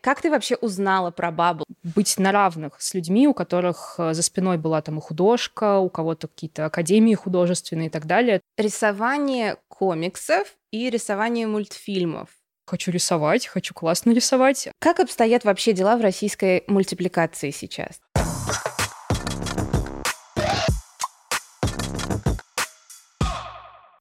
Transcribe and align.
Как 0.00 0.20
ты 0.20 0.30
вообще 0.30 0.56
узнала 0.56 1.10
про 1.10 1.30
Бабл? 1.32 1.64
Быть 1.82 2.18
на 2.18 2.30
равных 2.30 2.80
с 2.80 2.94
людьми, 2.94 3.26
у 3.26 3.34
которых 3.34 3.96
э, 3.98 4.14
за 4.14 4.22
спиной 4.22 4.56
была 4.56 4.80
там 4.80 4.98
и 4.98 5.00
художка, 5.00 5.78
у 5.78 5.88
кого-то 5.88 6.28
какие-то 6.28 6.66
академии 6.66 7.14
художественные 7.14 7.88
и 7.88 7.90
так 7.90 8.06
далее. 8.06 8.40
Рисование 8.56 9.56
комиксов 9.68 10.54
и 10.70 10.88
рисование 10.88 11.46
мультфильмов. 11.46 12.28
Хочу 12.66 12.90
рисовать, 12.90 13.46
хочу 13.46 13.74
классно 13.74 14.12
рисовать. 14.12 14.68
Как 14.78 15.00
обстоят 15.00 15.44
вообще 15.44 15.72
дела 15.72 15.96
в 15.96 16.02
российской 16.02 16.64
мультипликации 16.68 17.50
сейчас? 17.50 18.00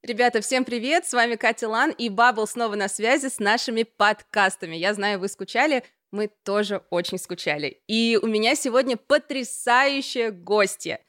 Ребята, 0.07 0.39
всем 0.39 0.63
привет! 0.63 1.05
С 1.05 1.11
вами 1.11 1.35
Катя 1.35 1.67
Лан 1.67 1.91
и 1.91 2.07
Бабл 2.07 2.47
снова 2.47 2.75
на 2.75 2.87
связи 2.87 3.27
с 3.27 3.39
нашими 3.39 3.83
подкастами. 3.83 4.77
Я 4.77 4.93
знаю, 4.93 5.19
вы 5.19 5.27
скучали, 5.27 5.83
мы 6.11 6.29
тоже 6.45 6.81
очень 6.91 7.17
скучали. 7.17 7.81
И 7.87 8.17
у 8.21 8.25
меня 8.25 8.55
сегодня 8.55 8.95
потрясающая 8.95 10.31
гостья. 10.31 11.01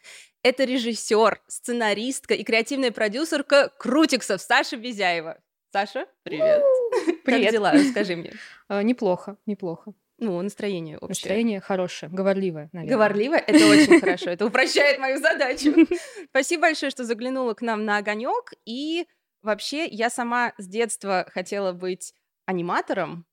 Это 0.42 0.64
режиссер, 0.64 1.40
сценаристка 1.46 2.34
и 2.34 2.42
креативная 2.42 2.90
продюсерка 2.90 3.70
Крутиксов 3.78 4.42
Саша 4.42 4.76
Безяева. 4.76 5.38
Саша, 5.70 6.06
привет. 6.24 6.64
Привет. 7.24 7.44
Как 7.44 7.52
дела? 7.52 7.70
Расскажи 7.74 8.16
мне. 8.16 8.32
А, 8.66 8.82
неплохо, 8.82 9.36
неплохо. 9.46 9.92
Ну, 10.18 10.40
настроение 10.42 10.96
общее. 10.96 11.08
Настроение 11.08 11.60
хорошее, 11.60 12.10
говорливое, 12.10 12.68
наверное. 12.72 12.94
Говорливое? 12.96 13.38
Это 13.38 13.66
очень 13.68 14.00
хорошо. 14.00 14.30
Это 14.30 14.46
упрощает 14.46 14.98
мою 14.98 15.18
задачу. 15.18 15.74
Спасибо 16.30 16.62
большое, 16.62 16.90
что 16.90 17.04
заглянула 17.04 17.54
к 17.54 17.62
нам 17.62 17.84
на 17.84 17.98
огонек. 17.98 18.52
И 18.64 19.06
вообще, 19.42 19.86
я 19.86 20.10
сама 20.10 20.54
с 20.58 20.66
детства 20.66 21.26
хотела 21.32 21.72
быть 21.72 22.14
аниматором, 22.46 23.26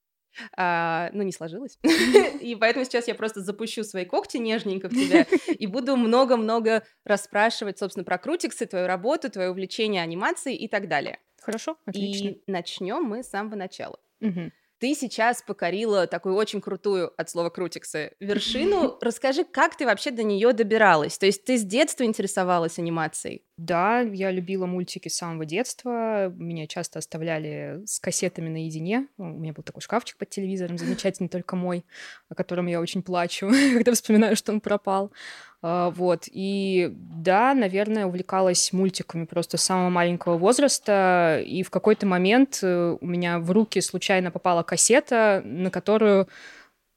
а, 0.58 1.10
ну, 1.14 1.24
не 1.24 1.32
сложилось. 1.32 1.80
И 2.42 2.56
поэтому 2.56 2.86
сейчас 2.86 3.08
я 3.08 3.16
просто 3.16 3.42
запущу 3.42 3.84
свои 3.84 4.06
когти 4.06 4.38
нежненько 4.38 4.90
в 4.90 4.92
тебя 4.92 5.26
и 5.48 5.66
буду 5.68 5.96
много-много 5.96 6.84
расспрашивать, 7.04 7.80
собственно, 7.80 8.04
про 8.04 8.18
крутиксы, 8.18 8.66
твою 8.66 8.88
работу, 8.88 9.30
твое 9.32 9.50
увлечение 9.50 10.02
анимацией 10.02 10.58
и 10.58 10.68
так 10.68 10.88
далее. 10.88 11.20
Хорошо, 11.42 11.78
отлично. 11.86 12.30
И 12.30 12.42
начнем 12.48 13.04
мы 13.04 13.24
с 13.24 13.30
самого 13.30 13.56
начала. 13.56 14.00
Мгм. 14.20 14.52
Ты 14.80 14.94
сейчас 14.94 15.42
покорила 15.42 16.06
такую 16.06 16.36
очень 16.36 16.62
крутую 16.62 17.14
от 17.18 17.30
слова 17.30 17.50
крутиксы 17.50 18.12
вершину. 18.20 18.98
Расскажи, 19.02 19.44
как 19.46 19.78
ты 19.78 19.86
вообще 19.86 20.12
до 20.12 20.24
нее 20.24 20.52
добиралась? 20.54 21.18
То 21.18 21.26
есть 21.26 21.46
ты 21.46 21.58
с 21.58 21.64
детства 21.64 22.04
интересовалась 22.04 22.78
анимацией? 22.78 23.44
Да, 23.58 24.02
я 24.02 24.32
любила 24.32 24.66
мультики 24.66 25.08
с 25.08 25.16
самого 25.16 25.46
детства. 25.46 26.28
Меня 26.36 26.68
часто 26.68 27.00
оставляли 27.00 27.84
с 27.86 28.02
кассетами 28.02 28.50
наедине. 28.50 29.08
У 29.18 29.24
меня 29.24 29.54
был 29.54 29.64
такой 29.64 29.82
шкафчик 29.82 30.18
под 30.18 30.30
телевизором, 30.30 30.78
замечательный, 30.78 31.30
только 31.30 31.56
мой, 31.56 31.86
о 32.28 32.36
котором 32.36 32.68
я 32.68 32.82
очень 32.82 33.02
плачу, 33.02 33.50
когда 33.74 33.94
вспоминаю, 33.94 34.36
что 34.36 34.52
он 34.52 34.60
пропал. 34.60 35.14
А, 35.62 35.90
Вот. 35.92 36.26
И 36.30 36.92
да, 36.94 37.54
наверное, 37.54 38.08
увлекалась 38.08 38.74
мультиками 38.74 39.24
просто 39.24 39.56
с 39.56 39.64
самого 39.64 39.90
маленького 39.90 40.38
возраста. 40.38 41.42
И 41.46 41.64
в 41.64 41.70
какой-то 41.70 42.06
момент 42.06 42.60
э, 42.62 42.98
у 43.00 43.06
меня 43.06 43.40
в 43.40 43.52
руки 43.52 43.80
случайно 43.80 44.32
попала 44.32 44.64
кассета, 44.64 45.42
на 45.46 45.72
которую 45.72 46.28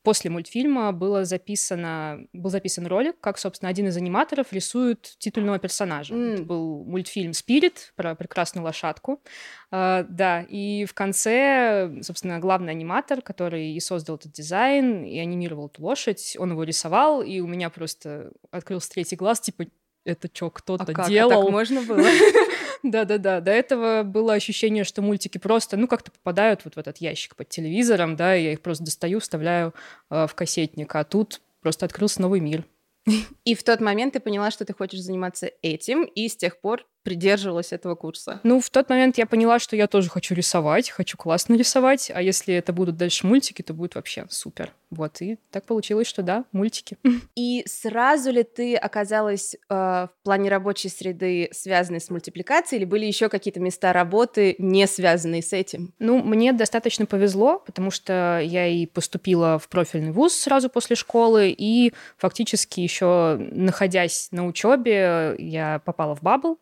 после 0.03 0.31
мультфильма 0.31 0.93
было 0.93 1.25
записано, 1.25 2.27
был 2.33 2.51
записан 2.51 2.87
ролик, 2.87 3.21
как, 3.21 3.39
собственно, 3.39 3.69
один 3.69 3.89
из 3.89 3.97
аниматоров 3.97 4.53
рисует 4.53 5.17
титульного 5.19 5.59
персонажа. 5.59 6.15
М. 6.15 6.35
Это 6.35 6.43
был 6.43 6.85
мультфильм 6.85 7.33
«Спирит» 7.33 7.93
про 7.97 8.15
прекрасную 8.15 8.65
лошадку. 8.65 9.23
А, 9.71 10.05
да, 10.09 10.43
и 10.43 10.85
в 10.85 10.95
конце, 10.95 11.91
собственно, 12.03 12.39
главный 12.39 12.73
аниматор, 12.73 13.23
который 13.23 13.73
и 13.73 13.81
создал 13.81 14.17
этот 14.17 14.33
дизайн, 14.33 15.05
и 15.05 15.19
анимировал 15.19 15.67
эту 15.67 15.83
лошадь, 15.83 16.37
он 16.39 16.53
его 16.53 16.63
рисовал, 16.65 17.23
и 17.23 17.41
у 17.41 17.47
меня 17.47 17.71
просто 17.71 18.33
открылся 18.51 18.91
третий 18.91 19.17
глаз, 19.17 19.41
типа, 19.41 19.67
это 20.05 20.29
что, 20.33 20.47
А 20.47 20.51
кто-то 20.51 20.87
как? 20.87 21.07
А 21.07 21.09
делал? 21.09 21.43
так 21.43 21.51
можно 21.51 21.83
было? 21.83 22.05
Да-да-да. 22.83 23.41
До 23.41 23.51
этого 23.51 24.03
было 24.05 24.35
ощущение, 24.35 24.85
что 24.85 25.03
мультики 25.03 25.39
просто, 25.39 25.77
ну, 25.77 25.89
как-то 25.89 26.11
попадают 26.13 26.65
вот 26.65 26.75
в 26.75 26.79
этот 26.79 26.99
ящик 26.99 27.37
под 27.37 27.49
телевизором, 27.49 28.17
да, 28.17 28.37
и 28.37 28.45
я 28.45 28.53
их 28.53 28.61
просто 28.61 28.85
достаю, 28.85 29.21
вставляю 29.21 29.75
э, 30.11 30.27
в 30.27 30.35
кассетник, 30.35 30.95
а 30.95 31.05
тут 31.05 31.41
просто 31.61 31.87
открылся 31.87 32.23
новый 32.23 32.41
мир. 32.41 32.65
И 33.45 33.55
в 33.55 33.63
тот 33.63 33.81
момент 33.81 34.13
ты 34.15 34.21
поняла, 34.21 34.51
что 34.51 34.65
ты 34.65 34.75
хочешь 34.75 35.01
заниматься 35.01 35.51
этим, 35.63 36.05
и 36.05 36.29
с 36.29 36.37
тех 36.37 36.61
пор 36.61 36.87
придерживалась 37.09 37.73
этого 37.73 37.95
курса. 37.95 38.39
Ну, 38.43 38.61
в 38.61 38.69
тот 38.69 38.91
момент 38.91 39.17
я 39.17 39.25
поняла, 39.25 39.59
что 39.59 39.77
я 39.77 39.87
тоже 39.87 40.11
хочу 40.11 40.35
рисовать, 40.35 40.91
хочу 40.91 41.17
классно 41.17 41.55
рисовать, 41.55 42.13
а 42.15 42.21
если 42.21 42.55
это 42.55 42.75
будут 42.75 42.99
дальше 42.99 43.27
мультики, 43.27 43.63
то 43.63 43.73
будет 43.73 43.95
вообще 43.95 44.27
супер. 44.29 44.75
Вот, 44.91 45.23
и 45.23 45.39
так 45.51 45.65
получилось, 45.65 46.07
что 46.07 46.23
да, 46.23 46.45
мультики. 46.53 46.99
И 47.35 47.63
сразу 47.67 48.31
ли 48.31 48.43
ты 48.43 48.75
оказалась 48.75 49.55
э, 49.55 49.59
в 49.69 50.11
плане 50.23 50.51
рабочей 50.51 50.89
среды 50.89 51.49
связанной 51.53 52.01
с 52.01 52.11
мультипликацией, 52.11 52.81
или 52.81 52.85
были 52.87 53.07
еще 53.07 53.29
какие-то 53.29 53.61
места 53.61 53.93
работы, 53.93 54.55
не 54.59 54.87
связанные 54.87 55.43
с 55.43 55.55
этим? 55.55 55.95
Ну, 55.99 56.23
мне 56.23 56.53
достаточно 56.53 57.07
повезло, 57.07 57.63
потому 57.65 57.91
что 57.91 58.41
я 58.43 58.67
и 58.67 58.85
поступила 58.85 59.59
в 59.59 59.69
профильный 59.69 60.13
вуз 60.13 60.35
сразу 60.35 60.69
после 60.69 60.95
школы, 60.95 61.55
и 61.57 61.95
фактически 62.19 62.81
еще 62.81 63.37
находясь 63.39 64.29
на 64.31 64.47
учебе, 64.47 65.37
я 65.39 65.81
попала 65.85 66.15
в 66.15 66.23
Бабл 66.23 66.59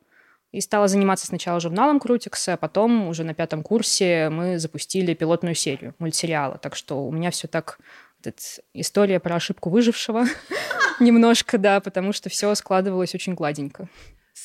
и 0.53 0.61
стала 0.61 0.89
заниматься 0.89 1.27
сначала 1.27 1.61
журналом 1.61 2.01
Крутикса, 2.01 2.55
а 2.55 2.57
потом 2.57 3.09
уже 3.09 3.25
на 3.25 3.35
пятом 3.35 3.63
курсе 3.63 4.29
мы 4.31 4.59
запустили 4.59 5.15
пилотную 5.15 5.55
серию 5.55 5.95
мультсериала. 5.99 6.59
Так 6.59 6.77
что 6.77 7.07
у 7.07 7.13
меня 7.13 7.31
все 7.31 7.49
так 7.49 7.79
эта 8.25 8.43
история 8.75 9.21
про 9.21 9.37
ошибку 9.37 9.71
выжившего 9.71 10.25
немножко, 11.01 11.59
да, 11.59 11.81
потому 11.81 12.13
что 12.13 12.29
все 12.29 12.55
складывалось 12.55 13.15
очень 13.15 13.35
гладенько. 13.35 13.89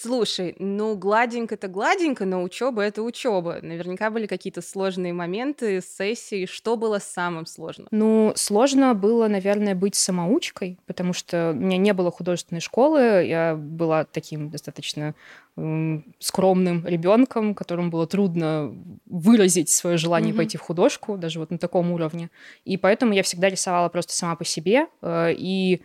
Слушай, 0.01 0.56
ну 0.57 0.95
гладенько-то 0.95 1.67
гладенько, 1.67 2.25
но 2.25 2.41
учеба 2.41 2.81
это 2.81 3.03
учеба. 3.03 3.59
Наверняка 3.62 4.09
были 4.09 4.25
какие-то 4.25 4.62
сложные 4.62 5.13
моменты, 5.13 5.81
сессии. 5.81 6.47
Что 6.47 6.75
было 6.75 6.97
самым 6.97 7.45
сложным? 7.45 7.88
Ну, 7.91 8.34
сложно 8.35 8.95
было, 8.95 9.28
наверное, 9.28 9.75
быть 9.75 9.94
самоучкой, 9.95 10.79
потому 10.88 11.13
что 11.13 11.51
у 11.51 11.59
меня 11.59 11.78
не 11.78 11.94
было 11.94 12.09
художественной 12.12 12.62
школы, 12.62 13.00
я 13.28 13.56
была 13.56 14.06
таким 14.06 14.50
достаточно 14.50 15.13
скромным 16.19 16.88
ребенком, 16.88 17.53
которому 17.53 17.91
было 17.91 18.07
трудно 18.07 18.73
выразить 19.06 19.69
свое 19.69 19.97
желание 19.97 20.29
Мгм. 20.29 20.38
пойти 20.38 20.57
в 20.57 20.62
художку, 20.62 21.18
даже 21.18 21.39
вот 21.39 21.51
на 21.51 21.57
таком 21.57 21.91
уровне. 21.91 22.29
И 22.63 22.78
поэтому 22.78 23.13
я 23.13 23.22
всегда 23.22 23.50
рисовала 23.50 23.89
просто 23.89 24.13
сама 24.13 24.35
по 24.35 24.45
себе, 24.45 24.88
э, 25.01 25.33
и 25.33 25.81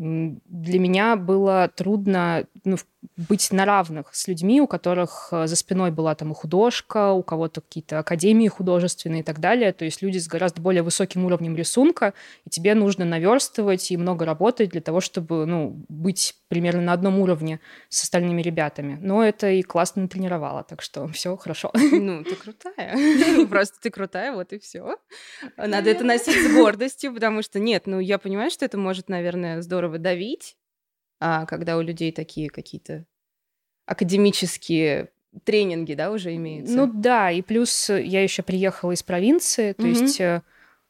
для 0.00 0.78
меня 0.78 1.14
было 1.16 1.70
трудно 1.74 2.46
ну, 2.64 2.76
в- 2.76 2.86
быть 3.16 3.50
на 3.50 3.64
равных 3.64 4.14
с 4.14 4.28
людьми, 4.28 4.60
у 4.60 4.66
которых 4.66 5.28
э, 5.32 5.46
за 5.46 5.56
спиной 5.56 5.90
была 5.90 6.14
там 6.14 6.32
и 6.32 6.34
художка, 6.34 7.12
у 7.12 7.22
кого-то 7.22 7.60
какие-то 7.60 7.98
академии 7.98 8.48
художественные 8.48 9.20
и 9.20 9.22
так 9.22 9.40
далее. 9.40 9.72
То 9.72 9.84
есть 9.84 10.02
люди 10.02 10.18
с 10.18 10.28
гораздо 10.28 10.60
более 10.60 10.82
высоким 10.82 11.24
уровнем 11.24 11.56
рисунка, 11.56 12.12
и 12.44 12.50
тебе 12.50 12.74
нужно 12.74 13.04
наверстывать 13.04 13.90
и 13.90 13.96
много 13.96 14.24
работать 14.24 14.70
для 14.70 14.80
того, 14.80 15.00
чтобы 15.00 15.46
ну, 15.46 15.82
быть 15.88 16.34
примерно 16.48 16.82
на 16.82 16.92
одном 16.92 17.18
уровне 17.18 17.60
с 17.88 18.02
остальными 18.02 18.42
ребятами. 18.42 18.98
Но 19.00 19.24
это 19.24 19.50
и 19.50 19.62
классно 19.62 20.06
тренировало, 20.08 20.62
так 20.62 20.82
что 20.82 21.08
все 21.12 21.36
хорошо. 21.36 21.70
Ну, 21.74 22.22
ты 22.22 22.34
крутая. 22.34 23.46
Просто 23.48 23.80
ты 23.80 23.90
крутая, 23.90 24.34
вот 24.34 24.52
и 24.52 24.58
все. 24.58 24.96
Надо 25.56 25.90
это 25.90 26.04
носить 26.04 26.36
с 26.36 26.54
гордостью, 26.54 27.14
потому 27.14 27.42
что 27.42 27.58
нет, 27.58 27.86
ну 27.86 27.98
я 27.98 28.18
понимаю, 28.18 28.50
что 28.50 28.64
это 28.64 28.76
может, 28.76 29.08
наверное, 29.08 29.62
здорово 29.62 29.98
давить, 29.98 30.56
а 31.20 31.46
когда 31.46 31.76
у 31.76 31.82
людей 31.82 32.12
такие 32.12 32.48
какие-то 32.48 33.04
академические 33.86 35.10
тренинги, 35.44 35.94
да, 35.94 36.10
уже 36.10 36.34
имеются. 36.34 36.74
Ну 36.74 36.90
да, 36.92 37.30
и 37.30 37.42
плюс 37.42 37.88
я 37.88 38.22
еще 38.22 38.42
приехала 38.42 38.92
из 38.92 39.02
провинции, 39.02 39.72
то 39.72 39.82
Мгм. 39.82 39.90
есть 39.90 40.20
э, 40.20 40.42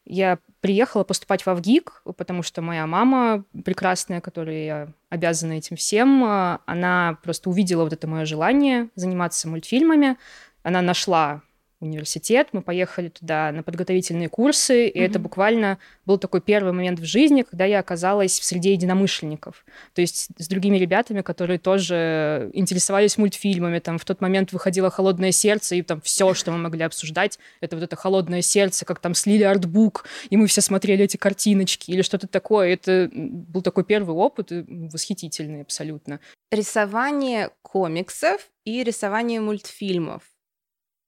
я 0.04 0.38
приехала 0.60 1.04
поступать 1.04 1.44
в 1.44 1.54
ВГИК, 1.54 2.02
потому 2.16 2.42
что 2.42 2.62
моя 2.62 2.86
мама 2.86 3.44
прекрасная, 3.64 4.20
которой 4.20 4.64
я 4.64 4.88
обязана 5.08 5.54
этим 5.54 5.76
всем, 5.76 6.24
э, 6.24 6.58
она 6.66 7.18
просто 7.22 7.50
увидела 7.50 7.84
вот 7.84 7.92
это 7.92 8.06
мое 8.06 8.24
желание 8.24 8.88
заниматься 8.94 9.48
мультфильмами, 9.48 10.16
она 10.62 10.82
нашла 10.82 11.42
университет, 11.80 12.48
мы 12.52 12.62
поехали 12.62 13.08
туда 13.08 13.50
на 13.52 13.62
подготовительные 13.62 14.28
курсы, 14.28 14.86
и 14.88 14.98
это 14.98 15.18
Мгм. 15.18 15.22
буквально 15.22 15.78
был 16.04 16.18
такой 16.18 16.40
первый 16.40 16.72
момент 16.72 17.00
в 17.00 17.04
жизни, 17.04 17.42
когда 17.42 17.64
я 17.64 17.78
оказалась 17.78 18.38
в 18.38 18.44
среде 18.44 18.72
единомышленников, 18.72 19.64
то 19.94 20.00
есть 20.00 20.28
с 20.36 20.48
другими 20.48 20.76
ребятами, 20.76 21.22
которые 21.22 21.58
тоже 21.58 22.50
интересовались 22.52 23.16
мультфильмами, 23.18 23.78
там 23.78 23.98
в 23.98 24.04
тот 24.04 24.20
момент 24.20 24.52
выходило 24.52 24.90
«Холодное 24.90 25.32
сердце», 25.32 25.76
и 25.76 25.82
там 25.82 26.00
все, 26.02 26.34
что 26.34 26.50
мы 26.52 26.58
могли 26.58 26.82
обсуждать, 26.82 27.38
это 27.60 27.76
вот 27.76 27.82
это 27.82 27.96
«Холодное 27.96 28.42
сердце», 28.42 28.84
как 28.84 28.98
там 29.00 29.14
слили 29.14 29.42
артбук, 29.42 30.04
и 30.28 30.36
мы 30.36 30.46
все 30.46 30.60
смотрели 30.60 31.04
эти 31.04 31.16
картиночки 31.16 31.90
или 31.90 32.02
что-то 32.02 32.26
такое. 32.26 32.72
Это 32.74 33.10
был 33.12 33.62
такой 33.62 33.84
первый 33.84 34.14
опыт, 34.14 34.48
восхитительный 34.50 35.62
абсолютно. 35.62 36.20
Рисование 36.50 37.50
комиксов 37.62 38.50
и 38.64 38.82
рисование 38.84 39.40
мультфильмов. 39.40 40.22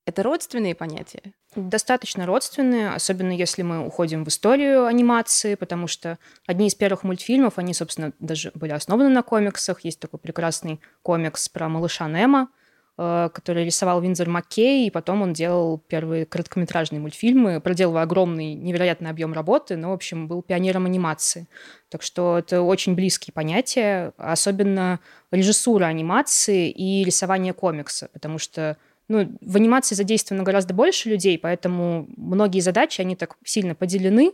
Это 0.05 0.21
родственные 0.21 0.75
понятия? 0.75 1.21
Достаточно 1.55 2.25
родственные, 2.25 2.89
особенно 2.89 3.31
если 3.31 3.61
мы 3.61 3.85
уходим 3.85 4.25
в 4.25 4.27
историю 4.27 4.85
анимации, 4.85 5.55
потому 5.55 5.87
что 5.87 6.17
одни 6.45 6.67
из 6.67 6.75
первых 6.75 7.03
мультфильмов, 7.03 7.57
они, 7.57 7.73
собственно, 7.73 8.11
даже 8.19 8.51
были 8.53 8.71
основаны 8.71 9.09
на 9.09 9.21
комиксах. 9.21 9.81
Есть 9.81 9.99
такой 9.99 10.19
прекрасный 10.19 10.81
комикс 11.03 11.47
про 11.47 11.69
малыша 11.69 12.09
Немо, 12.09 12.49
э, 12.97 13.29
который 13.33 13.63
рисовал 13.63 14.01
Винзер 14.01 14.27
Маккей, 14.27 14.87
и 14.87 14.91
потом 14.91 15.21
он 15.21 15.31
делал 15.31 15.77
первые 15.77 16.25
короткометражные 16.25 16.99
мультфильмы, 16.99 17.61
проделывая 17.61 18.03
огромный, 18.03 18.55
невероятный 18.55 19.09
объем 19.09 19.31
работы, 19.31 19.77
но, 19.77 19.91
в 19.91 19.93
общем, 19.93 20.27
был 20.27 20.41
пионером 20.41 20.85
анимации. 20.85 21.47
Так 21.87 22.01
что 22.01 22.39
это 22.39 22.61
очень 22.61 22.95
близкие 22.95 23.31
понятия, 23.33 24.11
особенно 24.17 24.99
режиссура 25.31 25.85
анимации 25.85 26.69
и 26.69 27.05
рисование 27.05 27.53
комикса, 27.53 28.09
потому 28.11 28.37
что 28.37 28.77
ну, 29.13 29.37
в 29.41 29.55
анимации 29.55 29.93
задействовано 29.93 30.43
гораздо 30.43 30.73
больше 30.73 31.09
людей, 31.09 31.37
поэтому 31.37 32.07
многие 32.17 32.61
задачи, 32.61 32.99
они 32.99 33.15
так 33.15 33.37
сильно 33.45 33.75
поделены 33.75 34.33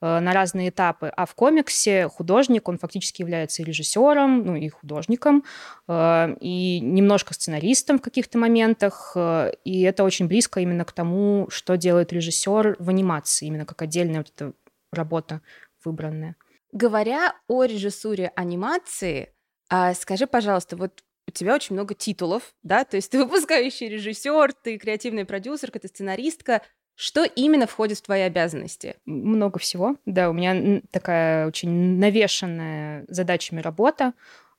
э, 0.00 0.20
на 0.20 0.32
разные 0.34 0.68
этапы. 0.68 1.08
А 1.16 1.24
в 1.24 1.34
комиксе 1.34 2.08
художник, 2.08 2.68
он 2.68 2.78
фактически 2.78 3.22
является 3.22 3.62
и 3.62 3.64
режиссером, 3.64 4.44
ну 4.44 4.54
и 4.54 4.68
художником, 4.68 5.44
э, 5.88 6.36
и 6.40 6.80
немножко 6.80 7.32
сценаристом 7.32 7.98
в 7.98 8.02
каких-то 8.02 8.36
моментах. 8.36 9.12
Э, 9.16 9.52
и 9.64 9.80
это 9.82 10.04
очень 10.04 10.28
близко 10.28 10.60
именно 10.60 10.84
к 10.84 10.92
тому, 10.92 11.46
что 11.50 11.76
делает 11.76 12.12
режиссер 12.12 12.76
в 12.78 12.88
анимации, 12.90 13.46
именно 13.46 13.64
как 13.64 13.80
отдельная 13.80 14.18
вот 14.18 14.32
эта 14.36 14.52
работа 14.92 15.40
выбранная. 15.84 16.36
Говоря 16.72 17.34
о 17.48 17.64
режиссуре 17.64 18.30
анимации, 18.36 19.32
а 19.70 19.94
скажи, 19.94 20.26
пожалуйста, 20.26 20.76
вот 20.76 21.02
у 21.28 21.30
тебя 21.30 21.54
очень 21.54 21.74
много 21.74 21.94
титулов, 21.94 22.54
да, 22.62 22.84
то 22.84 22.96
есть 22.96 23.10
ты 23.10 23.18
выпускающий 23.24 23.88
режиссер, 23.88 24.54
ты 24.54 24.78
креативный 24.78 25.24
продюсер, 25.24 25.70
ты 25.70 25.86
сценаристка. 25.86 26.62
Что 26.96 27.22
именно 27.22 27.68
входит 27.68 27.98
в 27.98 28.02
твои 28.02 28.22
обязанности? 28.22 28.96
Много 29.04 29.60
всего. 29.60 29.94
Да, 30.04 30.30
у 30.30 30.32
меня 30.32 30.80
такая 30.90 31.46
очень 31.46 31.70
навешенная 31.70 33.04
задачами 33.06 33.60
работа. 33.60 34.14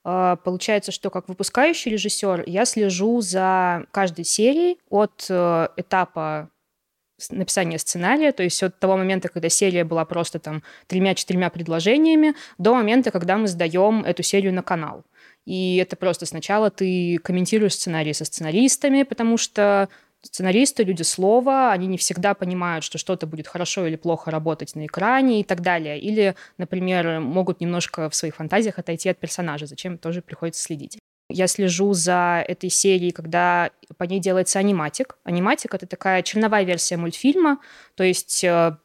А, 0.05 0.37
получается, 0.37 0.93
что 0.93 1.09
как 1.09 1.27
выпускающий 1.27 1.91
режиссер 1.91 2.43
я 2.45 2.63
слежу 2.63 3.19
за 3.19 3.85
каждой 3.91 4.23
серией 4.23 4.79
от 4.89 5.25
э, 5.29 5.67
этапа 5.75 6.49
написания 7.29 7.77
сценария, 7.77 8.31
то 8.31 8.43
есть 8.43 8.63
от 8.63 8.79
того 8.79 8.95
момента, 8.95 9.27
когда 9.27 9.49
серия 9.49 9.83
была 9.83 10.05
просто 10.05 10.39
там 10.39 10.63
тремя-четырьмя 10.87 11.49
предложениями, 11.49 12.35
до 12.57 12.73
момента, 12.73 13.11
когда 13.11 13.37
мы 13.37 13.49
сдаем 13.49 14.05
эту 14.05 14.23
серию 14.23 14.53
на 14.53 14.63
канал. 14.63 15.03
И 15.49 15.77
это 15.77 15.95
просто 15.95 16.27
сначала 16.27 16.69
ты 16.69 17.17
комментируешь 17.23 17.73
сценарии 17.73 18.11
со 18.11 18.23
сценаристами, 18.23 19.01
потому 19.01 19.35
что 19.35 19.89
сценаристы, 20.21 20.83
люди 20.83 21.01
слова, 21.01 21.71
они 21.71 21.87
не 21.87 21.97
всегда 21.97 22.35
понимают, 22.35 22.83
что 22.83 22.99
что-то 22.99 23.25
будет 23.25 23.47
хорошо 23.47 23.87
или 23.87 23.95
плохо 23.95 24.29
работать 24.29 24.75
на 24.75 24.85
экране 24.85 25.39
и 25.39 25.43
так 25.43 25.61
далее. 25.61 25.99
Или, 25.99 26.35
например, 26.59 27.19
могут 27.19 27.61
немножко 27.61 28.11
в 28.11 28.15
своих 28.15 28.35
фантазиях 28.35 28.77
отойти 28.77 29.09
от 29.09 29.17
персонажа, 29.17 29.65
зачем 29.65 29.97
тоже 29.97 30.21
приходится 30.21 30.61
следить. 30.61 30.99
Я 31.31 31.47
слежу 31.47 31.93
за 31.93 32.45
этой 32.47 32.69
серией, 32.69 33.11
когда 33.11 33.71
по 33.97 34.03
ней 34.03 34.19
делается 34.19 34.59
аниматик. 34.59 35.17
Аниматик— 35.23 35.73
это 35.75 35.87
такая 35.87 36.21
черновая 36.21 36.63
версия 36.63 36.97
мультфильма, 36.97 37.57
то 37.95 38.03
есть 38.03 38.43
э, 38.43 38.77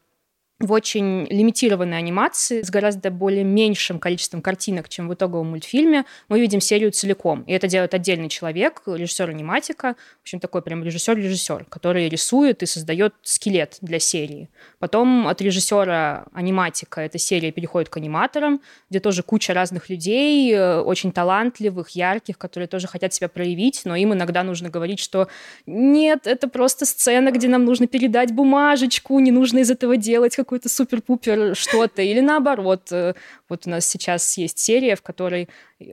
в 0.67 0.73
очень 0.73 1.27
лимитированной 1.31 1.99
анимации 1.99 2.63
с 2.63 2.71
гораздо 2.71 3.11
более 3.11 3.45
меньшим 3.45 3.99
количеством 3.99 4.43
картинок, 4.43 4.89
чем 4.89 5.09
в 5.09 5.15
итоговом 5.15 5.51
мультфильме, 5.51 6.05
мы 6.29 6.41
видим 6.41 6.61
серию 6.61 6.93
целиком. 6.93 7.43
И 7.43 7.53
это 7.53 7.69
делает 7.69 7.95
отдельный 7.95 8.29
человек, 8.29 8.83
режиссер 8.87 9.31
аниматика, 9.31 9.97
в 10.19 10.23
общем, 10.23 10.41
такой 10.41 10.63
прям 10.63 10.83
режиссер-режиссер, 10.83 11.67
который 11.69 12.09
рисует 12.09 12.63
и 12.63 12.67
создает 12.67 13.15
скелет 13.23 13.79
для 13.81 13.99
серии. 13.99 14.51
Потом 14.79 15.29
от 15.29 15.41
режиссера 15.41 16.27
аниматика 16.33 17.01
эта 17.01 17.19
серия 17.19 17.53
переходит 17.53 17.89
к 17.89 17.97
аниматорам, 17.97 18.61
где 18.91 19.01
тоже 19.01 19.23
куча 19.23 19.55
разных 19.55 19.91
людей, 19.91 20.53
э, 20.53 20.81
очень 20.81 21.13
талантливых, 21.13 21.91
ярких, 21.91 22.39
которые 22.39 22.69
тоже 22.69 22.87
хотят 22.87 23.13
себя 23.13 23.29
проявить, 23.29 23.83
но 23.85 23.97
им 23.97 24.13
иногда 24.13 24.43
нужно 24.43 24.71
говорить, 24.71 25.01
что 25.01 25.29
нет, 25.67 26.27
это 26.27 26.49
просто 26.49 26.87
сцена, 26.87 27.31
где 27.31 27.49
нам 27.49 27.65
нужно 27.65 27.87
передать 27.87 28.33
бумажечку, 28.33 29.19
не 29.19 29.31
нужно 29.31 29.59
из 29.59 29.71
этого 29.71 29.97
делать 29.97 30.37
какой 30.37 30.54
какой-то 30.55 30.69
супер-пупер 30.69 31.57
что-то, 31.57 32.01
или 32.03 32.21
наоборот. 32.21 32.93
Э, 32.93 33.15
вот 33.49 33.67
у 33.67 33.71
нас 33.71 33.85
сейчас 33.87 34.39
есть 34.39 34.61
серия, 34.61 34.95
в 34.95 35.03
которой 35.03 35.49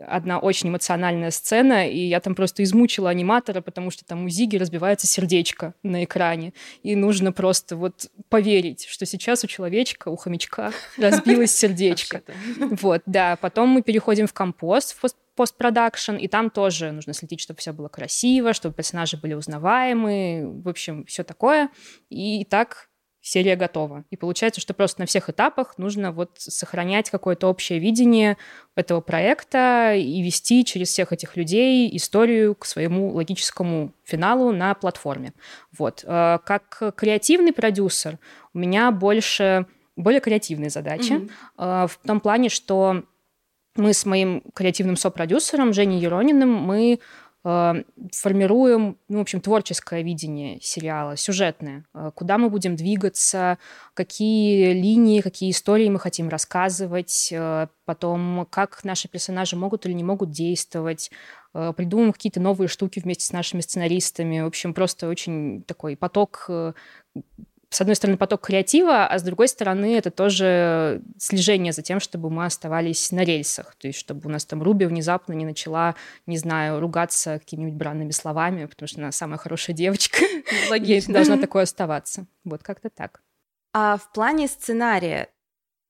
одна 0.08 0.38
очень 0.38 0.70
эмоциональная 0.70 1.32
сцена, 1.32 1.90
и 1.90 1.98
я 1.98 2.20
там 2.20 2.36
просто 2.36 2.62
измучила 2.62 3.10
аниматора, 3.10 3.62
потому 3.62 3.90
что 3.90 4.06
там 4.06 4.26
у 4.26 4.30
Зиги 4.30 4.58
разбивается 4.58 5.08
сердечко 5.08 5.74
на 5.82 6.04
экране, 6.04 6.54
и 6.84 6.96
нужно 6.96 7.32
просто 7.32 7.76
вот 7.76 8.12
поверить, 8.30 8.86
что 8.86 9.08
сейчас 9.08 9.44
у 9.44 9.48
человечка, 9.48 10.10
у 10.10 10.16
хомячка 10.16 10.72
разбилось 10.98 11.56
сердечко. 11.56 12.22
Вот, 12.60 13.02
да. 13.08 13.38
Потом 13.38 13.70
мы 13.70 13.82
переходим 13.82 14.28
в 14.28 14.34
компост, 14.34 14.96
в 14.96 15.10
постпродакшн, 15.36 16.18
и 16.18 16.28
там 16.28 16.52
тоже 16.52 16.92
нужно 16.92 17.14
следить, 17.14 17.42
чтобы 17.42 17.60
все 17.60 17.72
было 17.72 17.88
красиво, 17.88 18.54
чтобы 18.54 18.76
персонажи 18.76 19.18
были 19.18 19.34
узнаваемы, 19.34 20.62
в 20.64 20.70
общем, 20.70 21.04
все 21.06 21.24
такое. 21.24 21.70
И 22.10 22.46
так 22.46 22.91
серия 23.22 23.56
готова. 23.56 24.04
И 24.10 24.16
получается, 24.16 24.60
что 24.60 24.74
просто 24.74 25.02
на 25.02 25.06
всех 25.06 25.30
этапах 25.30 25.78
нужно 25.78 26.12
вот 26.12 26.32
сохранять 26.38 27.10
какое-то 27.10 27.48
общее 27.48 27.80
видение 27.80 28.38
этого 28.76 29.02
проекта 29.02 29.94
и 29.96 30.22
вести 30.22 30.66
через 30.66 30.90
всех 30.90 31.14
этих 31.14 31.38
людей 31.38 31.96
историю 31.96 32.56
к 32.56 32.66
своему 32.66 33.14
логическому 33.14 33.94
финалу 34.04 34.52
на 34.52 34.74
платформе. 34.74 35.34
Вот. 35.78 36.04
Э, 36.06 36.40
как 36.44 36.96
креативный 36.96 37.54
продюсер 37.54 38.18
у 38.54 38.60
меня 38.60 38.92
больше 38.92 39.68
более 39.96 40.22
креативные 40.22 40.70
задачи 40.70 41.30
mm-hmm. 41.58 41.88
в 41.88 42.00
том 42.08 42.22
плане, 42.22 42.50
что 42.50 43.04
мы 43.76 43.94
с 43.94 44.06
моим 44.06 44.42
креативным 44.54 44.96
сопродюсером 44.96 45.74
Женей 45.74 46.00
Ерониным 46.00 46.50
мы 46.50 47.00
формируем, 47.44 48.98
ну, 49.08 49.18
в 49.18 49.22
общем, 49.22 49.42
творческое 49.42 50.04
видение 50.04 50.60
сериала, 50.62 51.18
сюжетное, 51.18 51.86
э, 51.94 52.12
куда 52.14 52.38
мы 52.38 52.50
будем 52.50 52.76
двигаться, 52.76 53.58
какие 53.96 54.74
линии, 54.74 55.22
какие 55.22 55.50
истории 55.50 55.90
мы 55.90 56.00
хотим 56.00 56.30
рассказывать, 56.30 57.30
э, 57.32 57.68
потом 57.86 58.48
как 58.50 58.84
наши 58.84 59.08
персонажи 59.08 59.56
могут 59.56 59.86
или 59.86 59.94
не 59.94 60.04
могут 60.04 60.32
действовать, 60.32 61.12
придумываем 61.54 62.14
какие-то 62.14 62.40
новые 62.40 62.70
штуки 62.70 63.02
вместе 63.02 63.26
с 63.26 63.34
нашими 63.34 63.60
сценаристами. 63.60 64.40
В 64.40 64.46
общем, 64.46 64.74
просто 64.74 65.10
очень 65.10 65.64
такой 65.64 65.98
поток 65.98 66.50
с 67.74 67.80
одной 67.80 67.96
стороны, 67.96 68.18
поток 68.18 68.42
креатива, 68.42 69.08
а 69.08 69.18
с 69.18 69.24
другой 69.24 69.48
стороны, 69.48 69.96
это 69.96 70.12
тоже 70.12 71.02
слежение 71.18 71.72
за 71.72 71.82
тем, 71.82 72.02
чтобы 72.02 72.30
мы 72.30 72.46
оставались 72.46 73.14
на 73.14 73.24
рельсах. 73.24 73.76
То 73.76 73.88
есть, 73.88 73.98
чтобы 73.98 74.28
у 74.28 74.30
нас 74.30 74.44
там 74.44 74.62
Руби 74.62 74.86
внезапно 74.86 75.32
не 75.32 75.46
начала, 75.46 75.96
не 76.26 76.38
знаю, 76.38 76.82
ругаться 76.82 77.40
какими-нибудь 77.40 77.78
бранными 77.78 78.12
словами, 78.12 78.66
потому 78.66 78.88
что 78.90 79.00
она 79.00 79.14
самая 79.14 79.38
хорошая 79.38 79.74
девочка. 79.74 80.20
Логично. 80.70 81.14
должна 81.14 81.38
такое 81.38 81.64
оставаться. 81.64 82.26
Вот 82.44 82.62
как-то 82.62 82.90
так. 82.90 83.22
А 83.74 83.96
в 83.96 84.12
плане 84.12 84.50
сценария, 84.50 85.30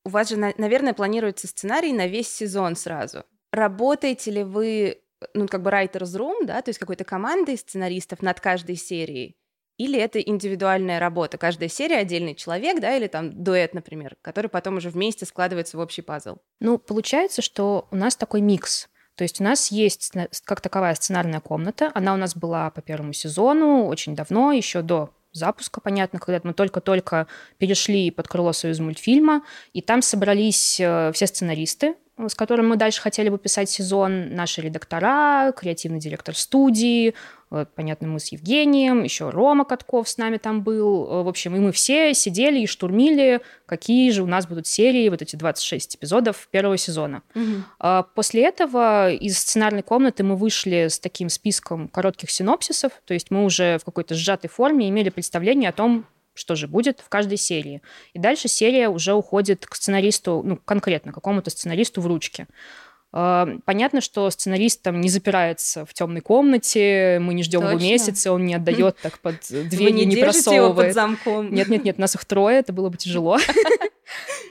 у 0.06 0.10
вас 0.10 0.29
же, 0.29 0.38
наверное, 0.38 0.94
планируется 0.94 1.48
сценарий 1.48 1.94
на 1.94 2.06
весь 2.06 2.32
сезон 2.32 2.75
сразу. 2.75 3.24
Работаете 3.51 4.29
ли 4.29 4.44
вы, 4.44 5.01
ну, 5.34 5.48
как 5.48 5.63
бы 5.63 5.72
writer's 5.72 6.15
room, 6.15 6.46
да, 6.46 6.62
то 6.62 6.70
есть 6.70 6.79
какой-то 6.79 7.06
командой 7.06 7.58
сценаристов 7.58 8.22
над 8.22 8.39
каждой 8.39 8.75
серией? 8.75 9.36
Или 9.82 10.00
это 10.00 10.20
индивидуальная 10.20 11.00
работа. 11.00 11.38
Каждая 11.38 11.70
серия 11.70 11.98
отдельный 11.98 12.36
человек, 12.36 12.80
да, 12.80 12.96
или 12.96 13.08
там 13.08 13.44
дуэт, 13.44 13.74
например, 13.74 14.16
который 14.22 14.48
потом 14.48 14.78
уже 14.78 14.90
вместе 14.90 15.26
складывается 15.26 15.78
в 15.78 15.80
общий 15.80 16.02
пазл. 16.02 16.38
Ну, 16.60 16.78
получается, 16.78 17.42
что 17.42 17.88
у 17.90 17.96
нас 17.96 18.16
такой 18.16 18.42
микс. 18.42 18.90
То 19.16 19.24
есть 19.24 19.42
у 19.42 19.44
нас 19.44 19.72
есть 19.72 20.14
как 20.46 20.62
таковая 20.62 20.96
сценарная 20.96 21.40
комната. 21.40 21.92
Она 21.96 22.14
у 22.14 22.18
нас 22.18 22.36
была 22.36 22.70
по 22.70 22.82
первому 22.82 23.14
сезону 23.14 23.86
очень 23.86 24.16
давно, 24.16 24.52
еще 24.52 24.82
до 24.82 25.10
запуска, 25.32 25.82
понятно, 25.82 26.20
когда 26.20 26.42
мы 26.44 26.54
только-только 26.54 27.28
перешли 27.58 28.12
под 28.12 28.28
крыло 28.28 28.54
Союз 28.54 28.80
мультфильма, 28.80 29.44
и 29.74 29.82
там 29.82 30.02
собрались 30.02 30.80
э, 30.80 31.12
все 31.14 31.26
сценаристы, 31.26 31.96
с 32.18 32.36
которым 32.36 32.70
мы 32.70 32.76
дальше 32.76 33.02
хотели 33.02 33.30
бы 33.30 33.38
писать 33.38 33.70
сезон, 33.70 34.36
наши 34.36 34.62
редактора, 34.62 35.54
креативный 35.54 36.00
директор 36.00 36.36
студии, 36.36 37.16
понятно, 37.75 38.08
мы 38.08 38.20
с 38.20 38.31
Евгением, 38.31 39.03
еще 39.03 39.29
Рома 39.29 39.65
Катков 39.65 40.08
с 40.08 40.17
нами 40.17 40.38
там 40.38 40.63
был. 40.63 41.24
В 41.24 41.27
общем, 41.27 41.55
и 41.55 41.60
мы 41.60 41.72
все 41.72 42.13
сидели 42.13 42.60
и 42.60 42.67
штурмили, 42.67 43.41
какие 43.65 44.10
же 44.12 44.24
у 44.24 44.27
нас 44.27 44.48
будут 44.48 44.67
серии, 44.67 45.10
вот 45.10 45.22
эти 45.22 45.36
26 45.36 45.96
эпизодов 45.96 46.48
первого 46.51 46.77
сезона. 46.77 47.24
Угу. 47.36 48.05
После 48.15 48.46
этого 48.46 49.12
из 49.12 49.38
сценарной 49.38 49.84
комнаты 49.84 50.24
мы 50.24 50.36
вышли 50.36 50.88
с 50.88 51.00
таким 51.00 51.29
списком 51.29 51.88
коротких 51.88 52.31
синопсисов, 52.31 52.93
то 53.05 53.13
есть 53.13 53.31
мы 53.31 53.43
уже 53.43 53.77
в 53.79 53.86
какой-то 53.86 54.15
сжатой 54.15 54.50
форме 54.50 54.89
имели 54.89 55.10
представление 55.10 55.70
о 55.70 55.74
том, 55.74 56.05
что 56.34 56.55
же 56.55 56.67
будет 56.67 57.01
в 57.01 57.10
каждой 57.10 57.38
серии. 57.38 57.81
И 58.13 58.20
дальше 58.20 58.48
серия 58.48 58.88
уже 58.88 59.13
уходит 59.13 59.65
к 59.65 59.75
сценаристу, 59.75 60.41
ну, 60.46 60.55
конкретно, 60.55 61.12
какому-то 61.12 61.50
сценаристу 61.50 62.00
в 62.00 62.08
ручке. 62.08 62.48
А, 63.13 63.48
понятно, 63.65 64.00
что 64.00 64.30
сценарист 64.30 64.82
там 64.82 65.01
не 65.01 65.10
запирается 65.10 65.86
в 65.86 65.94
темной 65.94 66.22
комнате, 66.22 67.20
мы 67.20 67.34
не 67.34 67.44
ждем 67.44 67.62
его 67.62 67.80
месяц, 67.80 68.25
он 68.27 68.46
не 68.46 68.56
отдает 68.56 68.98
так 69.01 69.20
под 69.20 69.36
дверь, 69.50 69.91
не, 69.91 70.06
не 70.06 70.15
просовывает. 70.15 70.63
Его 70.63 70.74
под 70.74 70.94
замком. 70.94 71.53
Нет, 71.53 71.68
нет, 71.68 71.84
нет, 71.84 71.98
нас 71.98 72.15
их 72.15 72.24
трое, 72.25 72.60
это 72.60 72.72
было 72.72 72.89
бы 72.89 72.98
тяжело. 72.98 73.38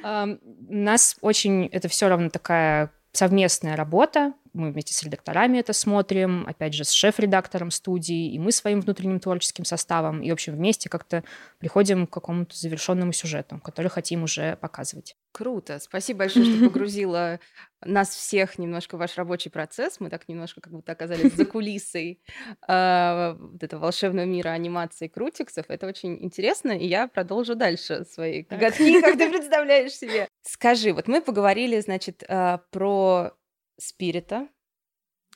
Нас 0.03 1.17
очень, 1.21 1.67
это 1.67 1.89
все 1.89 2.09
равно 2.09 2.31
такая 2.31 2.91
совместная 3.13 3.77
работа. 3.77 4.33
Мы 4.61 4.73
вместе 4.73 4.95
с 4.95 5.03
редакторами 5.03 5.59
это 5.59 5.73
смотрим, 5.73 6.47
опять 6.47 6.75
же, 6.75 6.85
с 6.85 6.91
шеф-редактором 6.91 7.71
студии, 7.71 8.33
и 8.33 8.39
мы 8.39 8.53
своим 8.53 8.81
внутренним 8.81 9.21
творческим 9.21 9.65
составом, 9.65 10.23
и, 10.23 10.31
в 10.31 10.35
общем, 10.35 10.55
вместе 10.55 10.89
как-то 10.89 11.25
приходим 11.59 12.07
к 12.07 12.13
какому-то 12.13 12.57
завершенному 12.57 13.13
сюжету, 13.13 13.61
который 13.65 13.89
хотим 13.89 14.23
уже 14.23 14.57
показывать. 14.57 15.17
Круто. 15.33 15.79
Спасибо 15.79 16.21
большое, 16.21 16.45
что 16.45 16.65
погрузила 16.65 17.41
нас 17.83 18.11
всех 18.11 18.59
немножко 18.59 18.97
в 18.97 18.99
ваш 18.99 19.17
рабочий 19.17 19.49
процесс. 19.49 20.01
Мы 20.01 20.11
так 20.11 20.29
немножко 20.29 20.61
как 20.61 20.73
будто 20.73 20.93
оказались 20.93 21.35
за 21.35 21.45
кулисой 21.45 22.21
э, 22.69 23.37
вот 23.39 23.63
этого 23.63 23.81
волшебного 23.81 24.27
мира 24.27 24.51
анимации 24.51 25.09
крутиксов. 25.09 25.67
Это 25.69 25.87
очень 25.87 26.23
интересно, 26.23 26.73
и 26.73 26.87
я 26.87 27.09
продолжу 27.09 27.55
дальше 27.55 28.05
свои 28.05 28.43
коготки, 28.43 29.01
как 29.01 29.17
ты 29.17 29.31
представляешь 29.31 29.93
себе. 29.93 30.29
Скажи, 30.43 30.93
вот 30.93 31.09
мы 31.09 31.23
поговорили, 31.23 31.81
значит, 31.81 32.23
э, 32.29 32.59
про 32.71 33.33
спирита, 33.81 34.49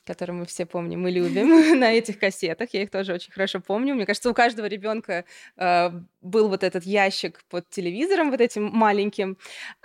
который 0.05 0.31
мы 0.31 0.45
все 0.45 0.65
помним 0.65 1.07
и 1.07 1.11
любим 1.11 1.79
на 1.79 1.91
этих 1.93 2.19
кассетах. 2.19 2.69
Я 2.73 2.83
их 2.83 2.91
тоже 2.91 3.13
очень 3.13 3.31
хорошо 3.31 3.59
помню. 3.59 3.95
Мне 3.95 4.05
кажется, 4.05 4.29
у 4.29 4.33
каждого 4.33 4.67
ребенка 4.67 5.25
э, 5.57 5.89
был 6.21 6.47
вот 6.49 6.63
этот 6.63 6.85
ящик 6.85 7.43
под 7.49 7.69
телевизором, 7.69 8.31
вот 8.31 8.39
этим 8.39 8.65
маленьким. 8.65 9.37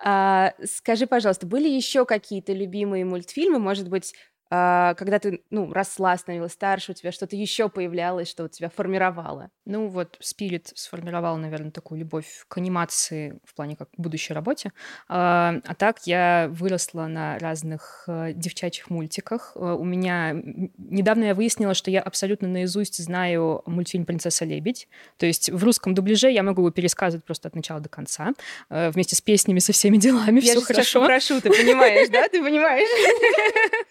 Э, 0.04 0.50
скажи, 0.64 1.06
пожалуйста, 1.06 1.46
были 1.46 1.68
еще 1.68 2.04
какие-то 2.04 2.52
любимые 2.52 3.04
мультфильмы, 3.04 3.58
может 3.58 3.88
быть, 3.88 4.12
а, 4.12 4.29
когда 4.50 5.18
ты, 5.20 5.42
ну, 5.50 5.72
росла, 5.72 6.16
становилась 6.16 6.52
старше, 6.52 6.90
у 6.90 6.94
тебя 6.94 7.12
что-то 7.12 7.36
еще 7.36 7.68
появлялось, 7.68 8.28
что 8.28 8.42
вот 8.42 8.52
тебя 8.52 8.68
формировало? 8.68 9.50
Ну, 9.64 9.86
вот 9.86 10.16
Спирит 10.18 10.72
сформировал, 10.74 11.36
наверное, 11.36 11.70
такую 11.70 12.00
любовь 12.00 12.44
к 12.48 12.56
анимации 12.56 13.38
в 13.44 13.54
плане 13.54 13.76
как 13.76 13.88
будущей 13.96 14.34
работе. 14.34 14.72
А, 15.08 15.54
а 15.64 15.74
так 15.76 16.06
я 16.06 16.48
выросла 16.50 17.06
на 17.06 17.38
разных 17.38 18.04
э, 18.08 18.32
девчачьих 18.34 18.90
мультиках. 18.90 19.52
Э, 19.54 19.76
у 19.78 19.84
меня... 19.84 20.32
Недавно 20.34 21.24
я 21.24 21.34
выяснила, 21.34 21.74
что 21.74 21.92
я 21.92 22.00
абсолютно 22.00 22.48
наизусть 22.48 22.98
знаю 23.02 23.62
мультфильм 23.66 24.04
«Принцесса 24.04 24.44
лебедь». 24.44 24.88
То 25.16 25.26
есть 25.26 25.50
в 25.50 25.62
русском 25.62 25.94
дубляже 25.94 26.30
я 26.30 26.42
могу 26.42 26.62
его 26.62 26.70
пересказывать 26.70 27.24
просто 27.24 27.48
от 27.48 27.54
начала 27.54 27.78
до 27.78 27.88
конца, 27.88 28.32
э, 28.68 28.90
вместе 28.90 29.14
с 29.14 29.20
песнями, 29.20 29.60
со 29.60 29.72
всеми 29.72 29.96
делами, 29.96 30.40
все 30.40 30.60
хорошо. 30.60 31.08
Я 31.08 31.20
сейчас 31.20 31.42
ты 31.42 31.50
понимаешь, 31.50 32.08
да? 32.08 32.28
Ты 32.28 32.42
понимаешь? 32.42 32.88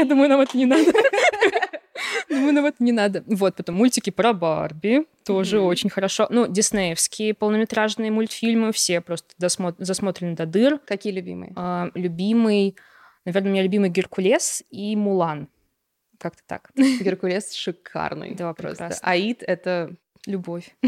Я 0.00 0.06
думаю, 0.06 0.30
нам 0.30 0.40
это 0.40 0.56
не 0.56 0.64
надо. 0.64 0.92
Думаю, 2.30 2.54
нам 2.54 2.64
это 2.64 2.82
не 2.82 2.92
надо. 2.92 3.22
Вот, 3.26 3.54
потом 3.56 3.74
мультики 3.74 4.08
про 4.08 4.32
Барби, 4.32 5.06
тоже 5.26 5.60
очень 5.60 5.90
хорошо. 5.90 6.26
Ну, 6.30 6.46
диснеевские 6.46 7.34
полнометражные 7.34 8.10
мультфильмы, 8.10 8.72
все 8.72 9.02
просто 9.02 9.34
засмотрены 9.36 10.34
до 10.36 10.46
дыр. 10.46 10.78
Какие 10.78 11.12
любимые? 11.12 11.52
А, 11.54 11.90
любимый, 11.94 12.76
наверное, 13.26 13.50
у 13.50 13.52
меня 13.52 13.62
любимый 13.62 13.90
Геркулес 13.90 14.62
и 14.70 14.96
Мулан. 14.96 15.48
Как-то 16.18 16.42
так. 16.46 16.70
Геркулес 16.76 17.52
шикарный. 17.52 18.34
Да, 18.34 18.54
просто. 18.54 18.96
Аид— 19.02 19.42
это 19.46 19.94
любовь. 20.26 20.74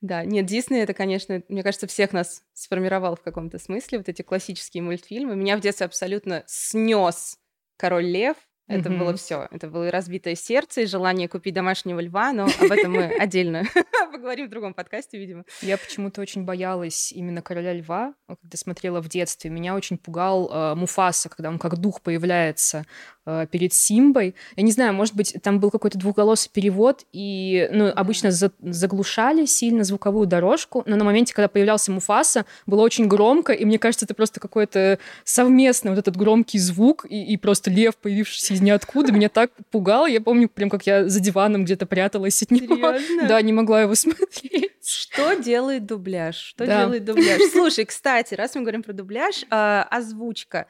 Да, 0.00 0.24
нет, 0.24 0.46
Дисней 0.46 0.82
это, 0.82 0.94
конечно, 0.94 1.42
мне 1.48 1.62
кажется, 1.62 1.86
всех 1.86 2.12
нас 2.12 2.42
сформировал 2.54 3.14
в 3.14 3.22
каком-то 3.22 3.58
смысле, 3.58 3.98
вот 3.98 4.08
эти 4.08 4.22
классические 4.22 4.82
мультфильмы. 4.82 5.36
Меня 5.36 5.56
в 5.56 5.60
детстве 5.60 5.86
абсолютно 5.86 6.42
снес 6.46 7.38
Король 7.82 8.04
Лев, 8.04 8.36
это 8.68 8.90
mm-hmm. 8.90 8.98
было 8.98 9.16
все. 9.16 9.48
Это 9.50 9.66
было 9.66 9.88
и 9.88 9.90
разбитое 9.90 10.36
сердце, 10.36 10.82
и 10.82 10.86
желание 10.86 11.26
купить 11.26 11.52
домашнего 11.52 11.98
льва, 11.98 12.32
но 12.32 12.44
об 12.44 12.70
этом 12.70 12.92
мы 12.92 13.06
отдельно 13.18 13.64
поговорим 14.12 14.46
в 14.46 14.50
другом 14.50 14.72
подкасте, 14.72 15.18
видимо. 15.18 15.44
Я 15.62 15.76
почему-то 15.76 16.20
очень 16.20 16.44
боялась 16.44 17.10
именно 17.10 17.42
короля 17.42 17.72
льва, 17.72 18.14
когда 18.28 18.56
смотрела 18.56 19.02
в 19.02 19.08
детстве. 19.08 19.50
Меня 19.50 19.74
очень 19.74 19.98
пугал 19.98 20.48
э, 20.48 20.74
Муфаса, 20.76 21.28
когда 21.28 21.48
он 21.48 21.58
как 21.58 21.76
дух 21.76 22.02
появляется 22.02 22.86
перед 23.24 23.72
Симбой. 23.72 24.34
Я 24.56 24.62
не 24.62 24.72
знаю, 24.72 24.94
может 24.94 25.14
быть, 25.14 25.36
там 25.42 25.60
был 25.60 25.70
какой-то 25.70 25.98
двухголосый 25.98 26.50
перевод, 26.52 27.04
и 27.12 27.68
ну, 27.72 27.88
обычно 27.94 28.32
за- 28.32 28.52
заглушали 28.60 29.46
сильно 29.46 29.84
звуковую 29.84 30.26
дорожку, 30.26 30.82
но 30.86 30.96
на 30.96 31.04
моменте, 31.04 31.32
когда 31.32 31.48
появлялся 31.48 31.92
Муфаса, 31.92 32.46
было 32.66 32.82
очень 32.82 33.06
громко, 33.06 33.52
и 33.52 33.64
мне 33.64 33.78
кажется, 33.78 34.06
это 34.06 34.14
просто 34.14 34.40
какой-то 34.40 34.98
совместный 35.24 35.90
вот 35.90 35.98
этот 35.98 36.16
громкий 36.16 36.58
звук, 36.58 37.06
и, 37.08 37.22
и 37.22 37.36
просто 37.36 37.70
лев, 37.70 37.96
появившийся 37.96 38.54
из 38.54 38.60
ниоткуда, 38.60 39.12
меня 39.12 39.28
так 39.28 39.52
пугало. 39.70 40.06
Я 40.06 40.20
помню, 40.20 40.48
прям 40.48 40.68
как 40.68 40.86
я 40.86 41.08
за 41.08 41.20
диваном 41.20 41.64
где-то 41.64 41.86
пряталась 41.86 42.42
от 42.42 42.50
него. 42.50 42.74
Серьезно? 42.74 43.28
Да, 43.28 43.40
не 43.42 43.52
могла 43.52 43.82
его 43.82 43.94
смотреть. 43.94 44.72
Что 44.84 45.34
делает 45.34 45.86
дубляж? 45.86 46.36
Что 46.36 46.66
да. 46.66 46.82
делает 46.82 47.04
дубляж? 47.04 47.40
Слушай, 47.52 47.84
кстати, 47.84 48.34
раз 48.34 48.54
мы 48.54 48.62
говорим 48.62 48.82
про 48.82 48.92
дубляж, 48.92 49.44
э, 49.48 49.84
озвучка. 49.90 50.66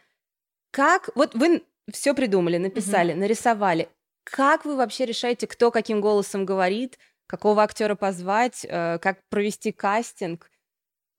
Как... 0.71 1.11
Вот 1.15 1.35
вы 1.35 1.63
все 1.91 2.15
придумали, 2.15 2.59
написали, 2.59 3.13
угу. 3.13 3.21
нарисовали. 3.21 3.89
Как 4.25 4.65
вы 4.65 4.77
вообще 4.77 5.05
решаете, 5.05 5.47
кто 5.47 5.71
каким 5.71 6.01
голосом 6.01 6.45
говорит, 6.45 6.99
какого 7.27 7.63
актера 7.63 7.95
позвать, 7.95 8.65
э, 8.69 8.99
как 9.01 9.19
провести 9.29 9.73
кастинг? 9.73 10.51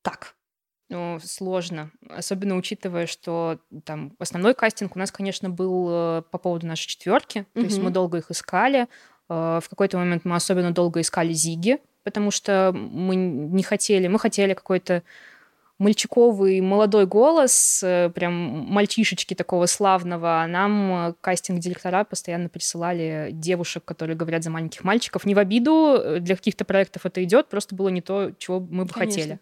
Как? 0.02 0.34
Ну, 0.90 1.18
сложно. 1.22 1.90
Особенно 2.08 2.56
учитывая, 2.56 3.06
что 3.06 3.58
там 3.84 4.14
основной 4.18 4.54
кастинг 4.54 4.96
у 4.96 4.98
нас, 4.98 5.10
конечно, 5.10 5.50
был 5.50 5.88
э, 5.90 6.22
по 6.30 6.38
поводу 6.38 6.66
нашей 6.66 6.88
четверки. 6.88 7.38
Mm-hmm. 7.38 7.60
То 7.60 7.60
есть 7.60 7.78
мы 7.78 7.90
долго 7.90 8.18
их 8.18 8.30
искали. 8.30 8.86
Э, 9.28 9.60
в 9.62 9.68
какой-то 9.68 9.98
момент 9.98 10.24
мы 10.24 10.36
особенно 10.36 10.72
долго 10.72 11.00
искали 11.00 11.32
Зиги, 11.32 11.78
потому 12.04 12.30
что 12.30 12.72
мы 12.72 13.16
не 13.16 13.62
хотели, 13.62 14.08
мы 14.08 14.18
хотели 14.18 14.54
какой-то 14.54 15.02
мальчиковый 15.78 16.60
молодой 16.60 17.06
голос, 17.06 17.82
э, 17.82 18.10
прям 18.10 18.32
мальчишечки 18.32 19.34
такого 19.34 19.66
славного. 19.66 20.44
Нам 20.48 21.16
кастинг-директора 21.20 22.04
постоянно 22.04 22.48
присылали 22.48 23.30
девушек, 23.32 23.84
которые 23.84 24.16
говорят 24.16 24.44
за 24.44 24.50
маленьких 24.50 24.84
мальчиков. 24.84 25.24
Не 25.24 25.34
в 25.34 25.38
обиду, 25.38 26.18
для 26.20 26.36
каких-то 26.36 26.64
проектов 26.64 27.06
это 27.06 27.22
идет, 27.24 27.48
просто 27.48 27.74
было 27.74 27.88
не 27.88 28.00
то, 28.00 28.32
чего 28.38 28.60
мы 28.60 28.84
бы 28.84 28.92
Конечно. 28.92 29.22
хотели. 29.22 29.40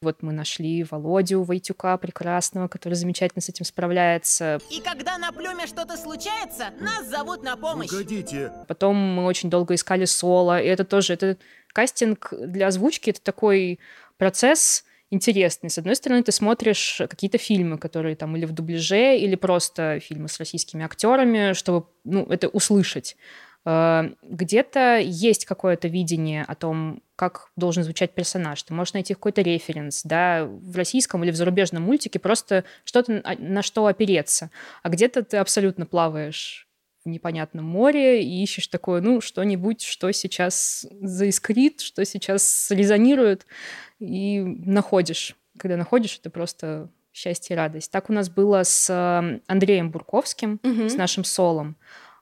Вот 0.00 0.22
мы 0.22 0.32
нашли 0.32 0.84
Володю 0.88 1.42
Войтюка 1.42 1.96
прекрасного, 1.98 2.68
который 2.68 2.94
замечательно 2.94 3.42
с 3.42 3.48
этим 3.48 3.64
справляется. 3.64 4.60
И 4.70 4.80
когда 4.80 5.18
на 5.18 5.32
плюме 5.32 5.66
что-то 5.66 5.96
случается, 5.96 6.70
нас 6.80 7.08
зовут 7.08 7.42
на 7.42 7.56
помощь. 7.56 7.90
Погодите. 7.90 8.52
Потом 8.68 8.94
мы 8.94 9.24
очень 9.24 9.50
долго 9.50 9.74
искали 9.74 10.04
соло, 10.04 10.60
и 10.60 10.66
это 10.66 10.84
тоже, 10.84 11.14
это 11.14 11.36
кастинг 11.72 12.32
для 12.32 12.68
озвучки, 12.68 13.10
это 13.10 13.20
такой 13.20 13.80
процесс, 14.18 14.84
интересный. 15.10 15.70
С 15.70 15.78
одной 15.78 15.96
стороны, 15.96 16.22
ты 16.22 16.32
смотришь 16.32 17.00
какие-то 17.08 17.38
фильмы, 17.38 17.78
которые 17.78 18.16
там 18.16 18.36
или 18.36 18.44
в 18.44 18.52
дубляже, 18.52 19.16
или 19.16 19.34
просто 19.34 20.00
фильмы 20.00 20.28
с 20.28 20.38
российскими 20.38 20.84
актерами, 20.84 21.52
чтобы 21.54 21.86
ну, 22.04 22.24
это 22.24 22.48
услышать. 22.48 23.16
Э, 23.64 24.10
где-то 24.22 24.98
есть 24.98 25.44
какое-то 25.44 25.88
видение 25.88 26.44
о 26.44 26.54
том, 26.54 27.02
как 27.16 27.50
должен 27.56 27.82
звучать 27.82 28.14
персонаж. 28.14 28.62
Ты 28.62 28.74
можешь 28.74 28.94
найти 28.94 29.14
какой-то 29.14 29.42
референс, 29.42 30.02
да, 30.04 30.44
в 30.46 30.76
российском 30.76 31.24
или 31.24 31.30
в 31.30 31.36
зарубежном 31.36 31.82
мультике 31.82 32.18
просто 32.18 32.64
что-то 32.84 33.22
на 33.38 33.62
что 33.62 33.86
опереться. 33.86 34.50
А 34.82 34.88
где-то 34.88 35.24
ты 35.24 35.38
абсолютно 35.38 35.86
плаваешь 35.86 36.67
в 37.08 37.10
непонятном 37.10 37.64
море 37.64 38.22
и 38.22 38.42
ищешь 38.42 38.68
такое, 38.68 39.00
ну, 39.00 39.20
что-нибудь, 39.20 39.82
что 39.82 40.10
сейчас 40.12 40.86
заискрит, 41.00 41.80
что 41.80 42.04
сейчас 42.04 42.70
резонирует, 42.70 43.46
и 43.98 44.40
находишь. 44.40 45.36
Когда 45.58 45.76
находишь, 45.76 46.18
это 46.18 46.30
просто 46.30 46.90
счастье 47.12 47.54
и 47.54 47.56
радость. 47.56 47.90
Так 47.90 48.10
у 48.10 48.12
нас 48.12 48.28
было 48.28 48.62
с 48.62 49.40
Андреем 49.46 49.90
Бурковским, 49.90 50.60
mm-hmm. 50.62 50.88
с 50.88 50.94
нашим 50.94 51.24
солом. 51.24 51.76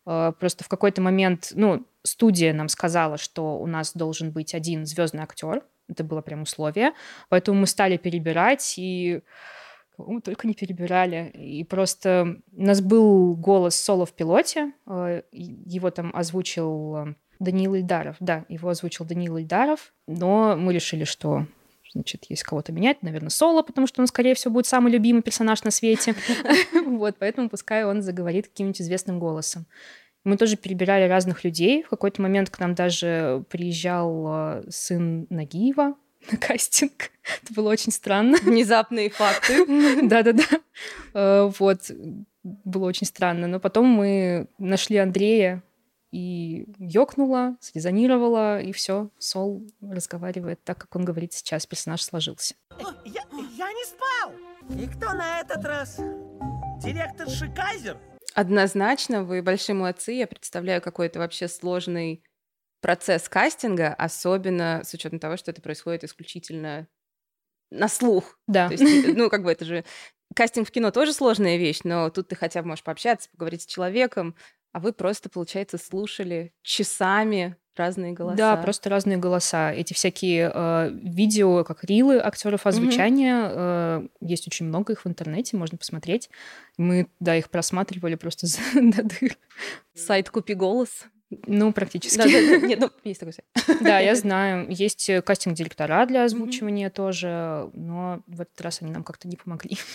Э, 0.07 0.33
просто 0.39 0.65
в 0.65 0.69
какой-то 0.69 1.03
момент, 1.03 1.53
ну, 1.55 1.87
студия 2.03 2.55
нам 2.55 2.69
сказала, 2.69 3.19
что 3.19 3.59
у 3.59 3.67
нас 3.67 3.93
должен 3.93 4.31
быть 4.31 4.55
один 4.55 4.87
звездный 4.87 5.23
актер. 5.23 5.63
Это 5.89 6.03
было 6.03 6.21
прям 6.21 6.43
условие. 6.43 6.93
Поэтому 7.29 7.61
мы 7.61 7.67
стали 7.67 7.97
перебирать, 7.97 8.75
и 8.79 9.21
мы 9.99 10.21
только 10.21 10.47
не 10.47 10.55
перебирали. 10.55 11.31
И 11.35 11.65
просто 11.65 12.39
у 12.53 12.63
нас 12.63 12.81
был 12.81 13.35
голос 13.37 13.75
соло 13.77 14.07
в 14.07 14.13
пилоте. 14.13 14.73
Э, 14.87 15.23
его 15.33 15.91
там 15.91 16.11
озвучил 16.15 16.97
э, 16.97 17.15
Даниил 17.39 17.75
Ильдаров. 17.75 18.17
Да, 18.21 18.45
его 18.49 18.69
озвучил 18.69 19.05
Даниил 19.05 19.39
Ильдаров. 19.39 19.93
Но 20.07 20.57
мы 20.57 20.75
решили, 20.75 21.05
что 21.05 21.47
значит, 21.93 22.27
есть 22.29 22.43
кого-то 22.43 22.73
менять, 22.73 23.03
наверное, 23.03 23.31
Соло, 23.31 23.63
потому 23.63 23.87
что 23.87 24.03
он, 24.03 24.07
скорее 24.07 24.35
всего, 24.35 24.53
будет 24.53 24.67
самый 24.67 24.93
любимый 24.93 25.23
персонаж 25.23 25.63
на 25.65 25.71
свете. 25.71 26.15
Вот, 26.87 27.17
поэтому 27.19 27.49
пускай 27.49 27.85
он 27.85 28.03
заговорит 28.03 28.49
каким-нибудь 28.49 28.81
известным 28.81 29.19
голосом. 29.19 29.67
Мы 30.25 30.37
тоже 30.37 30.57
перебирали 30.57 31.09
разных 31.09 31.45
людей. 31.45 31.83
В 31.85 31.89
какой-то 31.89 32.21
момент 32.21 32.51
к 32.51 32.59
нам 32.59 32.75
даже 32.75 33.45
приезжал 33.49 34.27
э, 34.29 34.65
сын 34.69 35.27
Нагиева 35.31 35.95
на 36.31 36.39
кастинг. 36.39 37.11
Это 37.43 37.55
было 37.55 37.71
очень 37.71 37.93
странно. 37.93 38.39
Внезапные 38.43 39.11
факты. 39.11 39.67
Да-да-да. 40.07 40.45
Э, 41.15 41.51
вот, 41.59 41.91
было 42.43 42.87
очень 42.87 43.07
странно. 43.07 43.47
Но 43.47 43.61
потом 43.61 43.87
мы 43.87 44.49
нашли 44.59 44.97
Андрея, 44.97 45.63
и 46.13 46.67
ёкнула, 46.79 47.57
срезонировала, 47.61 48.61
и 48.61 48.73
все. 48.73 49.11
Сол 49.19 49.67
разговаривает 49.83 50.63
так, 50.65 50.79
как 50.79 50.95
он 50.97 51.05
говорит 51.05 51.33
сейчас. 51.33 51.67
Персонаж 51.67 52.03
сложился. 52.03 52.55
Я, 53.05 53.23
я 53.57 53.73
не 53.73 53.85
спал! 53.85 54.33
И 54.81 54.87
кто 54.87 55.13
на 55.13 55.41
этот 55.41 55.65
раз? 55.65 55.99
Директор 56.83 57.29
Шикайзер? 57.29 57.99
Однозначно, 58.35 59.25
вы 59.25 59.43
большие 59.43 59.75
молодцы. 59.75 60.13
Я 60.13 60.27
представляю 60.27 60.81
какой-то 60.81 61.19
вообще 61.19 61.49
сложный 61.49 62.23
процесс 62.81 63.29
кастинга, 63.29 63.95
особенно 63.95 64.83
с 64.85 64.93
учетом 64.95 65.19
того, 65.19 65.37
что 65.37 65.51
это 65.51 65.63
происходит 65.63 66.05
исключительно 66.05 66.89
на 67.71 67.89
слух. 67.89 68.39
Да. 68.47 68.69
То 68.69 68.75
есть, 68.75 69.09
ну, 69.17 69.31
как 69.31 69.43
бы 69.43 69.53
это 69.53 69.65
же... 69.65 69.85
Кастинг 70.35 70.69
в 70.69 70.71
кино 70.71 70.91
тоже 70.91 71.13
сложная 71.13 71.57
вещь, 71.57 71.81
но 71.85 72.11
тут 72.11 72.29
ты 72.29 72.37
хотя 72.37 72.61
бы 72.63 72.69
можешь 72.69 72.85
пообщаться, 72.85 73.31
поговорить 73.31 73.63
с 73.63 73.67
человеком, 73.67 74.35
а 74.73 74.81
вы 74.81 74.93
просто, 74.93 75.31
получается, 75.31 75.79
слушали 75.79 76.53
часами 76.63 77.57
разные 77.77 78.13
голоса. 78.13 78.37
Да, 78.37 78.57
просто 78.57 78.91
разные 78.91 79.19
голоса. 79.19 79.73
Эти 79.73 79.93
всякие 79.93 80.51
э, 80.53 80.91
видео, 80.93 81.65
как 81.65 81.85
рилы 81.85 82.19
актеров 82.19 82.67
озвучания, 82.67 83.37
mm-hmm. 83.37 84.05
э, 84.05 84.27
есть 84.27 84.47
очень 84.47 84.67
много 84.67 84.93
их 84.93 85.05
в 85.05 85.09
интернете, 85.09 85.57
можно 85.57 85.79
посмотреть. 85.79 86.29
Мы, 86.77 87.09
да, 87.21 87.37
их 87.37 87.51
просматривали 87.51 88.17
просто 88.17 88.47
до 88.75 89.03
дыр. 89.03 89.39
Сайт 89.95 90.31
«Купи 90.31 90.55
голос». 90.55 91.07
Ну, 91.31 91.73
практически. 91.73 92.19
Да, 92.19 92.25
да, 92.25 92.61
да. 92.61 92.67
Нет, 92.67 92.81
ну, 92.81 92.91
есть 93.05 93.21
такой 93.21 93.33
сайт. 93.33 93.81
Да, 93.81 93.99
я 93.99 94.15
знаю. 94.15 94.67
Есть 94.71 95.11
э, 95.11 95.23
кастинг-директора 95.23 96.07
для 96.07 96.25
озвучивания 96.25 96.89
mm-hmm. 96.89 96.93
тоже, 96.93 97.71
но 97.75 98.23
в 98.27 98.41
этот 98.41 98.61
раз 98.61 98.83
они 98.83 98.93
нам 98.93 99.03
как-то 99.03 99.29
не 99.29 99.37
помогли. 99.37 99.77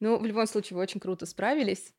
Ну, 0.00 0.16
в 0.16 0.24
любом 0.24 0.46
случае, 0.46 0.76
вы 0.76 0.82
очень 0.84 1.00
круто 1.00 1.26
справились. 1.26 1.92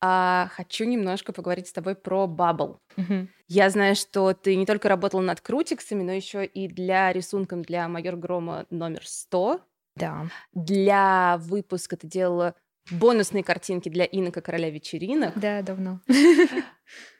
А, 0.00 0.48
хочу 0.52 0.84
немножко 0.84 1.34
поговорить 1.34 1.68
с 1.68 1.72
тобой 1.72 1.94
про 1.94 2.24
Bubble. 2.24 2.78
Угу. 2.96 3.28
Я 3.48 3.68
знаю, 3.68 3.94
что 3.94 4.32
ты 4.32 4.56
не 4.56 4.64
только 4.64 4.88
работала 4.88 5.20
над 5.20 5.42
крутиксами, 5.42 6.02
но 6.02 6.12
еще 6.12 6.46
и 6.46 6.66
для 6.66 7.12
рисунком 7.12 7.60
для 7.60 7.88
майор 7.88 8.16
Грома 8.16 8.64
номер 8.70 9.06
100. 9.06 9.60
Да. 9.96 10.28
Для 10.54 11.36
выпуска 11.40 11.98
ты 11.98 12.06
делала 12.06 12.54
бонусные 12.90 13.44
картинки 13.44 13.88
для 13.88 14.04
Инока 14.04 14.40
Короля 14.40 14.70
вечеринок. 14.70 15.38
Да, 15.38 15.62
давно. 15.62 16.00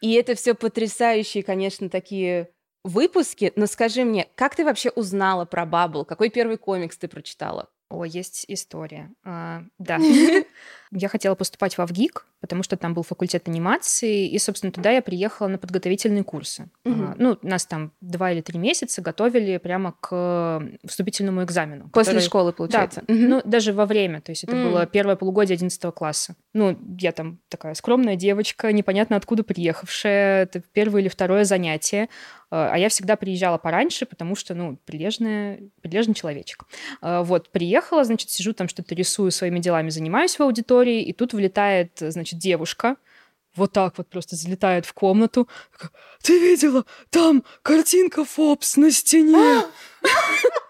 И 0.01 0.13
это 0.15 0.35
все 0.35 0.55
потрясающие, 0.55 1.43
конечно, 1.43 1.89
такие 1.89 2.51
выпуски. 2.85 3.53
Но 3.57 3.67
скажи 3.67 4.05
мне, 4.05 4.29
как 4.35 4.57
ты 4.57 4.65
вообще 4.65 4.91
узнала 4.91 5.45
про 5.45 5.67
Баббл? 5.67 6.05
Какой 6.05 6.31
первый 6.31 6.59
комикс 6.59 6.97
ты 6.99 7.09
прочитала? 7.09 7.69
О, 7.89 8.05
есть 8.05 8.45
история. 8.49 9.13
А, 9.25 9.63
да. 9.79 9.99
Я 10.95 11.09
хотела 11.09 11.35
поступать 11.35 11.79
в 11.79 11.81
АВГИК, 11.81 12.27
потому 12.41 12.63
что 12.63 12.77
там 12.77 12.93
был 12.93 13.03
факультет 13.03 13.49
анимации, 13.49 14.29
и, 14.29 14.39
собственно, 14.39 14.71
туда 14.73 14.91
я 14.91 15.01
приехала 15.01 15.49
на 15.49 15.57
подготовительные 15.59 16.23
курсы. 16.23 16.69
Мгм. 16.85 17.15
Ну, 17.19 17.39
нас 17.43 17.65
там 17.65 17.93
два 18.03 18.31
или 18.33 18.43
три 18.43 18.59
месяца 18.59 19.01
готовили 19.01 19.57
прямо 19.57 19.95
к 20.01 20.63
вступительному 20.87 21.45
экзамену. 21.45 21.89
После 21.93 22.13
который- 22.13 22.25
школы, 22.27 22.51
Да, 22.51 22.57
получается. 22.57 23.03
Мгм. 23.09 23.29
ну, 23.29 23.43
даже 23.45 23.73
во 23.73 23.87
время, 23.87 24.21
то 24.21 24.33
есть 24.33 24.45
это 24.45 24.55
М. 24.55 24.65
было 24.71 24.85
первое 24.87 25.17
полугодие 25.17 25.55
11 25.55 25.93
класса. 25.93 26.37
Ну, 26.53 26.79
я 26.99 27.13
там 27.13 27.39
такая 27.49 27.73
скромная 27.75 28.17
девочка, 28.17 28.71
непонятно 28.73 29.17
откуда 29.17 29.43
приехавшая, 29.45 30.43
это 30.43 30.63
первое 30.73 31.01
или 31.03 31.09
второе 31.09 31.45
занятие, 31.45 32.09
Э, 32.55 32.69
а 32.71 32.77
я 32.77 32.91
всегда 32.91 33.17
приезжала 33.17 33.57
пораньше, 33.57 34.05
потому 34.05 34.37
что, 34.37 34.55
ну, 34.55 34.77
прилежная, 34.85 35.61
прилежный 35.81 36.13
человечек. 36.13 36.65
Э, 37.01 37.23
Вот, 37.23 37.49
приехала, 37.51 38.05
значит, 38.05 38.29
сижу 38.29 38.53
там, 38.53 38.69
что-то 38.69 38.95
рисую, 38.95 39.31
своими 39.31 39.59
делами 39.59 39.89
занимаюсь 39.89 40.39
в 40.39 40.43
аудитории, 40.43 40.82
и 40.91 41.13
тут 41.13 41.33
влетает, 41.33 41.93
значит, 42.01 42.39
девушка, 42.39 42.97
вот 43.55 43.73
так 43.73 43.99
вот 43.99 44.09
просто 44.09 44.37
залетает 44.37 44.87
в 44.87 44.93
комнату. 44.95 45.49
Ты 46.23 46.39
видела? 46.39 46.85
Там 47.11 47.45
картинка 47.63 48.25
Фобс 48.25 48.77
на 48.77 48.91
стене. 48.91 49.65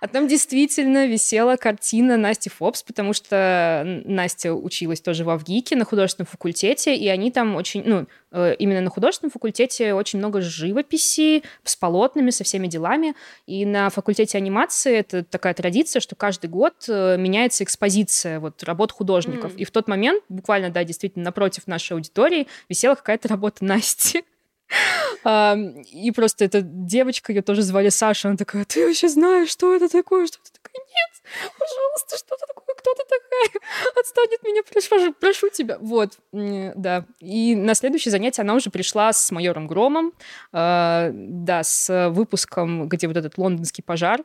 А 0.00 0.08
там 0.08 0.28
действительно 0.28 1.06
висела 1.06 1.56
картина 1.56 2.16
Насти 2.16 2.50
Фобс, 2.50 2.82
потому 2.82 3.12
что 3.12 4.02
Настя 4.04 4.52
училась 4.52 5.00
тоже 5.00 5.24
в 5.24 5.30
Авгике 5.30 5.76
на 5.76 5.84
художественном 5.84 6.26
факультете, 6.26 6.94
и 6.94 7.08
они 7.08 7.30
там 7.30 7.56
очень, 7.56 7.82
ну, 7.84 8.06
э, 8.32 8.54
именно 8.58 8.80
на 8.80 8.90
художественном 8.90 9.30
факультете 9.30 9.94
очень 9.94 10.18
много 10.18 10.40
живописи 10.40 11.42
с 11.62 11.76
полотнами, 11.76 12.30
со 12.30 12.44
всеми 12.44 12.66
делами. 12.66 13.14
И 13.46 13.64
на 13.64 13.90
факультете 13.90 14.38
анимации 14.38 14.96
это 14.96 15.24
такая 15.24 15.54
традиция, 15.54 16.00
что 16.00 16.14
каждый 16.14 16.50
год 16.50 16.74
э, 16.88 17.16
меняется 17.16 17.64
экспозиция 17.64 18.40
вот, 18.40 18.62
работ 18.62 18.92
художников. 18.92 19.52
М. 19.52 19.58
И 19.58 19.64
в 19.64 19.70
тот 19.70 19.88
момент, 19.88 20.22
буквально, 20.28 20.70
да, 20.70 20.84
действительно, 20.84 21.24
напротив 21.24 21.66
нашей 21.66 21.94
аудитории 21.94 22.46
висела 22.68 22.94
какая-то 22.94 23.28
работа 23.28 23.64
Насти. 23.64 24.24
И 25.24 26.10
просто 26.14 26.44
эта 26.44 26.60
девочка, 26.62 27.32
ее 27.32 27.42
тоже 27.42 27.62
звали 27.62 27.88
Саша, 27.88 28.28
она 28.28 28.36
такая, 28.36 28.64
ты 28.64 28.86
вообще 28.86 29.08
знаешь, 29.08 29.50
что 29.50 29.74
это 29.74 29.88
такое? 29.88 30.26
Что 30.26 30.38
это 30.42 30.52
такое? 30.52 30.84
Нет, 30.84 31.22
пожалуйста, 31.58 32.18
что 32.18 32.34
это 32.34 32.46
такое? 32.46 32.74
Кто 32.76 32.94
ты 32.94 33.02
такая? 33.04 33.62
Отстань 33.98 34.34
от 34.34 34.42
меня, 34.42 34.62
прошу, 34.70 35.12
прошу 35.14 35.48
тебя. 35.48 35.78
Вот, 35.80 36.18
да. 36.32 37.06
И 37.20 37.54
на 37.54 37.74
следующее 37.74 38.10
занятие 38.12 38.42
она 38.42 38.54
уже 38.54 38.70
пришла 38.70 39.12
с 39.12 39.30
майором 39.30 39.66
Громом, 39.66 40.12
а, 40.52 41.10
да, 41.12 41.62
с 41.62 42.10
выпуском, 42.10 42.88
где 42.88 43.06
вот 43.06 43.16
этот 43.16 43.38
лондонский 43.38 43.82
пожар 43.82 44.22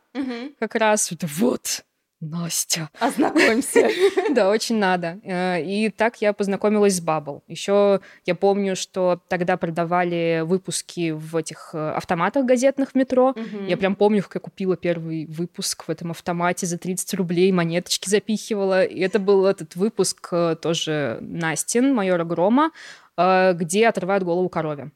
как 0.59 0.75
раз. 0.75 1.11
Это 1.11 1.27
вот, 1.27 1.85
Настя. 2.21 2.89
Ознакомься. 2.99 3.89
Да, 4.29 4.49
очень 4.49 4.77
надо. 4.77 5.19
Э, 5.23 5.61
И 5.63 5.89
так 5.89 6.21
я 6.21 6.33
познакомилась 6.33 6.95
с 6.97 7.01
Bubble. 7.01 7.41
Еще 7.47 8.01
я 8.25 8.35
помню, 8.35 8.75
что 8.75 9.21
тогда 9.27 9.57
продавали 9.57 10.43
выпуски 10.45 11.11
в 11.11 11.35
этих 11.35 11.71
э, 11.73 11.91
автоматах 11.91 12.45
газетных 12.45 12.91
в 12.91 12.95
метро. 12.95 13.33
Я 13.67 13.77
прям 13.77 13.95
помню, 13.95 14.21
как 14.23 14.35
я 14.35 14.39
купила 14.41 14.75
первый 14.77 15.25
выпуск 15.25 15.85
в 15.87 15.89
этом 15.89 16.11
автомате 16.11 16.65
за 16.65 16.77
30 16.77 17.13
рублей, 17.15 17.51
монеточки 17.51 18.09
запихивала. 18.09 18.83
И 18.83 18.99
это 18.99 19.19
был 19.19 19.45
этот 19.45 19.75
выпуск 19.75 20.27
э, 20.31 20.55
тоже 20.61 21.17
Настин, 21.21 21.93
майора 21.93 22.25
Грома, 22.25 22.71
где 23.17 23.87
отрывают 23.87 24.23
голову 24.23 24.47
корове. 24.47 24.91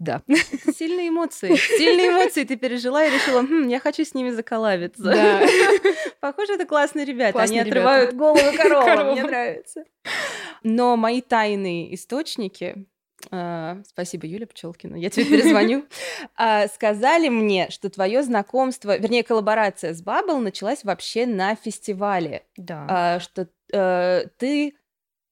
Да. 0.00 0.22
Сильные 0.74 1.10
эмоции. 1.10 1.54
Сильные 1.54 2.08
эмоции 2.08 2.44
ты 2.44 2.56
пережила 2.56 3.04
и 3.04 3.10
решила, 3.10 3.42
«Хм, 3.42 3.68
я 3.68 3.78
хочу 3.78 4.02
с 4.02 4.14
ними 4.14 4.30
заколабиться. 4.30 5.02
Да. 5.02 5.42
Похоже, 6.20 6.54
это 6.54 6.64
классные 6.64 7.04
ребята. 7.04 7.34
Классные 7.34 7.60
Они 7.60 7.70
ребята. 7.70 7.90
отрывают 7.90 8.14
головы 8.14 8.56
коровам. 8.56 8.86
Коровам. 8.86 9.12
Мне 9.12 9.22
нравится. 9.22 9.84
Но 10.62 10.96
мои 10.96 11.20
тайные 11.20 11.94
источники, 11.94 12.86
а, 13.30 13.78
спасибо, 13.86 14.26
Юля 14.26 14.46
Пчелкина, 14.46 14.96
я 14.96 15.10
тебе 15.10 15.26
перезвоню, 15.26 15.84
а, 16.34 16.66
сказали 16.68 17.28
мне, 17.28 17.68
что 17.68 17.90
твое 17.90 18.22
знакомство, 18.22 18.96
вернее, 18.96 19.22
коллаборация 19.22 19.92
с 19.92 20.00
Бабл 20.00 20.38
началась 20.38 20.82
вообще 20.82 21.26
на 21.26 21.54
фестивале. 21.56 22.44
Да. 22.56 22.86
А, 22.88 23.20
что 23.20 23.48
э, 23.72 24.24
ты 24.38 24.74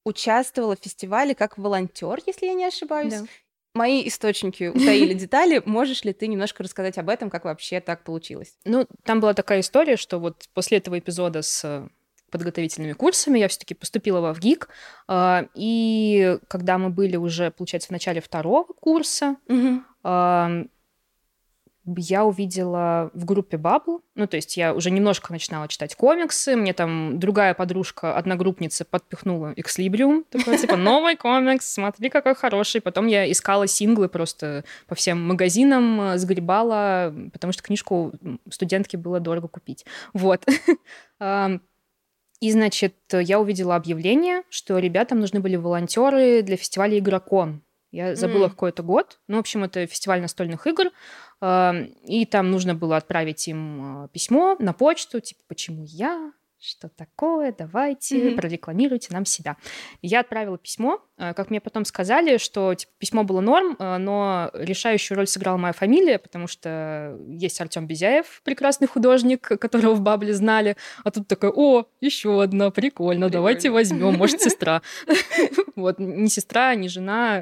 участвовала 0.05 0.75
в 0.75 0.83
фестивале 0.83 1.33
как 1.33 1.57
волонтер, 1.57 2.19
если 2.27 2.45
я 2.45 2.53
не 2.53 2.65
ошибаюсь. 2.65 3.13
Да. 3.13 3.25
Мои 3.79 4.05
источники 4.09 4.65
утаили 4.65 5.13
детали. 5.13 5.61
Можешь 5.63 6.03
ли 6.03 6.11
ты 6.11 6.27
немножко 6.27 6.63
рассказать 6.63 6.97
об 6.97 7.07
этом, 7.07 7.29
как 7.29 7.45
вообще 7.45 7.79
так 7.79 8.03
получилось? 8.03 8.57
Ну, 8.65 8.85
там 9.05 9.21
была 9.21 9.33
такая 9.33 9.61
история, 9.61 9.95
что 9.95 10.19
вот 10.19 10.49
после 10.53 10.79
этого 10.79 10.99
эпизода 10.99 11.41
с 11.41 11.87
подготовительными 12.29 12.91
курсами 12.91 13.39
я 13.39 13.47
все-таки 13.47 13.75
поступила 13.75 14.19
во 14.19 14.33
ВГИК, 14.33 14.67
а, 15.07 15.45
и 15.55 16.37
когда 16.49 16.77
мы 16.77 16.89
были 16.89 17.15
уже, 17.15 17.51
получается, 17.51 17.87
в 17.87 17.91
начале 17.91 18.19
второго 18.19 18.65
курса, 18.65 19.37
а, 20.03 20.65
я 21.97 22.25
увидела 22.25 23.11
в 23.13 23.25
группе 23.25 23.57
Bubble, 23.57 24.01
ну, 24.15 24.27
то 24.27 24.35
есть 24.35 24.57
я 24.57 24.73
уже 24.73 24.91
немножко 24.91 25.31
начинала 25.31 25.67
читать 25.67 25.95
комиксы, 25.95 26.55
мне 26.55 26.73
там 26.73 27.19
другая 27.19 27.53
подружка, 27.53 28.15
одногруппница 28.15 28.85
подпихнула 28.85 29.53
Экслибриум, 29.55 30.25
такой, 30.29 30.57
типа, 30.57 30.75
новый 30.75 31.15
комикс, 31.15 31.73
смотри, 31.73 32.09
какой 32.09 32.35
хороший. 32.35 32.81
Потом 32.81 33.07
я 33.07 33.29
искала 33.31 33.67
синглы 33.67 34.09
просто 34.09 34.63
по 34.87 34.95
всем 34.95 35.25
магазинам, 35.25 36.17
сгребала, 36.17 37.13
потому 37.33 37.53
что 37.53 37.63
книжку 37.63 38.13
студентке 38.49 38.97
было 38.97 39.19
дорого 39.19 39.47
купить. 39.47 39.85
Вот. 40.13 40.45
И, 42.39 42.51
значит, 42.51 42.95
я 43.11 43.39
увидела 43.39 43.75
объявление, 43.75 44.43
что 44.49 44.77
ребятам 44.79 45.19
нужны 45.19 45.41
были 45.41 45.57
волонтеры 45.57 46.41
для 46.41 46.55
фестиваля 46.55 46.97
Игрокон. 46.97 47.63
Я 47.91 48.15
забыла 48.15 48.45
М. 48.45 48.49
какой-то 48.51 48.83
год. 48.83 49.19
Ну, 49.27 49.37
в 49.37 49.39
общем, 49.39 49.63
это 49.63 49.85
фестиваль 49.87 50.21
настольных 50.21 50.67
игр. 50.67 50.91
А, 51.41 51.73
И 52.05 52.25
там 52.25 52.51
нужно 52.51 52.75
было 52.75 52.97
отправить 52.97 53.47
им 53.47 53.81
а, 53.81 54.07
письмо 54.09 54.55
на 54.59 54.73
почту, 54.73 55.19
типа, 55.19 55.41
почему 55.47 55.83
я? 55.85 56.33
что 56.61 56.89
такое, 56.89 57.55
давайте, 57.57 58.17
mm-hmm. 58.17 58.35
прорекламируйте 58.35 59.13
нам 59.13 59.25
себя. 59.25 59.55
Я 60.01 60.19
отправила 60.19 60.57
письмо, 60.57 60.99
э, 61.17 61.33
как 61.33 61.49
мне 61.49 61.61
потом 61.61 61.85
сказали, 61.85 62.37
что 62.37 62.75
типа, 62.75 62.91
письмо 62.97 63.23
было 63.23 63.39
норм, 63.39 63.77
э, 63.79 63.97
но 63.97 64.51
решающую 64.53 65.15
роль 65.15 65.27
сыграла 65.27 65.55
моя 65.55 65.71
фамилия, 65.71 66.19
потому 66.19 66.47
что 66.47 67.17
есть 67.29 67.61
Артем 67.61 67.87
Безяев, 67.87 68.41
прекрасный 68.43 68.87
художник, 68.87 69.41
которого 69.41 69.93
в 69.93 70.01
Бабле 70.01 70.33
знали, 70.33 70.75
а 71.05 71.11
тут 71.11 71.27
такая, 71.29 71.51
о, 71.51 71.85
еще 72.01 72.43
одна, 72.43 72.71
прикольно, 72.71 73.27
прикольно. 73.27 73.29
давайте 73.29 73.69
возьмем, 73.69 74.15
может, 74.15 74.41
сестра. 74.41 74.81
Вот, 75.75 75.97
не 75.97 76.27
сестра, 76.27 76.75
не 76.75 76.89
жена, 76.89 77.41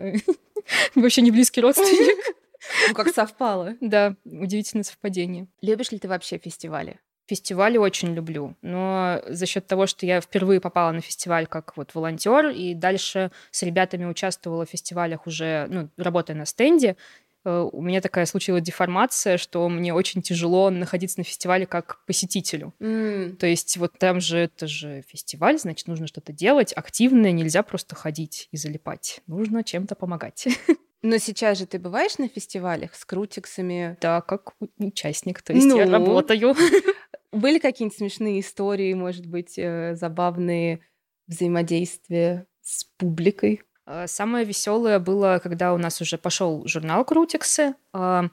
вообще 0.96 1.22
не 1.22 1.32
близкий 1.32 1.60
родственник. 1.60 2.36
Ну, 2.88 2.94
как 2.94 3.14
совпало. 3.14 3.76
Да, 3.82 4.16
удивительное 4.26 4.84
совпадение. 4.84 5.48
Любишь 5.62 5.92
ли 5.92 6.00
ты 6.00 6.08
вообще 6.08 6.38
фестивали? 6.38 7.00
Фестивали 7.28 7.78
очень 7.78 8.14
люблю, 8.14 8.56
но 8.62 9.22
за 9.28 9.46
счет 9.46 9.68
того, 9.68 9.86
что 9.86 10.06
я 10.06 10.22
впервые 10.22 10.62
попала 10.62 10.92
на 10.92 11.02
фестиваль 11.02 11.46
как 11.46 11.76
вот 11.76 11.94
волонтер 11.94 12.48
и 12.48 12.74
дальше 12.74 13.32
с 13.52 13.64
ребятами 13.64 14.06
участвовала 14.06 14.66
в 14.66 14.70
фестивалях 14.70 15.28
уже, 15.28 15.68
ну, 15.70 15.90
работая 15.98 16.38
на 16.38 16.46
стенде, 16.46 16.96
э, 17.44 17.70
у 17.70 17.82
меня 17.82 18.00
такая 18.00 18.26
случилась 18.28 18.64
деформация, 18.64 19.38
что 19.38 19.68
мне 19.68 19.94
очень 19.94 20.22
тяжело 20.22 20.70
находиться 20.70 21.20
на 21.20 21.26
фестивале 21.26 21.66
как 21.66 22.00
посетителю. 22.06 22.74
Mm. 22.80 23.36
То 23.36 23.46
есть 23.46 23.76
вот 23.76 24.00
там 24.00 24.22
же 24.22 24.38
это 24.38 24.66
же 24.66 25.04
фестиваль, 25.06 25.60
значит, 25.60 25.88
нужно 25.88 26.08
что-то 26.08 26.32
делать 26.32 26.72
активное, 26.74 27.34
нельзя 27.34 27.62
просто 27.62 27.94
ходить 27.96 28.48
и 28.54 28.58
залипать. 28.58 29.20
Нужно 29.28 29.66
чем-то 29.66 29.96
помогать. 29.96 30.48
Но 31.04 31.18
сейчас 31.18 31.60
же 31.60 31.66
ты 31.66 31.80
бываешь 31.80 32.18
на 32.18 32.28
фестивалях 32.28 32.96
с 32.96 33.06
крутиксами? 33.06 33.98
Да, 34.02 34.22
как 34.22 34.54
участник, 34.80 35.42
то 35.42 35.54
есть 35.54 35.66
ну, 35.66 35.78
я 35.78 35.90
работаю. 35.90 36.56
Были 37.32 37.60
какие-нибудь 37.60 37.98
смешные 37.98 38.40
истории, 38.40 38.94
может 38.94 39.26
быть, 39.26 39.60
э, 39.60 39.96
забавные 39.96 40.80
взаимодействия 41.28 42.48
с 42.62 42.86
публикой? 42.98 43.62
А, 43.86 44.08
самое 44.08 44.46
веселое 44.46 45.00
было, 45.00 45.40
когда 45.42 45.74
у 45.74 45.78
нас 45.78 46.02
уже 46.02 46.18
пошел 46.18 46.66
журнал 46.68 47.06
Крутиксы, 47.06 47.76
а, 47.94 48.30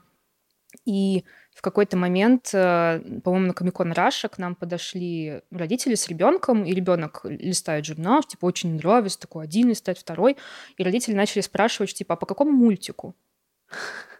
и 0.85 1.23
в 1.55 1.61
какой-то 1.61 1.95
момент, 1.95 2.49
э, 2.53 2.99
по-моему, 3.23 3.47
на 3.47 3.53
Комикон 3.53 3.93
Раша 3.93 4.27
к 4.27 4.37
нам 4.37 4.55
подошли 4.55 5.41
родители 5.51 5.95
с 5.95 6.09
ребенком, 6.09 6.65
и 6.65 6.73
ребенок 6.73 7.21
листает 7.23 7.85
журнал, 7.85 8.23
типа, 8.23 8.45
очень 8.45 8.75
нравится, 8.75 9.19
такой 9.19 9.45
один 9.45 9.69
листает, 9.69 9.97
второй, 9.97 10.35
и 10.77 10.83
родители 10.83 11.15
начали 11.15 11.41
спрашивать, 11.41 11.93
типа, 11.93 12.15
а 12.15 12.17
по 12.17 12.25
какому 12.25 12.51
мультику? 12.51 13.15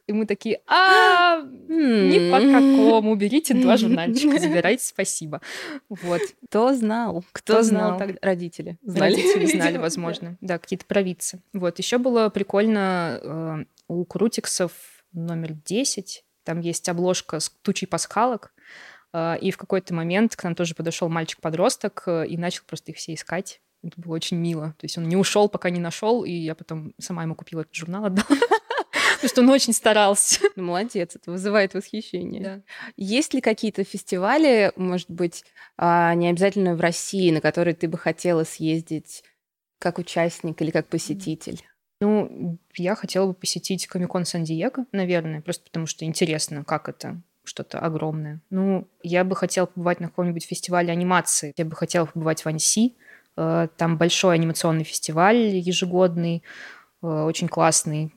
И 0.07 0.13
мы 0.13 0.27
такие, 0.27 0.61
а, 0.67 1.41
ни 1.41 2.31
по 2.31 2.39
какому, 2.39 3.15
берите 3.15 3.53
два 3.53 3.75
журнальчика, 3.75 4.39
забирайте, 4.39 4.85
спасибо. 4.85 5.41
Вот. 5.89 6.21
Кто 6.47 6.73
знал? 6.73 7.25
Кто, 7.31 7.63
знал? 7.63 7.97
Тогда? 7.97 8.17
Родители. 8.21 8.77
Знали. 8.83 9.15
Родители 9.15 9.45
знали, 9.47 9.77
возможно. 9.77 10.37
Да, 10.41 10.57
какие-то 10.59 10.85
провидцы. 10.85 11.41
Вот. 11.53 11.79
Еще 11.79 11.97
было 11.97 12.29
прикольно 12.29 13.19
э, 13.21 13.65
у 13.87 14.05
Крутиксов 14.05 14.71
номер 15.11 15.53
10. 15.53 16.24
Там 16.45 16.61
есть 16.61 16.87
обложка 16.87 17.39
с 17.39 17.49
тучей 17.49 17.87
пасхалок. 17.87 18.53
Э, 19.11 19.37
и 19.39 19.51
в 19.51 19.57
какой-то 19.57 19.93
момент 19.93 20.35
к 20.35 20.43
нам 20.43 20.55
тоже 20.55 20.75
подошел 20.75 21.09
мальчик-подросток 21.09 22.03
э, 22.07 22.27
и 22.27 22.37
начал 22.37 22.63
просто 22.65 22.91
их 22.91 22.97
все 22.97 23.13
искать. 23.13 23.61
Это 23.83 23.99
было 23.99 24.13
очень 24.13 24.37
мило. 24.37 24.75
То 24.79 24.85
есть 24.85 24.97
он 24.97 25.09
не 25.09 25.15
ушел, 25.15 25.49
пока 25.49 25.69
не 25.69 25.79
нашел, 25.79 26.23
и 26.23 26.31
я 26.31 26.55
потом 26.55 26.93
сама 26.99 27.23
ему 27.23 27.35
купила 27.35 27.61
этот 27.61 27.75
журнал, 27.75 28.05
отдала. 28.05 28.27
Потому 29.15 29.29
что 29.29 29.41
он 29.41 29.49
очень 29.49 29.73
старался. 29.73 30.39
Ну, 30.55 30.63
молодец, 30.63 31.15
это 31.15 31.31
вызывает 31.31 31.73
восхищение. 31.73 32.43
Да. 32.43 32.61
Есть 32.95 33.33
ли 33.33 33.41
какие-то 33.41 33.83
фестивали, 33.83 34.71
может 34.75 35.09
быть, 35.09 35.43
а, 35.77 36.13
не 36.15 36.29
обязательно 36.29 36.75
в 36.75 36.81
России, 36.81 37.31
на 37.31 37.41
которые 37.41 37.75
ты 37.75 37.87
бы 37.87 37.97
хотела 37.97 38.43
съездить 38.43 39.23
как 39.79 39.99
участник 39.99 40.61
или 40.61 40.71
как 40.71 40.87
посетитель? 40.87 41.63
Ну, 42.01 42.57
я 42.75 42.95
хотела 42.95 43.27
бы 43.27 43.33
посетить 43.33 43.87
Комикон 43.87 44.25
Сан-Диего, 44.25 44.85
наверное, 44.91 45.41
просто 45.41 45.63
потому 45.63 45.85
что 45.85 46.05
интересно, 46.05 46.63
как 46.63 46.89
это 46.89 47.21
что-то 47.45 47.79
огромное. 47.79 48.41
Ну, 48.49 48.87
я 49.03 49.23
бы 49.23 49.35
хотела 49.35 49.67
побывать 49.67 49.99
на 49.99 50.07
каком-нибудь 50.07 50.45
фестивале 50.45 50.91
анимации. 50.91 51.53
Я 51.57 51.65
бы 51.65 51.75
хотела 51.75 52.05
побывать 52.05 52.43
в 52.43 52.47
Анси. 52.47 52.95
Э, 53.37 53.67
там 53.77 53.97
большой 53.97 54.35
анимационный 54.35 54.83
фестиваль 54.83 55.37
ежегодный, 55.37 56.43
э, 57.01 57.07
очень 57.07 57.47
классный. 57.47 58.13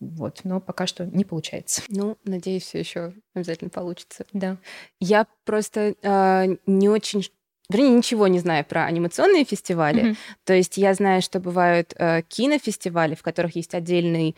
Вот, 0.00 0.40
но 0.42 0.60
пока 0.60 0.88
что 0.88 1.06
не 1.06 1.24
получается. 1.24 1.82
Ну, 1.88 2.18
надеюсь, 2.24 2.64
все 2.64 2.80
еще 2.80 3.14
обязательно 3.34 3.70
получится. 3.70 4.24
Да. 4.32 4.58
Я 4.98 5.26
просто 5.44 5.94
э, 6.02 6.56
не 6.66 6.88
очень 6.88 7.22
вернее, 7.72 7.90
ничего 7.90 8.26
не 8.28 8.38
знаю 8.38 8.64
про 8.64 8.84
анимационные 8.84 9.44
фестивали. 9.44 10.02
Mm-hmm. 10.02 10.16
То 10.44 10.54
есть 10.54 10.76
я 10.76 10.94
знаю, 10.94 11.22
что 11.22 11.40
бывают 11.40 11.94
э, 11.96 12.22
кинофестивали, 12.28 13.14
в 13.14 13.22
которых 13.22 13.56
есть 13.56 13.74
отдельный 13.74 14.36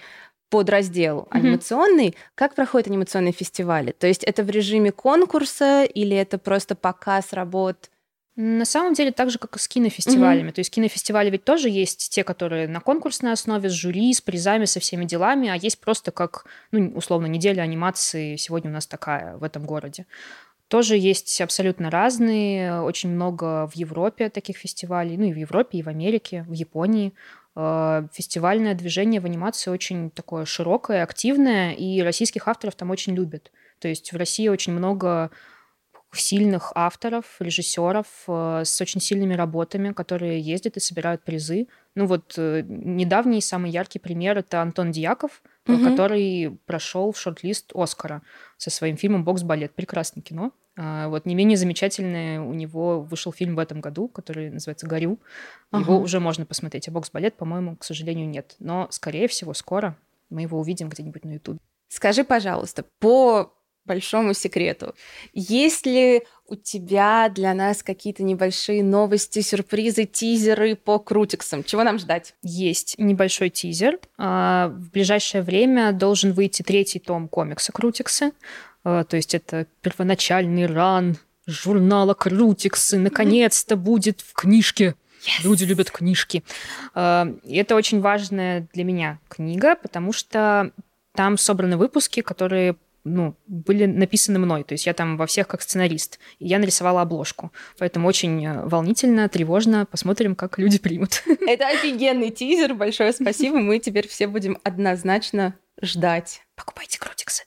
подраздел 0.50 1.20
mm-hmm. 1.20 1.28
анимационный. 1.30 2.16
Как 2.34 2.54
проходят 2.54 2.88
анимационные 2.88 3.32
фестивали? 3.32 3.92
То 3.92 4.06
есть 4.06 4.22
это 4.24 4.42
в 4.42 4.50
режиме 4.50 4.92
конкурса 4.92 5.84
или 5.84 6.16
это 6.16 6.38
просто 6.38 6.74
показ 6.74 7.32
работ? 7.32 7.90
На 8.36 8.64
самом 8.64 8.94
деле, 8.94 9.12
так 9.12 9.30
же, 9.30 9.38
как 9.38 9.54
и 9.54 9.58
с 9.60 9.68
кинофестивалями. 9.68 10.48
Mm-hmm. 10.48 10.54
То 10.54 10.58
есть 10.60 10.70
кинофестивали 10.70 11.30
ведь 11.30 11.44
тоже 11.44 11.68
есть 11.68 12.10
те, 12.10 12.24
которые 12.24 12.66
на 12.66 12.80
конкурсной 12.80 13.32
основе, 13.32 13.68
с 13.68 13.72
жюри, 13.72 14.12
с 14.12 14.20
призами, 14.20 14.64
со 14.64 14.80
всеми 14.80 15.04
делами, 15.04 15.48
а 15.48 15.54
есть 15.54 15.80
просто 15.80 16.10
как, 16.10 16.44
ну, 16.72 16.92
условно, 16.96 17.26
неделя 17.26 17.62
анимации 17.62 18.34
сегодня 18.34 18.70
у 18.70 18.74
нас 18.74 18.88
такая 18.88 19.36
в 19.36 19.44
этом 19.44 19.64
городе. 19.64 20.06
Тоже 20.68 20.96
есть 20.96 21.40
абсолютно 21.40 21.90
разные, 21.90 22.80
очень 22.80 23.10
много 23.10 23.66
в 23.66 23.76
Европе 23.76 24.30
таких 24.30 24.56
фестивалей, 24.56 25.16
ну 25.16 25.24
и 25.24 25.32
в 25.32 25.36
Европе, 25.36 25.78
и 25.78 25.82
в 25.82 25.88
Америке, 25.88 26.44
в 26.48 26.52
Японии. 26.52 27.12
Э, 27.54 28.06
фестивальное 28.12 28.74
движение 28.74 29.20
в 29.20 29.26
анимации 29.26 29.70
очень 29.70 30.10
такое 30.10 30.44
широкое, 30.44 31.02
активное, 31.02 31.72
и 31.72 32.00
российских 32.00 32.48
авторов 32.48 32.74
там 32.74 32.90
очень 32.90 33.14
любят. 33.14 33.52
То 33.78 33.88
есть 33.88 34.12
в 34.12 34.16
России 34.16 34.48
очень 34.48 34.72
много 34.72 35.30
сильных 36.20 36.72
авторов, 36.74 37.24
режиссеров 37.38 38.06
э, 38.28 38.62
с 38.64 38.80
очень 38.80 39.00
сильными 39.00 39.34
работами, 39.34 39.92
которые 39.92 40.40
ездят 40.40 40.76
и 40.76 40.80
собирают 40.80 41.22
призы. 41.22 41.68
Ну 41.94 42.06
вот 42.06 42.34
э, 42.36 42.62
недавний 42.66 43.40
самый 43.40 43.70
яркий 43.70 43.98
пример 43.98 44.38
это 44.38 44.62
Антон 44.62 44.92
Дьяков, 44.92 45.42
угу. 45.66 45.78
который 45.84 46.58
прошел 46.66 47.12
в 47.12 47.18
шорт-лист 47.18 47.72
Оскара 47.74 48.22
со 48.56 48.70
своим 48.70 48.96
фильмом 48.96 49.24
«Бокс-балет». 49.24 49.74
Прекрасное 49.74 50.22
кино. 50.22 50.52
Вот 50.76 51.24
не 51.24 51.36
менее 51.36 51.56
замечательное 51.56 52.40
у 52.40 52.52
него 52.52 53.00
вышел 53.00 53.32
фильм 53.32 53.54
в 53.54 53.60
этом 53.60 53.80
году, 53.80 54.08
который 54.08 54.50
называется 54.50 54.88
«Горю». 54.88 55.20
Ага. 55.70 55.84
Его 55.84 55.98
уже 56.00 56.18
можно 56.18 56.44
посмотреть, 56.46 56.88
а 56.88 56.90
«Бокс-балет», 56.90 57.36
по-моему, 57.36 57.76
к 57.76 57.84
сожалению, 57.84 58.28
нет. 58.28 58.56
Но, 58.58 58.88
скорее 58.90 59.28
всего, 59.28 59.54
скоро 59.54 59.96
мы 60.30 60.42
его 60.42 60.58
увидим 60.58 60.88
где-нибудь 60.88 61.24
на 61.24 61.34
YouTube. 61.34 61.58
Скажи, 61.88 62.24
пожалуйста, 62.24 62.84
по 62.98 63.54
большому 63.84 64.34
секрету. 64.34 64.94
Есть 65.32 65.86
ли 65.86 66.22
у 66.46 66.56
тебя 66.56 67.28
для 67.28 67.54
нас 67.54 67.82
какие-то 67.82 68.22
небольшие 68.22 68.82
новости, 68.82 69.40
сюрпризы, 69.40 70.04
тизеры 70.04 70.76
по 70.76 70.98
крутиксам? 70.98 71.64
Чего 71.64 71.84
нам 71.84 71.98
ждать? 71.98 72.34
Есть 72.42 72.96
небольшой 72.98 73.50
тизер. 73.50 73.98
А, 74.18 74.68
в 74.68 74.90
ближайшее 74.90 75.42
время 75.42 75.92
должен 75.92 76.32
выйти 76.32 76.62
третий 76.62 76.98
том 76.98 77.28
комикса 77.28 77.72
«Крутиксы». 77.72 78.32
А, 78.84 79.04
то 79.04 79.16
есть 79.16 79.34
это 79.34 79.66
первоначальный 79.82 80.66
ран 80.66 81.16
журнала 81.46 82.14
«Крутиксы». 82.14 82.98
Наконец-то 82.98 83.76
будет 83.76 84.20
в 84.20 84.32
книжке. 84.34 84.94
Yes. 85.24 85.44
Люди 85.44 85.64
любят 85.64 85.90
книжки. 85.90 86.44
А, 86.94 87.26
это 87.48 87.74
очень 87.74 88.00
важная 88.00 88.68
для 88.74 88.84
меня 88.84 89.18
книга, 89.28 89.76
потому 89.76 90.12
что 90.12 90.72
там 91.14 91.38
собраны 91.38 91.76
выпуски, 91.76 92.20
которые 92.20 92.76
ну, 93.04 93.36
были 93.46 93.84
написаны 93.84 94.38
мной. 94.38 94.64
То 94.64 94.72
есть 94.72 94.86
я 94.86 94.94
там 94.94 95.16
во 95.16 95.26
всех 95.26 95.46
как 95.46 95.62
сценарист. 95.62 96.18
И 96.38 96.46
я 96.48 96.58
нарисовала 96.58 97.02
обложку. 97.02 97.52
Поэтому 97.78 98.08
очень 98.08 98.44
э, 98.44 98.66
волнительно, 98.66 99.28
тревожно. 99.28 99.86
Посмотрим, 99.86 100.34
как 100.34 100.58
люди 100.58 100.78
примут. 100.78 101.22
Это 101.46 101.68
офигенный 101.68 102.30
тизер. 102.30 102.74
Большое 102.74 103.12
спасибо. 103.12 103.58
Мы 103.58 103.78
теперь 103.78 104.08
все 104.08 104.26
будем 104.26 104.58
однозначно 104.64 105.54
ждать. 105.82 106.42
Покупайте 106.56 106.98
крутиксы. 106.98 107.44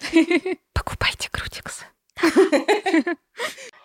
Покупайте 0.72 1.28
крутиксы. 1.30 1.84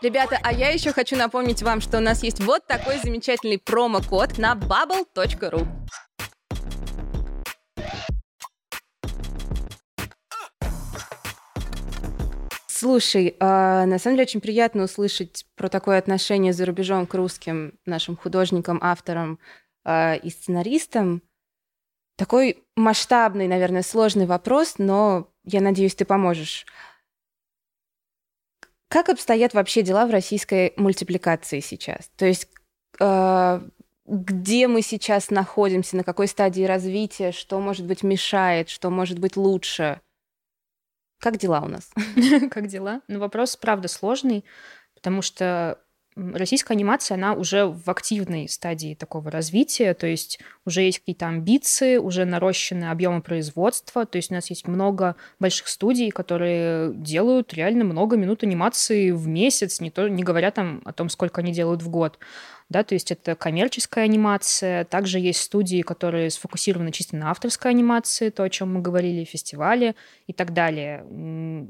Ребята, 0.02 0.39
а 0.43 0.54
я 0.54 0.69
еще 0.69 0.93
хочу 0.93 1.15
напомнить 1.15 1.63
вам, 1.63 1.82
что 1.82 1.98
у 1.98 2.02
нас 2.02 2.24
есть 2.24 2.39
вот 2.39 2.67
такой 2.67 3.00
замечательный 3.00 3.58
промокод 3.58 4.38
на 4.38 4.54
bubble.ru. 4.54 5.67
Слушай, 12.80 13.36
а, 13.42 13.86
на 13.86 14.00
самом 14.00 14.15
деле 14.15 14.24
очень 14.24 14.39
приятно 14.39 14.84
услышать 14.84 15.46
про 15.58 15.68
такое 15.68 15.98
отношение 15.98 16.54
за 16.54 16.65
рубежом 16.65 17.08
к 17.08 17.13
русским 17.13 17.78
нашим 17.86 18.15
художникам, 18.15 18.80
авторам 18.82 19.38
а, 19.84 20.15
и 20.15 20.30
сценаристам. 20.30 21.22
Такой 22.15 22.63
масштабный, 22.78 23.50
наверное, 23.50 23.82
сложный 23.82 24.26
вопрос, 24.28 24.76
но 24.78 25.28
я 25.44 25.60
надеюсь, 25.60 25.94
ты 25.94 26.06
поможешь. 26.06 26.65
Как 28.88 29.10
обстоят 29.10 29.54
вообще 29.54 29.82
дела 29.82 30.06
в 30.06 30.12
российской 30.12 30.72
мультипликации 30.78 31.60
сейчас? 31.60 32.10
То 32.15 32.26
есть 32.26 32.48
э, 33.02 33.62
где 34.06 34.68
мы 34.70 34.84
сейчас 34.84 35.32
находимся, 35.32 35.98
на 35.98 36.06
какой 36.06 36.30
стадии 36.30 36.63
развития, 36.63 37.34
что, 37.34 37.60
может 37.60 37.86
быть, 37.86 38.04
мешает, 38.04 38.70
что, 38.70 38.89
может 38.89 39.20
быть, 39.20 39.36
лучше? 39.36 40.00
Как 41.20 41.38
дела 41.38 41.62
у 41.62 41.68
нас? 41.68 41.92
Как 42.52 42.68
дела? 42.68 43.02
Ну, 43.08 43.20
вопрос, 43.20 43.56
правда, 43.56 43.88
сложный, 43.88 44.46
потому 44.96 45.22
что 45.22 45.80
российская 46.16 46.74
анимация, 46.74 47.16
она 47.16 47.34
уже 47.34 47.66
в 47.66 47.90
активной 47.90 48.48
стадии 48.50 48.96
такого 48.96 49.32
развития, 49.32 49.94
то 49.94 50.08
есть 50.08 50.40
уже 50.66 50.82
есть 50.82 51.00
какие-то 51.00 51.28
амбиции, 51.28 51.98
уже 51.98 52.26
нарощены 52.26 52.86
объемы 52.86 53.22
производства, 53.22 54.06
то 54.06 54.18
есть 54.18 54.32
у 54.32 54.34
нас 54.34 54.50
есть 54.50 54.68
много 54.68 55.16
больших 55.40 55.68
студий, 55.68 56.10
которые 56.10 56.94
делают 56.94 57.54
реально 57.54 57.84
много 57.84 58.18
минут 58.18 58.44
анимации 58.44 59.12
в 59.12 59.28
месяц, 59.28 59.80
не, 59.80 59.92
то, 59.92 60.08
не 60.08 60.24
говоря 60.24 60.52
там 60.52 60.82
о 60.86 60.94
том, 60.94 61.10
сколько 61.10 61.42
они 61.42 61.52
делают 61.52 61.82
в 61.82 61.90
год. 61.90 62.20
Да, 62.70 62.84
то 62.84 62.94
есть 62.94 63.12
это 63.12 63.36
коммерческая 63.36 64.06
анимация. 64.06 64.86
Также 64.86 65.20
есть 65.20 65.42
студии, 65.42 65.82
которые 65.82 66.30
сфокусированы 66.30 66.92
чисто 66.92 67.16
на 67.16 67.32
авторской 67.32 67.72
анимации, 67.72 68.30
то, 68.30 68.44
о 68.44 68.50
чем 68.50 68.74
мы 68.74 68.82
говорили, 68.82 69.24
фестивале 69.24 69.96
и 70.28 70.34
так 70.34 70.54
далее. 70.54 71.00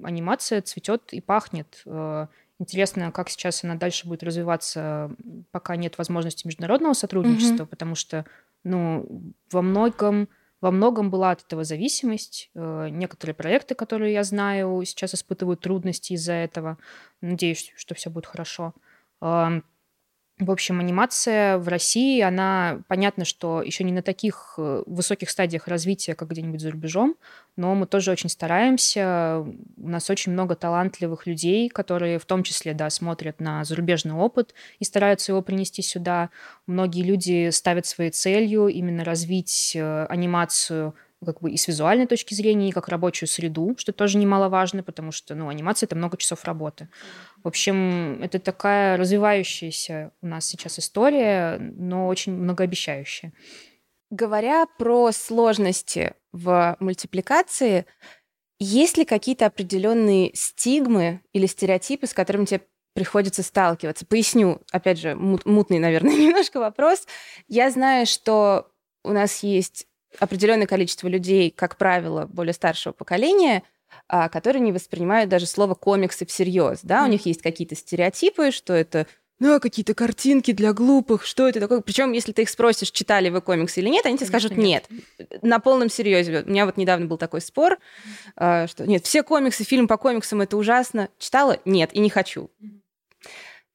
Анимация 0.04 0.62
цветет 0.62 1.14
и 1.14 1.22
пахнет. 1.22 1.82
Э, 1.86 2.28
Интересно, 2.62 3.10
как 3.14 3.30
сейчас 3.30 3.64
она 3.64 3.76
дальше 3.76 4.06
будет 4.06 4.22
развиваться, 4.22 5.16
пока 5.52 5.78
нет 5.78 5.98
возможности 5.98 6.46
международного 6.46 6.92
сотрудничества, 6.92 7.64
mm-hmm. 7.64 7.68
потому 7.68 7.96
что, 7.96 8.26
ну, 8.66 9.34
во 9.50 9.62
многом 9.62 10.28
во 10.62 10.72
многом 10.72 11.10
была 11.10 11.32
от 11.32 11.42
этого 11.46 11.64
зависимость. 11.64 12.52
Э, 12.54 12.90
некоторые 12.92 13.34
проекты, 13.34 13.76
которые 13.76 14.12
я 14.12 14.26
знаю, 14.26 14.84
сейчас 14.86 15.14
испытывают 15.14 15.62
трудности 15.62 16.12
из-за 16.12 16.34
этого. 16.34 16.78
Надеюсь, 17.22 17.72
что 17.78 17.96
все 17.96 18.10
будет 18.10 18.26
хорошо. 18.26 18.74
В 20.40 20.52
общем, 20.52 20.80
анимация 20.80 21.58
в 21.58 21.68
России, 21.68 22.22
она, 22.22 22.82
понятно, 22.88 23.26
что 23.26 23.62
еще 23.62 23.84
не 23.84 23.92
на 23.92 24.02
таких 24.02 24.54
э, 24.58 24.84
высоких 24.86 25.30
стадиях 25.30 25.68
развития, 25.68 26.16
как 26.16 26.30
где-нибудь 26.30 26.62
за 26.62 26.72
рубежом, 26.72 27.18
но 27.58 27.76
мы 27.76 27.86
тоже 27.86 28.12
очень 28.12 28.30
стараемся. 28.30 29.46
У 29.76 29.90
нас 29.90 30.10
очень 30.10 30.32
много 30.32 30.56
талантливых 30.56 31.28
людей, 31.28 31.68
которые 31.68 32.20
в 32.20 32.26
том 32.26 32.44
числе, 32.44 32.74
да, 32.74 32.90
смотрят 32.90 33.42
на 33.42 33.66
зарубежный 33.66 34.14
опыт 34.14 34.54
и 34.80 34.86
стараются 34.86 35.34
его 35.34 35.42
принести 35.42 35.82
сюда. 35.82 36.30
Многие 36.68 37.04
люди 37.04 37.50
ставят 37.50 37.86
своей 37.86 38.12
целью 38.12 38.68
именно 38.68 39.04
развить 39.04 39.74
э, 39.76 40.06
анимацию 40.06 40.96
как 41.26 41.42
бы 41.42 41.52
и 41.52 41.58
с 41.58 41.68
визуальной 41.68 42.08
точки 42.08 42.34
зрения, 42.34 42.70
и 42.70 42.72
как 42.72 42.88
рабочую 42.88 43.28
среду, 43.28 43.76
что 43.78 43.92
тоже 43.92 44.18
немаловажно, 44.18 44.84
потому 44.84 45.12
что, 45.12 45.36
ну, 45.36 45.50
анимация— 45.50 45.88
это 45.88 45.96
много 45.96 46.18
часов 46.18 46.46
работы. 46.46 46.90
В 47.44 47.48
общем, 47.48 48.22
это 48.22 48.40
такая 48.40 48.98
развивающаяся 48.98 50.12
у 50.22 50.28
нас 50.28 50.46
сейчас 50.46 50.80
история, 50.80 51.58
но 51.60 52.08
очень 52.08 52.34
многообещающая. 52.34 53.34
Говоря 54.10 54.66
про 54.78 55.12
сложности 55.12 56.14
в 56.32 56.78
мультипликации, 56.80 57.86
есть 58.60 58.98
ли 58.98 59.06
какие-то 59.06 59.46
определенные 59.46 60.32
стигмы 60.34 61.22
или 61.34 61.46
стереотипы, 61.46 62.08
с 62.08 62.14
которыми 62.14 62.46
тебе 62.46 62.62
приходится 62.94 63.44
сталкиваться? 63.44 64.06
Поясню, 64.06 64.62
опять 64.72 65.00
же, 65.00 65.16
мутный, 65.16 65.80
наверное, 65.80 66.14
немножко 66.16 66.60
вопрос. 66.60 67.06
Я 67.48 67.72
знаю, 67.72 68.06
что 68.06 68.72
у 69.04 69.12
нас 69.12 69.44
есть 69.44 69.86
определенное 70.18 70.68
количество 70.68 71.08
людей, 71.08 71.52
как 71.52 71.78
правило, 71.78 72.26
более 72.26 72.54
старшего 72.54 72.94
поколения, 72.94 73.64
а, 74.08 74.30
которые 74.30 74.62
не 74.62 74.72
воспринимают 74.72 75.30
даже 75.30 75.46
слово 75.46 75.76
комиксы 75.76 76.26
всерьез. 76.26 76.80
Да? 76.84 77.02
Mm. 77.02 77.06
У 77.06 77.12
них 77.12 77.26
есть 77.26 77.42
какие-то 77.42 77.76
стереотипы, 77.76 78.52
что 78.52 78.74
это 78.74 79.08
ну, 79.40 79.58
какие-то 79.62 79.94
картинки 79.94 80.52
для 80.52 80.74
глупых, 80.74 81.26
что 81.26 81.48
это 81.48 81.62
такое? 81.62 81.80
Причем, 81.80 82.12
если 82.12 82.34
ты 82.34 82.42
их 82.42 82.50
спросишь, 82.50 82.92
читали 82.92 83.30
вы 83.30 83.40
комиксы 83.40 83.80
или 83.80 83.88
нет, 83.88 84.06
они 84.06 84.18
тебе 84.18 84.28
скажут 84.28 84.58
нет. 84.58 84.86
нет. 84.90 85.42
На 85.42 85.60
полном 85.60 85.90
серьезе. 85.90 86.44
У 86.46 86.50
меня 86.50 86.66
вот 86.66 86.76
недавно 86.76 87.06
был 87.06 87.18
такой 87.18 87.40
спор, 87.40 87.78
а, 88.36 88.68
что 88.68 88.86
нет, 88.86 89.06
все 89.06 89.24
комиксы, 89.24 89.64
фильм 89.64 89.88
по 89.88 89.98
комиксам 89.98 90.42
это 90.42 90.58
ужасно. 90.58 91.10
Читала? 91.18 91.58
Нет, 91.64 91.92
и 91.94 92.00
не 92.00 92.10
хочу. 92.10 92.52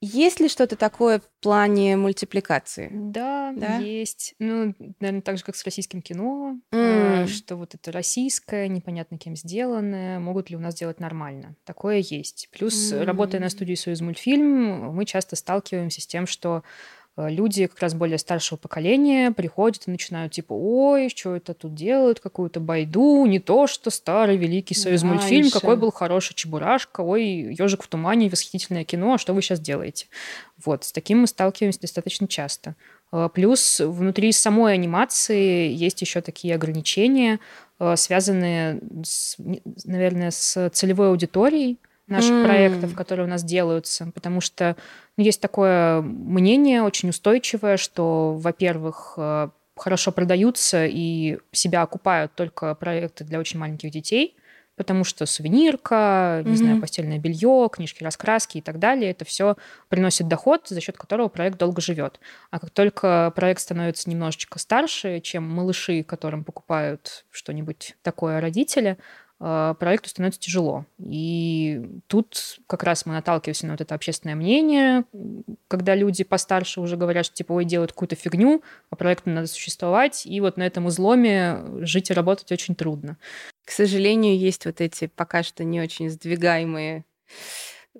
Есть 0.05 0.39
ли 0.39 0.51
что-то 0.51 0.77
такое 0.77 1.21
в 1.21 1.31
плане 1.41 1.97
мультипликации? 1.97 2.91
Да, 2.93 3.55
да? 3.57 3.79
есть. 3.79 4.35
Ну, 4.39 4.75
наверное, 5.01 5.23
так 5.23 5.39
же, 5.39 5.45
как 5.45 5.57
с 5.57 5.65
российским 5.65 6.03
кино, 6.03 6.59
mm. 6.73 7.27
что 7.29 7.57
вот 7.57 7.75
это 7.75 7.91
российское, 7.91 8.69
непонятно 8.69 9.17
кем 9.17 9.35
сделанное, 9.35 10.19
могут 10.19 10.51
ли 10.51 10.57
у 10.57 10.61
нас 10.61 10.75
делать 10.75 11.01
нормально. 11.01 11.57
Такое 11.65 11.99
есть. 11.99 12.49
Плюс, 12.53 12.93
mm. 12.93 13.05
работая 13.05 13.41
на 13.41 13.49
студии 13.49 13.75
«Союз 13.75 14.03
мультфильм», 14.03 14.93
мы 14.93 15.07
часто 15.07 15.37
сталкиваемся 15.37 16.03
с 16.03 16.07
тем, 16.07 16.27
что 16.27 16.65
люди 17.17 17.67
как 17.67 17.81
раз 17.81 17.95
более 17.95 18.19
старшего 18.19 18.59
поколения 18.59 19.31
приходят 19.31 19.83
и 19.87 19.91
начинают 19.91 20.33
типа, 20.33 20.53
ой, 20.53 21.09
что 21.09 21.37
это 21.37 21.55
тут 21.55 21.75
делают, 21.75 22.21
какую-то 22.21 22.61
байду, 22.61 23.25
не 23.27 23.39
то, 23.39 23.67
что 23.67 23.91
старый 23.91 24.37
великий 24.37 24.75
союз 24.75 25.03
да, 25.03 25.09
мультфильм, 25.09 25.47
еще. 25.47 25.61
какой 25.61 25.77
был 25.77 25.93
хороший 25.93 26.35
Чебурашка, 26.35 27.03
ой, 27.03 27.25
ежик 27.25 27.85
в 27.85 27.87
тумане, 27.87 28.29
восхитительное 28.29 28.85
кино, 28.85 29.15
а 29.15 29.19
что 29.19 29.33
вы 29.33 29.43
сейчас 29.43 29.61
делаете? 29.61 30.07
Вот, 30.65 30.85
с 30.85 30.93
таким 30.93 31.21
мы 31.21 31.27
сталкиваемся 31.27 31.81
достаточно 31.81 32.27
часто. 32.27 32.75
Э, 33.13 33.29
плюс 33.33 33.81
внутри 33.81 34.33
самой 34.33 34.75
анимации 34.75 35.73
есть 35.73 36.01
еще 36.01 36.21
такие 36.21 36.55
ограничения, 36.55 37.39
э, 37.79 37.95
связанные, 37.97 38.81
с, 39.05 39.37
наверное, 39.85 40.31
с 40.33 40.71
целевой 40.71 41.11
аудиторией, 41.11 41.79
наших 42.07 42.33
mm. 42.33 42.45
проектов, 42.45 42.95
которые 42.95 43.27
у 43.27 43.31
нас 43.31 43.43
делаются, 43.43 44.11
потому 44.15 44.41
что 44.41 44.77
ну, 45.17 45.25
есть 45.25 45.41
такое 45.41 46.03
мнение 46.03 46.83
очень 46.83 47.09
устойчивое, 47.09 47.77
что, 47.77 48.35
во-первых, 48.35 49.15
э, 49.17 49.49
хорошо 49.77 50.13
продаются 50.13 50.87
и 50.87 51.39
себя 51.53 51.83
окупают 51.83 52.35
только 52.35 52.75
проекты 52.75 53.25
для 53.25 53.39
очень 53.39 53.59
маленьких 53.59 53.91
детей, 53.91 54.37
потому 54.77 55.05
что 55.05 55.25
сувенирка, 55.27 56.43
не 56.45 56.53
mm-hmm. 56.53 56.57
знаю, 56.57 56.81
постельное 56.81 57.19
белье, 57.19 57.69
книжки, 57.73 58.03
раскраски 58.03 58.59
и 58.59 58.61
так 58.61 58.79
далее, 58.79 59.11
это 59.11 59.25
все 59.25 59.57
приносит 59.89 60.29
доход, 60.29 60.69
за 60.69 60.81
счет 60.81 60.97
которого 60.97 61.29
проект 61.29 61.59
долго 61.59 61.81
живет. 61.81 62.21
А 62.51 62.59
как 62.59 62.71
только 62.71 63.33
проект 63.35 63.61
становится 63.61 64.11
немножечко 64.11 64.59
старше, 64.59 65.21
чем 65.21 65.45
малыши, 65.45 66.03
которым 66.03 66.45
покупают 66.45 67.25
что-нибудь 67.31 67.97
такое 68.03 68.41
родители, 68.41 68.99
проекту 69.79 70.09
становится 70.09 70.41
тяжело. 70.41 70.87
И 70.99 71.85
тут 72.07 72.61
как 72.67 72.83
раз 72.83 73.05
мы 73.05 73.13
наталкиваемся 73.13 73.67
на 73.67 73.75
вот 73.75 73.83
это 73.83 73.95
общественное 73.95 74.37
мнение, 74.37 75.05
когда 75.69 75.95
люди 75.95 76.25
постарше 76.25 76.81
уже 76.81 76.97
говорят, 76.97 77.27
что 77.27 77.35
типа, 77.35 77.53
ой, 77.53 77.67
делают 77.67 77.93
какую-то 77.93 78.17
фигню, 78.17 78.63
а 78.89 78.97
проекту 78.97 79.29
надо 79.29 79.47
существовать, 79.47 80.25
и 80.25 80.41
вот 80.41 80.57
на 80.57 80.63
этом 80.63 80.89
изломе 80.89 81.59
жить 81.81 82.11
и 82.11 82.15
работать 82.15 82.51
очень 82.53 82.75
трудно. 82.75 83.19
К 83.67 83.71
сожалению, 83.71 84.39
есть 84.39 84.65
вот 84.65 84.81
эти 84.81 85.09
пока 85.09 85.43
что 85.43 85.63
не 85.63 85.81
очень 85.81 86.09
сдвигаемые 86.09 87.05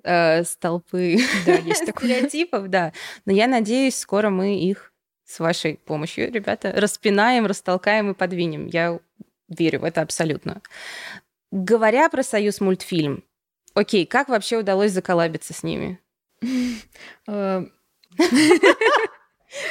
э, 0.03 0.43
столпы 0.45 1.17
да, 1.45 1.53
есть 1.53 1.87
стереотипов, 1.97 2.69
да. 2.69 2.91
Но 3.25 3.33
я 3.33 3.47
надеюсь, 3.47 3.97
скоро 3.97 4.31
мы 4.31 4.59
их 4.59 4.93
с 5.25 5.39
вашей 5.39 5.75
помощью, 5.77 6.31
ребята, 6.31 6.73
распинаем, 6.75 7.45
растолкаем 7.45 8.11
и 8.11 8.15
подвинем. 8.15 8.65
Я 8.65 8.99
верю 9.47 9.81
в 9.81 9.83
это 9.83 10.01
абсолютно. 10.01 10.61
Говоря 11.55 12.09
про 12.09 12.21
Союз 12.21 12.59
мультфильм, 12.59 13.23
окей, 13.75 14.05
как 14.05 14.27
вообще 14.27 14.57
удалось 14.57 14.91
заколабиться 14.91 15.53
с 15.53 15.63
ними? 15.63 16.01
Э, 17.27 17.63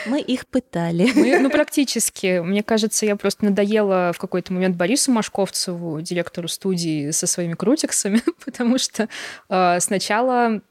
Мы 0.07 0.23
их 0.23 0.47
пытали. 0.47 1.13
Мы, 1.15 1.39
ну, 1.41 1.51
практически. 1.51 2.39
Мне 2.41 2.63
кажется, 2.63 3.05
я 3.05 3.17
просто 3.17 3.45
надоела 3.45 4.15
в 4.15 4.19
какой-то 4.19 4.55
момент 4.55 4.77
Борису 4.77 5.13
Машковцеву, 5.13 6.01
директору 6.01 6.49
студии, 6.49 7.11
со 7.11 7.27
своими 7.27 7.53
крутиксами, 7.53 8.23
потому 8.47 8.79
что 8.79 9.11
э, 9.51 9.81
сначала 9.81 10.63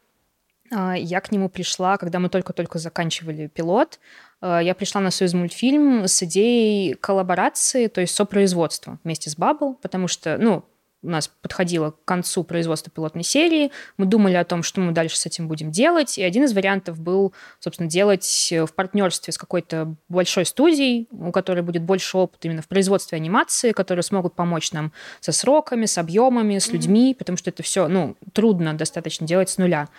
э, 0.71 0.93
я 0.97 1.21
к 1.21 1.31
нему 1.31 1.47
пришла, 1.47 1.97
когда 1.97 2.17
мы 2.17 2.29
только-только 2.29 2.79
заканчивали 2.79 3.45
пилот. 3.45 3.99
Э, 4.41 4.61
я 4.63 4.73
пришла 4.73 4.99
на 4.99 5.11
Союз 5.11 5.33
мультфильм 5.33 6.07
с 6.07 6.23
идеей 6.23 6.95
коллаборации, 6.95 7.85
то 7.85 8.01
есть 8.01 8.15
сопроизводства 8.15 8.97
вместе 9.03 9.29
с 9.29 9.37
Bubble, 9.37 9.75
потому 9.79 10.07
что, 10.07 10.39
ну, 10.39 10.65
у 11.03 11.09
нас 11.09 11.29
подходило 11.41 11.91
к 11.91 12.05
концу 12.05 12.43
производства 12.43 12.91
пилотной 12.91 13.23
серии, 13.23 13.71
мы 13.97 14.05
думали 14.05 14.35
о 14.35 14.45
том, 14.45 14.63
что 14.63 14.81
мы 14.81 14.91
дальше 14.91 15.17
с 15.17 15.25
этим 15.25 15.47
будем 15.47 15.71
делать, 15.71 16.17
и 16.17 16.23
один 16.23 16.45
из 16.45 16.53
вариантов 16.53 16.99
был, 16.99 17.33
собственно, 17.59 17.89
делать 17.89 18.49
в 18.51 18.73
партнерстве 18.73 19.33
с 19.33 19.37
какой-то 19.37 19.95
большой 20.09 20.45
студией, 20.45 21.07
у 21.11 21.31
которой 21.31 21.61
будет 21.61 21.83
больше 21.83 22.17
опыта 22.17 22.47
именно 22.47 22.61
в 22.61 22.67
производстве 22.67 23.17
анимации, 23.17 23.71
которые 23.71 24.03
смогут 24.03 24.35
помочь 24.35 24.71
нам 24.71 24.93
со 25.19 25.31
сроками, 25.31 25.85
с 25.85 25.97
объемами, 25.97 26.57
с 26.57 26.69
людьми, 26.69 27.11
mm-hmm. 27.11 27.17
потому 27.17 27.37
что 27.37 27.49
это 27.49 27.63
все, 27.63 27.87
ну, 27.87 28.15
трудно 28.33 28.73
достаточно 28.73 29.27
делать 29.27 29.49
с 29.49 29.57
нуля. 29.57 29.89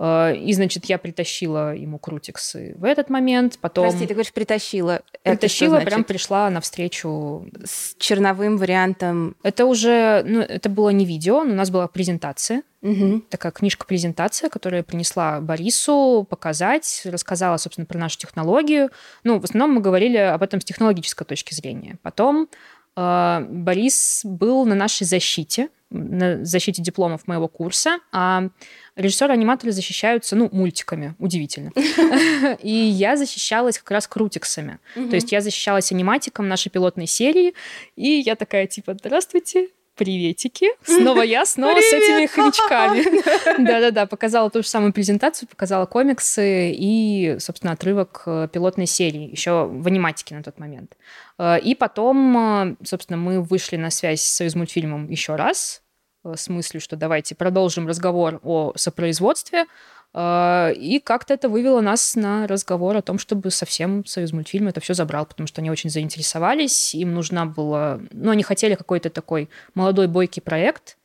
Э, 0.00 0.34
и, 0.34 0.52
значит, 0.54 0.86
я 0.86 0.98
притащила 0.98 1.76
ему 1.76 1.98
крутиксы 1.98 2.74
в 2.78 2.84
этот 2.84 3.10
момент, 3.10 3.58
потом... 3.60 3.84
Прости, 3.88 4.06
ты 4.06 4.14
говоришь, 4.14 4.32
притащила. 4.32 5.02
Притащила, 5.22 5.76
Это 5.76 5.86
прям 5.86 6.04
пришла 6.04 6.48
навстречу. 6.48 7.46
С 7.62 7.94
черновым 7.98 8.56
вариантом? 8.56 9.36
Это 9.42 9.66
уже, 9.66 10.24
ну, 10.26 10.40
это 10.40 10.70
было 10.70 10.88
не 10.88 11.04
видео, 11.04 11.44
но 11.44 11.52
у 11.52 11.56
нас 11.56 11.70
была 11.70 11.86
презентация, 11.86 12.62
угу. 12.80 13.20
такая 13.28 13.52
книжка-презентация, 13.52 14.48
которую 14.48 14.78
я 14.78 14.84
принесла 14.84 15.40
Борису 15.40 16.26
показать, 16.28 17.02
рассказала, 17.04 17.58
собственно, 17.58 17.84
про 17.86 17.98
нашу 17.98 18.18
технологию. 18.18 18.90
Ну, 19.22 19.38
в 19.38 19.44
основном 19.44 19.74
мы 19.74 19.80
говорили 19.82 20.16
об 20.16 20.42
этом 20.42 20.62
с 20.62 20.64
технологической 20.64 21.26
точки 21.26 21.52
зрения. 21.52 21.98
Потом 22.02 22.48
э, 22.96 23.46
Борис 23.50 24.22
был 24.24 24.64
на 24.64 24.74
нашей 24.74 25.04
защите, 25.04 25.68
на 25.90 26.44
защите 26.44 26.82
дипломов 26.82 27.26
моего 27.26 27.48
курса, 27.48 27.98
а 28.12 28.48
режиссеры-аниматоры 28.96 29.72
защищаются, 29.72 30.36
ну, 30.36 30.48
мультиками, 30.52 31.14
удивительно. 31.18 31.72
И 32.62 32.70
я 32.72 33.16
защищалась 33.16 33.78
как 33.78 33.90
раз 33.90 34.06
крутиксами. 34.06 34.78
То 34.94 35.16
есть 35.16 35.32
я 35.32 35.40
защищалась 35.40 35.92
аниматиком 35.92 36.48
нашей 36.48 36.70
пилотной 36.70 37.06
серии, 37.06 37.54
и 37.96 38.08
я 38.08 38.36
такая, 38.36 38.66
типа, 38.66 38.94
здравствуйте, 38.94 39.68
приветики. 40.00 40.68
Снова 40.84 41.20
я, 41.20 41.44
снова 41.44 41.74
Привет! 41.74 41.90
с 41.90 41.92
этими 41.92 42.26
хомячками. 42.26 43.62
Да-да-да, 43.66 44.06
показала 44.06 44.48
ту 44.48 44.62
же 44.62 44.68
самую 44.68 44.94
презентацию, 44.94 45.46
показала 45.46 45.84
комиксы 45.84 46.72
и, 46.72 47.36
собственно, 47.38 47.74
отрывок 47.74 48.22
э, 48.24 48.48
пилотной 48.50 48.86
серии, 48.86 49.30
еще 49.30 49.66
в 49.66 49.86
аниматике 49.86 50.34
на 50.34 50.42
тот 50.42 50.58
момент. 50.58 50.96
Э, 51.38 51.58
и 51.60 51.74
потом, 51.74 52.38
э, 52.38 52.76
собственно, 52.82 53.18
мы 53.18 53.42
вышли 53.42 53.76
на 53.76 53.90
связь 53.90 54.22
с 54.22 54.36
Союзмультфильмом 54.36 55.10
еще 55.10 55.36
раз, 55.36 55.82
с 56.24 56.48
мыслью, 56.48 56.80
что 56.80 56.96
давайте 56.96 57.34
продолжим 57.34 57.86
разговор 57.86 58.40
о 58.42 58.72
сопроизводстве, 58.76 59.66
и 60.12 61.00
как-то 61.04 61.34
это 61.34 61.48
вывело 61.48 61.80
нас 61.80 62.16
на 62.16 62.48
разговор 62.48 62.96
о 62.96 63.02
том, 63.02 63.18
чтобы 63.18 63.50
совсем 63.52 64.04
Союз 64.04 64.32
мультфильм 64.32 64.66
это 64.66 64.80
все 64.80 64.92
забрал, 64.92 65.24
потому 65.24 65.46
что 65.46 65.60
они 65.60 65.70
очень 65.70 65.88
заинтересовались, 65.88 66.94
им 66.96 67.14
нужна 67.14 67.46
была... 67.46 68.00
Ну, 68.10 68.32
они 68.32 68.42
хотели 68.42 68.74
какой-то 68.74 69.08
такой 69.10 69.48
молодой 69.74 70.08
бойкий 70.08 70.42
проект, 70.42 70.98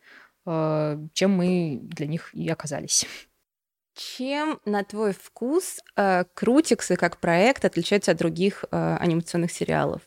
а, 0.46 1.00
чем 1.14 1.32
мы 1.32 1.80
для 1.84 2.08
них 2.08 2.34
и 2.34 2.50
оказались. 2.50 3.06
Чем, 3.94 4.60
на 4.66 4.84
твой 4.84 5.14
вкус, 5.14 5.82
а, 5.96 6.26
Крутиксы 6.34 6.96
как 6.96 7.18
проект 7.18 7.64
отличаются 7.64 8.12
от 8.12 8.18
других 8.18 8.66
анимационных 8.72 9.52
сериалов? 9.52 10.02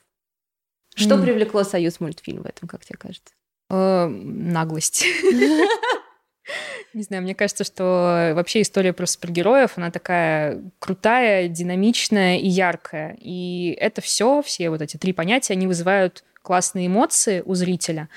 Что 0.97 1.15
mm. 1.15 1.23
привлекло 1.23 1.63
Союз 1.63 2.01
мультфильм 2.01 2.43
в 2.43 2.47
этом, 2.47 2.69
как 2.69 2.85
тебе 2.85 2.99
кажется? 2.99 3.33
Наглость. 3.71 5.05
Не 6.95 7.03
знаю, 7.03 7.23
мне 7.23 7.35
кажется, 7.35 7.65
что 7.65 8.33
вообще 8.35 8.63
история 8.63 8.93
про 8.93 9.07
супергероев, 9.07 9.77
она 9.77 9.91
такая 9.91 10.63
крутая, 10.79 11.49
динамичная 11.49 12.39
и 12.39 12.49
яркая. 12.49 13.17
И 13.21 13.77
это 13.79 14.01
все, 14.01 14.43
все 14.43 14.71
вот 14.71 14.83
эти 14.83 14.97
три 14.97 15.13
понятия, 15.13 15.53
они 15.53 15.67
вызывают 15.67 16.25
классные 16.49 16.87
эмоции 16.87 17.43
у 17.45 17.55
зрителя. 17.55 18.09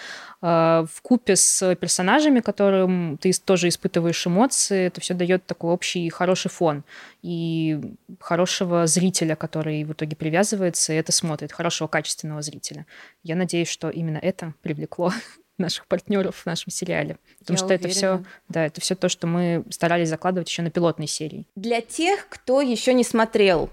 А, 0.41 0.85
в 0.91 1.01
купе 1.01 1.35
с 1.35 1.75
персонажами, 1.75 2.39
которым 2.39 3.17
ты 3.17 3.31
тоже 3.33 3.67
испытываешь 3.67 4.25
эмоции, 4.25 4.85
это 4.85 5.01
все 5.01 5.13
дает 5.13 5.45
такой 5.45 5.71
общий 5.71 6.09
хороший 6.09 6.49
фон 6.49 6.85
и 7.21 7.79
хорошего 8.21 8.87
зрителя, 8.87 9.35
который 9.35 9.83
в 9.83 9.91
итоге 9.91 10.15
привязывается 10.15 10.93
и 10.93 10.95
это 10.95 11.11
смотрит, 11.11 11.51
хорошего 11.51 11.89
качественного 11.89 12.41
зрителя. 12.41 12.85
Я 13.21 13.35
надеюсь, 13.35 13.67
что 13.67 13.89
именно 13.89 14.17
это 14.17 14.53
привлекло 14.61 15.11
наших 15.62 15.88
партнеров 15.88 16.36
в 16.38 16.45
нашем 16.45 16.71
сериале. 16.71 17.17
Потому 17.39 17.56
Я 17.56 17.58
что 17.58 17.65
уверена. 17.67 17.86
это 17.86 17.95
все, 17.95 18.24
да, 18.50 18.65
это 18.65 18.82
все 18.82 18.95
то, 18.95 19.10
что 19.10 19.28
мы 19.28 19.63
старались 19.69 20.10
закладывать 20.10 20.50
еще 20.50 20.62
на 20.62 20.71
пилотной 20.71 21.08
серии. 21.08 21.47
Для 21.56 21.82
тех, 21.82 22.28
кто 22.30 22.62
еще 22.62 22.93
не 22.93 23.04
смотрел 23.04 23.69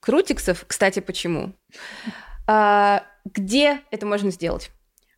Крутиксов, 0.00 0.64
кстати, 0.66 1.00
почему? 1.00 1.52
А, 2.46 3.04
где 3.24 3.80
это 3.90 4.06
можно 4.06 4.30
сделать? 4.30 4.70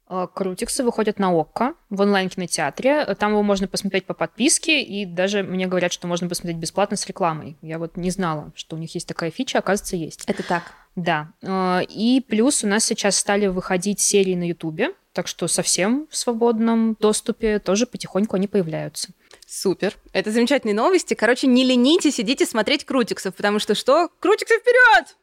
А, 0.07 0.27
Крутиксы 0.27 0.83
выходят 0.83 1.19
на 1.21 1.31
ОККО 1.31 1.75
в 1.89 2.01
онлайн-кинотеатре. 2.01 3.15
Там 3.15 3.31
его 3.33 3.43
можно 3.43 3.69
посмотреть 3.69 4.07
по 4.07 4.15
подписке, 4.15 4.83
и 4.83 5.07
даже 5.07 5.45
мне 5.45 5.67
говорят, 5.69 5.93
что 5.93 6.09
можно 6.09 6.29
посмотреть 6.29 6.59
бесплатно 6.59 6.97
с 6.97 7.07
рекламой. 7.07 7.57
Я 7.63 7.79
вот 7.79 7.97
не 7.97 8.11
знала, 8.11 8.53
что 8.57 8.75
у 8.75 8.79
них 8.79 8.93
есть 8.95 9.07
такая 9.07 9.31
фича, 9.31 9.59
оказывается, 9.59 9.97
есть. 9.97 10.25
Это 10.27 10.43
так? 10.43 10.73
Да. 10.97 11.33
А, 11.43 11.81
и 11.89 12.21
плюс 12.21 12.65
у 12.65 12.67
нас 12.67 12.85
сейчас 12.85 13.17
стали 13.17 13.47
выходить 13.47 14.01
серии 14.01 14.35
на 14.35 14.49
Ютубе, 14.49 14.95
так 15.13 15.27
что 15.27 15.49
совсем 15.49 16.07
в 16.11 16.17
свободном 16.17 16.97
доступе 16.99 17.59
тоже 17.59 17.87
потихоньку 17.87 18.37
они 18.37 18.49
появляются. 18.49 19.11
Супер. 19.47 19.97
Это 20.13 20.31
замечательные 20.31 20.75
новости. 20.75 21.15
Короче, 21.15 21.47
не 21.47 21.65
ленитесь, 21.65 22.21
идите 22.21 22.47
смотреть 22.47 22.85
Крутиксов, 22.85 23.35
потому 23.35 23.59
что 23.59 23.75
что? 23.75 24.09
Крутиксы 24.21 24.55
вперед! 24.59 25.17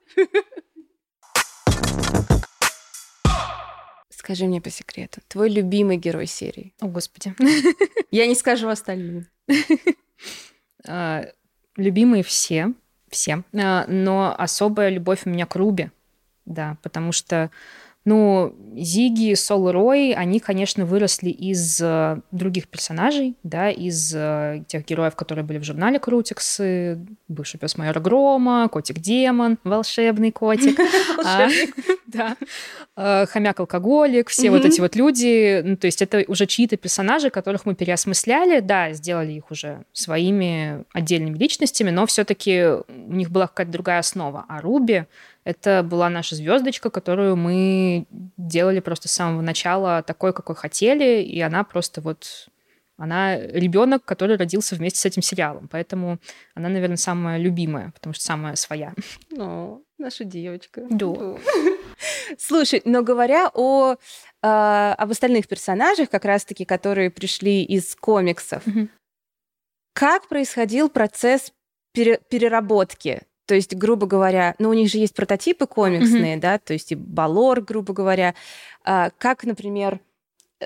Скажи 4.10 4.45
мне 4.45 4.60
по 4.60 4.69
секрету, 4.69 5.21
твой 5.30 5.49
любимый 5.49 5.95
герой 5.95 6.25
серии? 6.25 6.73
О, 6.82 6.88
Господи. 6.88 7.34
Я 8.12 8.27
не 8.27 8.36
скажу 8.36 8.67
остальным. 8.67 9.27
А, 10.86 11.23
любимые 11.77 12.23
все, 12.23 12.73
все. 13.10 13.43
А, 13.54 13.86
но 13.88 14.36
особая 14.38 14.89
любовь 14.89 15.22
у 15.26 15.30
меня 15.30 15.46
к 15.46 15.56
Руби. 15.56 15.89
Да, 16.46 16.78
потому 16.82 17.12
что 17.12 17.50
ну, 18.08 18.56
Зиги, 18.74 19.34
Сол 19.34 19.67
и 19.67 19.72
Рой, 19.74 20.13
они, 20.13 20.39
конечно, 20.39 20.86
выросли 20.86 21.30
из 21.30 21.82
э, 21.82 22.22
других 22.32 22.70
персонажей, 22.70 23.36
да, 23.43 23.70
из 23.70 24.13
э, 24.15 24.63
тех 24.65 24.86
героев, 24.86 25.17
которые 25.17 25.43
были 25.43 25.58
в 25.58 25.65
журнале 25.65 26.00
Крутиксы, 26.00 27.06
бывший 27.28 27.58
пес 27.58 27.78
майора 27.78 28.00
Грома, 28.00 28.70
котик-демон, 28.70 29.58
волшебный 29.65 30.32
котик. 30.32 30.80
Да. 32.13 32.38
Э, 32.96 33.26
хомяк-алкоголик, 33.26 34.30
все 34.30 34.50
вот 34.50 34.63
эти 34.63 34.80
вот 34.80 34.96
люди. 34.96 35.62
Ну, 35.62 35.76
то 35.76 35.88
есть 35.88 36.02
это 36.02 36.24
уже 36.28 36.46
чьи-то 36.46 36.78
персонажи, 36.78 37.30
которых 37.30 37.65
мы 37.65 37.76
переосмысляли, 37.76 38.62
да, 38.62 38.93
сделали 38.93 39.34
их 39.34 39.52
уже 39.52 39.84
своими 39.91 40.86
отдельными 40.93 41.38
личностями, 41.38 41.89
но 41.89 42.06
все 42.06 42.24
таки 42.24 42.63
у 42.88 43.13
них 43.13 43.30
была 43.30 43.48
какая-то 43.48 43.72
другая 43.74 44.00
основа. 44.00 44.46
А 44.48 44.62
Руби 44.62 45.04
это 45.43 45.84
была 45.84 46.10
наша 46.10 46.36
звездочка, 46.36 46.89
которую 46.89 47.36
мы 47.36 48.06
делали 48.38 48.80
просто 48.80 49.10
с 49.10 49.12
самого 49.12 49.41
начала 49.41 50.02
такой, 50.02 50.34
какой 50.34 50.56
хотели, 50.56 51.22
и 51.22 51.39
она 51.41 51.63
просто 51.63 52.02
вот 52.02 52.48
она 52.98 53.38
ребенок, 53.40 54.04
который 54.04 54.38
родился 54.38 54.76
вместе 54.76 55.00
с 55.00 55.06
этим 55.06 55.22
сериалом. 55.22 55.68
Поэтому 55.68 56.20
она, 56.56 56.68
наверное, 56.68 56.98
самая 56.98 57.38
любимая, 57.38 57.92
потому 57.92 58.14
что 58.14 58.24
самая 58.24 58.56
своя. 58.56 58.94
О, 59.38 59.80
наша 59.98 60.24
девочка. 60.24 60.86
Да. 60.90 61.38
Слушай, 62.38 62.82
но 62.86 63.04
говоря 63.04 63.50
о, 63.54 63.94
э, 63.94 63.98
об 64.42 65.12
остальных 65.12 65.48
персонажах, 65.48 66.10
как 66.10 66.26
раз-таки, 66.26 66.66
которые 66.66 67.10
пришли 67.10 67.64
из 67.64 67.96
комиксов, 67.96 68.64
как 69.94 70.28
происходил 70.28 70.90
процесс 70.90 71.54
пере 71.94 72.20
переработки? 72.30 73.22
То 73.48 73.56
есть, 73.56 73.76
грубо 73.76 74.08
говоря, 74.08 74.56
ну, 74.60 74.70
у 74.70 74.74
них 74.74 74.92
же 74.92 74.98
есть 74.98 75.16
прототипы 75.16 75.68
комиксные, 75.68 76.36
mm-hmm. 76.36 76.42
да, 76.42 76.60
то 76.60 76.74
есть 76.74 76.92
и 76.92 76.96
Балор, 76.96 77.62
грубо 77.62 77.94
говоря. 77.94 78.36
А, 78.84 79.10
как, 79.18 79.46
например, 79.46 79.96
э, 79.96 80.00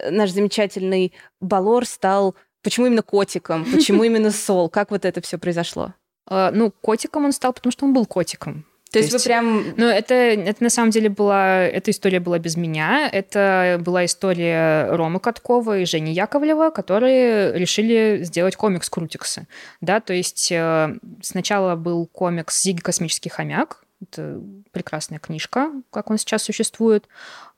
наш 0.09 0.31
замечательный 0.31 1.13
Балор 1.39 1.85
стал... 1.85 2.35
Почему 2.63 2.87
именно 2.87 3.01
котиком? 3.01 3.65
Почему 3.71 4.03
именно 4.03 4.31
Сол? 4.31 4.69
Как 4.69 4.91
вот 4.91 5.05
это 5.05 5.21
все 5.21 5.37
произошло? 5.37 5.93
Uh, 6.29 6.51
ну, 6.51 6.71
котиком 6.71 7.25
он 7.25 7.31
стал, 7.31 7.53
потому 7.53 7.71
что 7.71 7.85
он 7.85 7.93
был 7.93 8.05
котиком. 8.05 8.65
То, 8.91 8.99
есть, 8.99 9.13
есть 9.13 9.25
вы 9.25 9.29
прям... 9.29 9.73
Ну, 9.77 9.85
это, 9.85 10.13
это 10.13 10.61
на 10.61 10.69
самом 10.69 10.91
деле 10.91 11.07
была... 11.07 11.61
Эта 11.61 11.91
история 11.91 12.19
была 12.19 12.39
без 12.39 12.57
меня. 12.57 13.09
Это 13.09 13.79
была 13.83 14.03
история 14.03 14.87
Ромы 14.91 15.21
Каткова 15.21 15.79
и 15.79 15.85
Жени 15.85 16.11
Яковлева, 16.11 16.71
которые 16.71 17.57
решили 17.57 18.19
сделать 18.23 18.57
комикс 18.57 18.89
Крутиксы. 18.89 19.47
Да, 19.79 20.01
то 20.01 20.13
есть 20.13 20.51
э, 20.51 20.97
сначала 21.21 21.77
был 21.77 22.05
комикс 22.05 22.61
«Зиги 22.61 22.81
космический 22.81 23.29
хомяк», 23.29 23.85
это 24.01 24.41
прекрасная 24.71 25.19
книжка, 25.19 25.71
как 25.89 26.09
он 26.09 26.17
сейчас 26.17 26.43
существует. 26.43 27.07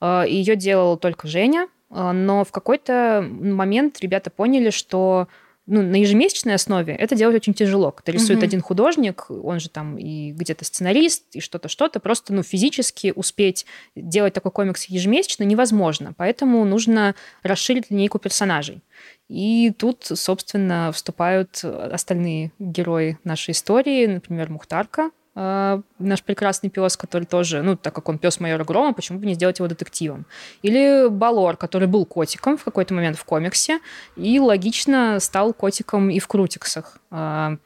Э, 0.01 0.25
Ее 0.27 0.55
делал 0.55 0.97
только 0.97 1.27
Женя, 1.27 1.63
э, 1.63 1.67
но 1.93 2.43
в 2.43 2.51
какой-то 2.51 3.25
момент 3.29 3.99
ребята 4.01 4.29
поняли, 4.29 4.69
что 4.69 5.27
ну, 5.65 5.81
на 5.81 5.95
ежемесячной 5.95 6.55
основе 6.55 6.93
это 6.93 7.15
делать 7.15 7.35
очень 7.35 7.53
тяжело. 7.53 7.91
Когда 7.91 8.11
рисует 8.11 8.39
угу. 8.39 8.45
один 8.45 8.61
художник, 8.61 9.25
он 9.29 9.59
же 9.59 9.69
там 9.69 9.97
и 9.97 10.31
где-то 10.31 10.65
сценарист, 10.65 11.35
и 11.35 11.39
что-то, 11.39 11.69
что-то, 11.69 11.99
просто 11.99 12.33
ну, 12.33 12.43
физически 12.43 13.13
успеть 13.15 13.65
делать 13.95 14.33
такой 14.33 14.51
комикс 14.51 14.85
ежемесячно 14.85 15.43
невозможно. 15.43 16.13
Поэтому 16.17 16.65
нужно 16.65 17.15
расширить 17.43 17.89
линейку 17.89 18.19
персонажей. 18.19 18.81
И 19.29 19.71
тут, 19.77 20.03
собственно, 20.03 20.91
вступают 20.91 21.63
остальные 21.63 22.51
герои 22.59 23.17
нашей 23.23 23.51
истории, 23.51 24.05
например, 24.05 24.49
Мухтарка, 24.49 25.11
э, 25.35 25.81
наш 25.99 26.23
прекрасный 26.23 26.69
пес, 26.69 26.97
который 26.97 27.25
тоже, 27.25 27.61
ну, 27.61 27.75
так 27.75 27.93
как 27.93 28.09
он 28.09 28.17
пес 28.17 28.39
майора 28.39 28.63
Грома, 28.63 28.93
почему 28.93 29.19
бы 29.19 29.25
не 29.25 29.33
сделать 29.33 29.59
его 29.59 29.67
детективом? 29.67 30.25
Или 30.61 31.09
Балор, 31.09 31.57
который 31.57 31.87
был 31.87 32.05
котиком 32.05 32.57
в 32.57 32.63
какой-то 32.63 32.93
момент 32.93 33.17
в 33.17 33.25
комиксе, 33.25 33.79
и 34.15 34.39
логично 34.39 35.19
стал 35.19 35.53
котиком 35.53 36.09
и 36.09 36.19
в 36.19 36.27
Крутиксах. 36.27 36.97
Э, 37.11 37.57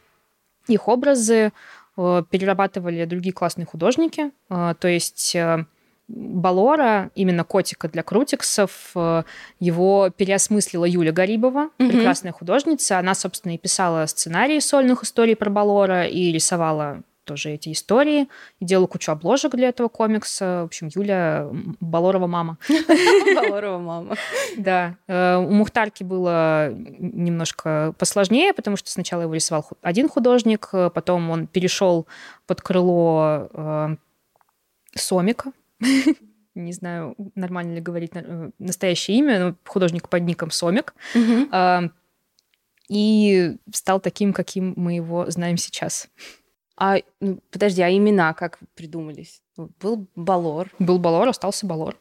их 0.68 0.88
образы 0.88 1.52
э, 1.98 2.24
перерабатывали 2.30 3.06
другие 3.06 3.34
классные 3.34 3.66
художники. 3.66 4.32
Э, 4.50 4.74
то 4.80 4.88
есть 4.88 5.36
э, 5.36 5.66
Балора, 6.08 7.12
именно 7.16 7.44
котика 7.44 7.90
для 7.90 8.02
крутиксов, 8.02 8.94
его 9.60 10.10
переосмыслила 10.10 10.86
Юля 10.86 11.12
Гарибова, 11.12 11.70
mm-hmm. 11.78 11.90
прекрасная 11.90 12.32
художница. 12.32 12.98
Она, 12.98 13.14
собственно, 13.14 13.56
и 13.56 13.58
писала 13.58 14.06
сценарии 14.06 14.60
сольных 14.60 15.04
историй 15.04 15.36
про 15.36 15.50
Балора 15.50 16.08
и 16.08 16.32
рисовала 16.32 17.04
тоже 17.28 17.52
эти 17.52 17.72
истории. 17.72 18.28
И 18.60 18.66
делала 18.66 18.88
кучу 18.88 19.12
обложек 19.12 19.54
для 19.54 19.68
этого 19.68 19.90
комикса. 19.90 20.62
В 20.64 20.66
общем, 20.66 20.90
Юля 20.96 21.48
Балорова 21.80 22.26
мама. 22.26 22.58
Балорова 23.36 23.78
мама. 23.78 24.16
Да. 24.58 24.96
Э, 25.08 25.36
у 25.36 25.52
Мухтарки 25.52 26.04
было 26.04 26.74
немножко 26.74 27.94
посложнее, 28.00 28.54
потому 28.54 28.78
что 28.78 28.90
сначала 28.90 29.24
его 29.24 29.34
рисовал 29.34 29.68
один 29.82 30.10
художник, 30.10 30.70
потом 30.72 31.30
он 31.30 31.48
перешел 31.48 32.08
под 32.48 32.62
крыло 32.62 33.50
э, 33.54 33.96
Сомика. 34.96 35.52
Не 36.56 36.74
знаю, 36.74 37.16
нормально 37.36 37.76
ли 37.76 37.82
говорить 37.82 38.12
э, 38.14 38.50
настоящее 38.58 39.18
имя, 39.18 39.40
но 39.40 39.56
художник 39.66 40.10
под 40.10 40.24
ником 40.24 40.50
Сомик. 40.50 40.96
И 42.90 43.58
стал 43.74 44.00
таким, 44.00 44.32
каким 44.32 44.74
мы 44.78 44.94
его 44.94 45.30
знаем 45.30 45.58
сейчас. 45.58 46.08
А, 46.80 46.98
ну, 47.20 47.40
подожди, 47.52 47.82
а 47.82 47.90
имена 47.90 48.34
как 48.34 48.60
придумались? 48.76 49.42
Был 49.58 50.08
Балор. 50.16 50.70
Был 50.78 51.00
Балор, 51.00 51.28
остался 51.28 51.66
Балор. 51.66 51.98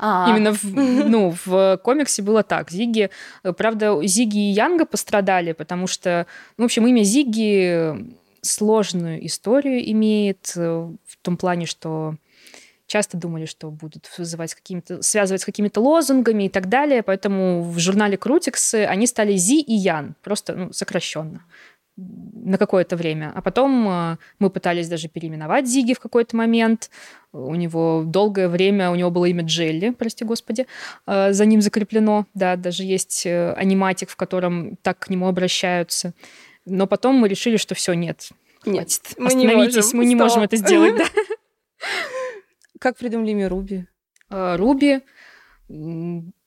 А. 0.00 0.30
Именно 0.30 0.54
в, 0.54 0.64
ну, 0.64 1.34
в 1.44 1.78
комиксе 1.84 2.22
было 2.22 2.42
так. 2.42 2.70
Зиги, 2.70 3.10
э, 3.42 3.52
правда, 3.52 4.00
Зиги 4.06 4.38
и 4.38 4.52
Янга 4.52 4.86
пострадали, 4.86 5.52
потому 5.52 5.86
что, 5.86 6.26
ну, 6.56 6.64
в 6.64 6.66
общем, 6.66 6.86
имя 6.86 7.02
Зиги 7.02 8.16
сложную 8.40 9.24
историю 9.26 9.90
имеет 9.90 10.52
э, 10.56 10.60
в 10.62 11.16
том 11.20 11.36
плане, 11.36 11.66
что 11.66 12.14
часто 12.86 13.18
думали, 13.18 13.44
что 13.44 13.70
будут 13.70 14.10
вызывать 14.16 14.54
какими-то, 14.54 15.02
связывать 15.02 15.42
с 15.42 15.44
какими-то 15.44 15.82
лозунгами 15.82 16.44
и 16.44 16.48
так 16.48 16.70
далее, 16.70 17.02
поэтому 17.02 17.62
в 17.62 17.78
журнале 17.78 18.16
Крутиксы 18.16 18.86
они 18.86 19.06
стали 19.06 19.36
Зи 19.36 19.60
и 19.60 19.74
Ян, 19.74 20.14
просто 20.22 20.54
ну, 20.54 20.72
сокращенно 20.72 21.42
на 21.96 22.58
какое-то 22.58 22.96
время. 22.96 23.32
А 23.34 23.40
потом 23.40 23.88
э, 23.88 24.16
мы 24.38 24.50
пытались 24.50 24.88
даже 24.88 25.08
переименовать 25.08 25.66
Зиги 25.66 25.94
в 25.94 26.00
какой-то 26.00 26.36
момент. 26.36 26.90
У 27.32 27.54
него 27.54 28.02
долгое 28.06 28.48
время, 28.48 28.90
у 28.90 28.94
него 28.94 29.10
было 29.10 29.24
имя 29.26 29.44
Джелли, 29.44 29.90
прости 29.90 30.24
господи, 30.24 30.66
э, 31.06 31.32
за 31.32 31.46
ним 31.46 31.62
закреплено. 31.62 32.26
Да, 32.34 32.56
даже 32.56 32.84
есть 32.84 33.24
э, 33.24 33.52
аниматик, 33.52 34.10
в 34.10 34.16
котором 34.16 34.76
так 34.82 34.98
к 34.98 35.08
нему 35.08 35.26
обращаются. 35.26 36.12
Но 36.66 36.86
потом 36.86 37.16
мы 37.16 37.28
решили, 37.28 37.56
что 37.56 37.74
все, 37.74 37.94
нет, 37.94 38.28
нет, 38.66 39.00
мы 39.18 39.32
не 39.34 39.46
можем. 39.46 39.84
мы 39.94 40.04
не 40.04 40.16
можем 40.16 40.42
это 40.42 40.56
сделать. 40.56 41.00
Как 42.80 42.96
придумали 42.98 43.30
имя 43.30 43.48
Руби? 43.48 43.86
Руби 44.28 45.00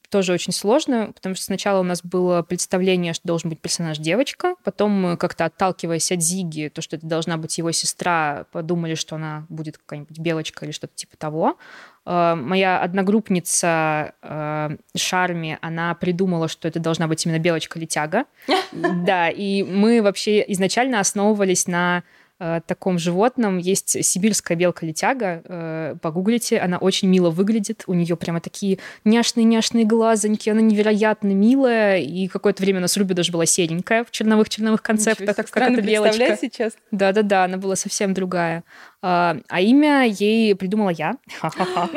тоже 0.09 0.33
очень 0.33 0.53
сложно, 0.53 1.11
потому 1.13 1.35
что 1.35 1.45
сначала 1.45 1.79
у 1.79 1.83
нас 1.83 2.01
было 2.03 2.41
представление, 2.41 3.13
что 3.13 3.27
должен 3.27 3.49
быть 3.49 3.59
персонаж 3.59 3.97
девочка, 3.97 4.55
потом 4.63 4.91
мы 4.91 5.17
как-то 5.17 5.45
отталкиваясь 5.45 6.11
от 6.11 6.21
Зиги, 6.21 6.69
то, 6.69 6.81
что 6.81 6.95
это 6.95 7.05
должна 7.05 7.37
быть 7.37 7.57
его 7.57 7.71
сестра, 7.71 8.45
подумали, 8.51 8.95
что 8.95 9.15
она 9.15 9.45
будет 9.49 9.77
какая-нибудь 9.77 10.19
белочка 10.19 10.65
или 10.65 10.71
что-то 10.71 10.95
типа 10.95 11.17
того. 11.17 11.57
Э, 12.05 12.35
моя 12.35 12.79
одногруппница 12.81 14.13
э, 14.21 14.77
Шарми, 14.95 15.57
она 15.61 15.93
придумала, 15.95 16.47
что 16.47 16.67
это 16.67 16.79
должна 16.79 17.07
быть 17.07 17.25
именно 17.25 17.39
белочка-летяга. 17.39 18.25
Да, 18.71 19.29
и 19.29 19.63
мы 19.63 20.01
вообще 20.01 20.43
изначально 20.47 20.99
основывались 20.99 21.67
на 21.67 22.03
э, 22.39 22.61
таком 22.65 22.97
животном. 22.97 23.57
Есть 23.57 24.03
сибирская 24.03 24.57
белка-летяга. 24.57 25.41
Э, 25.45 25.95
погуглите, 26.01 26.59
она 26.59 26.77
очень 26.77 27.07
мило 27.07 27.29
выглядит. 27.29 27.83
У 27.87 27.93
нее 27.93 28.15
прямо 28.15 28.39
такие 28.41 28.79
няшные-няшные 29.05 29.85
глазоньки. 29.85 30.49
Она 30.49 30.61
невероятно 30.61 31.29
милая. 31.29 31.99
И 31.99 32.27
какое-то 32.27 32.63
время 32.63 32.79
у 32.79 32.81
нас 32.81 32.97
Руби 32.97 33.13
даже 33.13 33.31
была 33.31 33.45
серенькая 33.45 34.03
в 34.03 34.11
черновых-черновых 34.11 34.81
концептах. 34.81 35.35
Как, 35.35 35.49
как 35.49 35.71
эта 35.71 35.81
белочка. 35.81 36.37
сейчас. 36.39 36.73
Да-да-да, 36.91 37.45
она 37.45 37.57
была 37.57 37.75
совсем 37.75 38.13
другая. 38.13 38.63
А, 39.01 39.37
а 39.47 39.61
имя 39.61 40.05
ей 40.05 40.55
придумала 40.55 40.89
я. 40.89 41.15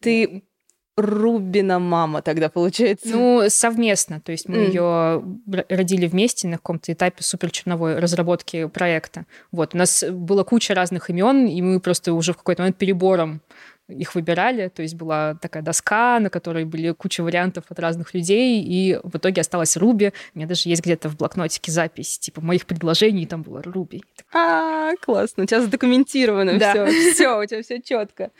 Ты 0.00 0.42
Рубина 0.96 1.78
мама 1.78 2.22
тогда 2.22 2.48
получается? 2.48 3.08
Ну, 3.08 3.44
совместно. 3.48 4.20
То 4.20 4.32
есть 4.32 4.48
мы 4.48 4.56
mm. 4.56 4.68
ее 4.68 5.64
родили 5.68 6.06
вместе 6.06 6.48
на 6.48 6.56
каком-то 6.56 6.92
этапе 6.92 7.22
суперчерновой 7.22 7.98
разработки 7.98 8.66
проекта. 8.66 9.24
Вот. 9.52 9.74
У 9.74 9.78
нас 9.78 10.04
была 10.10 10.44
куча 10.44 10.74
разных 10.74 11.10
имен, 11.10 11.46
и 11.46 11.62
мы 11.62 11.80
просто 11.80 12.12
уже 12.12 12.32
в 12.32 12.38
какой-то 12.38 12.62
момент 12.62 12.76
перебором 12.76 13.40
их 13.90 14.14
выбирали. 14.14 14.68
То 14.68 14.82
есть 14.82 14.94
была 14.94 15.34
такая 15.34 15.62
доска, 15.62 16.18
на 16.20 16.30
которой 16.30 16.64
были 16.64 16.92
куча 16.92 17.22
вариантов 17.22 17.64
от 17.68 17.78
разных 17.78 18.14
людей, 18.14 18.62
и 18.62 18.98
в 19.02 19.16
итоге 19.16 19.40
осталась 19.40 19.76
Руби. 19.76 20.12
У 20.34 20.38
меня 20.38 20.48
даже 20.48 20.68
есть 20.68 20.82
где-то 20.82 21.08
в 21.08 21.16
блокнотике 21.16 21.72
запись, 21.72 22.18
типа, 22.18 22.40
моих 22.40 22.66
предложений, 22.66 23.26
там 23.26 23.42
было 23.42 23.62
Руби. 23.62 24.02
А, 24.32 24.92
классно, 25.00 25.44
у 25.44 25.46
тебя 25.46 25.60
задокументировано 25.60 26.58
да. 26.58 26.70
все, 26.86 27.12
все, 27.12 27.40
у 27.40 27.46
тебя 27.46 27.62
все 27.62 27.80
четко. 27.80 28.30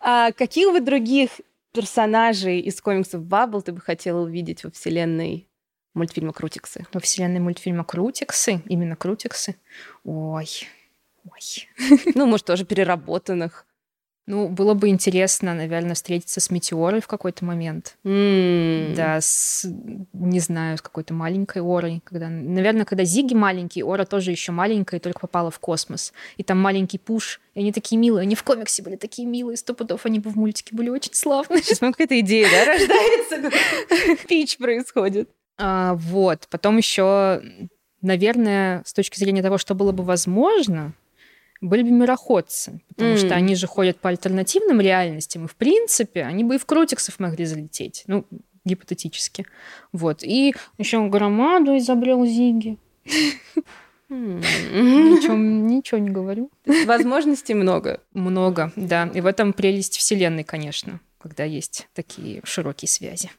А 0.00 0.32
каких 0.32 0.68
вы 0.68 0.80
других 0.80 1.30
персонажей 1.74 2.60
из 2.60 2.80
комиксов 2.80 3.22
Баббл 3.24 3.60
ты 3.60 3.72
бы 3.72 3.80
хотела 3.80 4.20
увидеть 4.20 4.64
во 4.64 4.70
вселенной 4.70 5.48
мультфильма 5.92 6.32
Крутиксы? 6.32 6.86
Во 6.92 7.00
вселенной 7.00 7.40
мультфильма 7.40 7.84
Крутиксы? 7.84 8.62
Именно 8.66 8.96
Крутиксы? 8.96 9.56
Ой, 10.04 10.48
ой. 11.24 11.68
Ну, 12.14 12.26
может, 12.26 12.46
тоже 12.46 12.64
переработанных. 12.64 13.66
Ну, 14.26 14.48
было 14.48 14.72
бы 14.72 14.88
интересно, 14.88 15.54
наверное, 15.54 15.94
встретиться 15.94 16.40
с 16.40 16.50
метеорой 16.50 17.02
в 17.02 17.06
какой-то 17.06 17.44
момент. 17.44 17.98
Mm. 18.04 18.94
Да, 18.94 19.20
с, 19.20 19.66
не 20.14 20.40
знаю, 20.40 20.78
с 20.78 20.82
какой-то 20.82 21.12
маленькой 21.12 21.60
Орой. 21.60 22.00
Когда, 22.04 22.30
наверное, 22.30 22.86
когда 22.86 23.04
Зиги 23.04 23.34
маленький, 23.34 23.82
Ора 23.82 24.06
тоже 24.06 24.30
еще 24.30 24.52
маленькая 24.52 24.96
и 24.96 25.00
только 25.00 25.20
попала 25.20 25.50
в 25.50 25.58
космос. 25.58 26.14
И 26.38 26.42
там 26.42 26.58
маленький 26.58 26.96
Пуш, 26.96 27.40
и 27.54 27.60
они 27.60 27.70
такие 27.70 27.98
милые. 27.98 28.22
Они 28.22 28.34
в 28.34 28.42
комиксе 28.44 28.82
были 28.82 28.96
такие 28.96 29.28
милые, 29.28 29.58
сто 29.58 29.74
пудов 29.74 30.06
они 30.06 30.20
бы 30.20 30.30
в 30.30 30.36
мультике 30.36 30.74
были 30.74 30.88
очень 30.88 31.12
славные. 31.12 31.62
Сейчас 31.62 31.82
ну, 31.82 31.92
какая-то 31.92 32.18
идея, 32.20 32.48
да, 32.50 32.64
рождается? 32.72 34.26
Пич 34.26 34.56
происходит. 34.56 35.28
А, 35.58 35.94
вот. 35.96 36.48
Потом 36.50 36.78
еще, 36.78 37.42
наверное, 38.00 38.82
с 38.86 38.94
точки 38.94 39.18
зрения 39.18 39.42
того, 39.42 39.58
что 39.58 39.74
было 39.74 39.92
бы 39.92 40.02
возможно, 40.02 40.94
были 41.60 41.82
бы 41.82 41.90
мироходцы, 41.90 42.80
потому 42.88 43.14
mm. 43.14 43.18
что 43.18 43.34
они 43.34 43.54
же 43.54 43.66
ходят 43.66 43.98
по 43.98 44.08
альтернативным 44.08 44.80
реальностям, 44.80 45.44
и, 45.44 45.48
в 45.48 45.56
принципе, 45.56 46.24
они 46.24 46.44
бы 46.44 46.56
и 46.56 46.58
в 46.58 46.66
крутиксов 46.66 47.18
могли 47.18 47.44
залететь, 47.44 48.04
ну, 48.06 48.26
гипотетически. 48.64 49.46
Вот. 49.92 50.22
И 50.22 50.54
еще 50.78 51.06
громаду 51.08 51.76
изобрел 51.76 52.24
Зиги. 52.24 52.78
Ничего, 54.08 55.34
ничего 55.34 55.98
не 55.98 56.10
говорю. 56.10 56.50
Возможностей 56.86 57.54
много. 57.54 58.00
Много, 58.12 58.72
да. 58.76 59.10
И 59.14 59.20
в 59.20 59.26
этом 59.26 59.52
прелесть 59.52 59.96
Вселенной, 59.96 60.44
конечно, 60.44 61.00
когда 61.18 61.44
есть 61.44 61.88
такие 61.94 62.40
широкие 62.44 62.88
связи. 62.88 63.30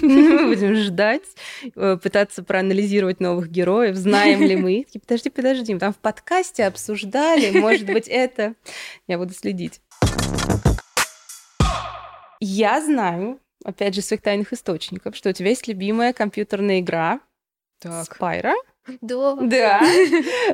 Мы 0.00 0.48
будем 0.48 0.74
ждать, 0.76 1.22
э, 1.74 1.98
пытаться 2.02 2.42
проанализировать 2.42 3.20
новых 3.20 3.50
героев, 3.50 3.96
знаем 3.96 4.40
ли 4.40 4.56
мы. 4.56 4.86
Подожди, 5.00 5.30
подожди, 5.30 5.78
там 5.78 5.92
в 5.92 5.98
подкасте 5.98 6.64
обсуждали, 6.64 7.58
может 7.58 7.86
быть, 7.86 8.08
это. 8.08 8.54
Я 9.06 9.18
буду 9.18 9.34
следить. 9.34 9.80
Я 12.38 12.80
знаю, 12.80 13.38
опять 13.64 13.94
же, 13.94 14.02
своих 14.02 14.22
тайных 14.22 14.52
источников, 14.52 15.16
что 15.16 15.30
у 15.30 15.32
тебя 15.32 15.50
есть 15.50 15.68
любимая 15.68 16.12
компьютерная 16.12 16.80
игра 16.80 17.20
так. 17.80 18.14
Спайра. 18.14 18.54
Да. 19.00 19.36
Да. 19.36 19.80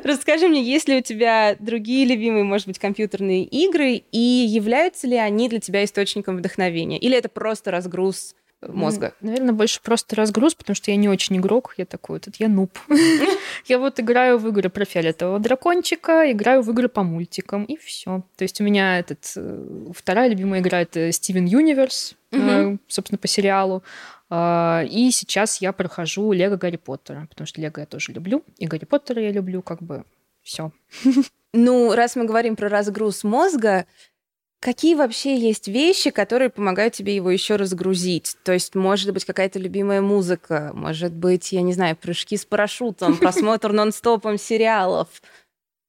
Расскажи 0.03 0.47
мне, 0.47 0.63
есть 0.63 0.87
ли 0.87 0.97
у 0.97 1.01
тебя 1.01 1.55
другие 1.59 2.05
любимые, 2.05 2.43
может 2.43 2.67
быть, 2.67 2.79
компьютерные 2.79 3.43
игры, 3.43 4.03
и 4.11 4.17
являются 4.17 5.07
ли 5.07 5.17
они 5.17 5.49
для 5.49 5.59
тебя 5.59 5.83
источником 5.83 6.37
вдохновения? 6.37 6.97
Или 6.97 7.17
это 7.17 7.29
просто 7.29 7.71
разгруз 7.71 8.35
мозга? 8.61 9.13
Наверное, 9.21 9.53
больше 9.53 9.81
просто 9.81 10.15
разгруз, 10.15 10.55
потому 10.55 10.75
что 10.75 10.91
я 10.91 10.97
не 10.97 11.09
очень 11.09 11.37
игрок, 11.37 11.73
я 11.77 11.85
такой, 11.85 12.19
тут 12.19 12.37
я 12.37 12.47
нуб. 12.47 12.77
Я 13.65 13.79
вот 13.79 13.99
играю 13.99 14.37
в 14.37 14.47
игры 14.47 14.69
про 14.69 14.85
фиолетового 14.85 15.39
дракончика, 15.39 16.31
играю 16.31 16.61
в 16.61 16.71
игры 16.71 16.87
по 16.87 17.03
мультикам, 17.03 17.65
и 17.65 17.75
все. 17.75 18.23
То 18.37 18.43
есть 18.43 18.61
у 18.61 18.63
меня 18.63 18.99
этот 18.99 19.33
э, 19.35 19.91
вторая 19.93 20.29
любимая 20.29 20.61
игра 20.61 20.81
это 20.81 21.11
Стивен 21.11 21.45
Юниверс, 21.45 22.15
э, 22.31 22.77
собственно, 22.87 23.17
по 23.17 23.27
сериалу. 23.27 23.83
А, 24.29 24.83
и 24.89 25.11
сейчас 25.11 25.61
я 25.61 25.71
прохожу 25.73 26.31
Лего 26.31 26.55
Гарри 26.55 26.77
Поттера, 26.77 27.27
потому 27.29 27.47
что 27.47 27.61
Лего 27.61 27.79
я 27.79 27.85
тоже 27.85 28.11
люблю, 28.11 28.43
и 28.57 28.67
Гарри 28.67 28.85
Поттера 28.85 29.21
я 29.21 29.31
люблю, 29.31 29.61
как 29.61 29.81
бы 29.81 30.05
все. 30.43 30.71
Ну, 31.53 31.95
раз 31.95 32.15
мы 32.15 32.25
говорим 32.25 32.55
про 32.55 32.69
разгруз 32.69 33.23
мозга, 33.23 33.87
Какие 34.59 34.95
вообще 34.95 35.37
есть 35.37 35.67
вещи, 35.67 36.09
которые 36.09 36.49
помогают 36.49 36.93
тебе 36.95 37.15
его 37.15 37.29
еще 37.29 37.57
разгрузить? 37.57 38.35
То 38.43 38.53
есть, 38.53 38.73
может 38.73 39.13
быть, 39.13 39.23
какая-то 39.23 39.59
любимая 39.59 40.01
музыка, 40.01 40.71
может 40.73 41.13
быть, 41.13 41.51
я 41.51 41.61
не 41.61 41.73
знаю, 41.73 41.95
прыжки 41.95 42.37
с 42.37 42.45
парашютом, 42.45 43.17
просмотр 43.19 43.71
нон-стопом 43.71 44.37
сериалов. 44.39 45.07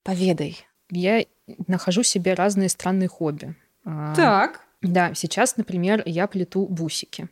Поведай. 0.05 0.59
Я 0.91 1.25
нахожу 1.67 2.03
себе 2.03 2.35
разные 2.35 2.69
странные 2.69 3.09
хобби. 3.09 3.55
А, 3.85 4.15
Так. 4.15 4.61
Да, 4.83 5.15
сейчас, 5.15 5.57
например, 5.57 6.03
я 6.07 6.27
плету 6.27 6.67
бусики. 6.67 7.29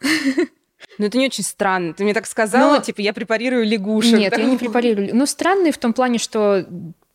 Ну, 0.98 1.06
это 1.06 1.16
не 1.16 1.26
очень 1.26 1.44
странно. 1.44 1.94
Ты 1.94 2.04
мне 2.04 2.12
так 2.12 2.26
сказала, 2.26 2.76
Ну, 2.76 2.82
типа, 2.82 3.00
я 3.00 3.12
препарирую 3.14 3.64
лягушек. 3.64 4.18
Нет, 4.18 4.36
я 4.36 4.44
не 4.44 4.58
препарирую. 4.58 5.14
Ну, 5.16 5.24
странные 5.26 5.72
в 5.72 5.78
том 5.78 5.92
плане, 5.94 6.18
что 6.18 6.66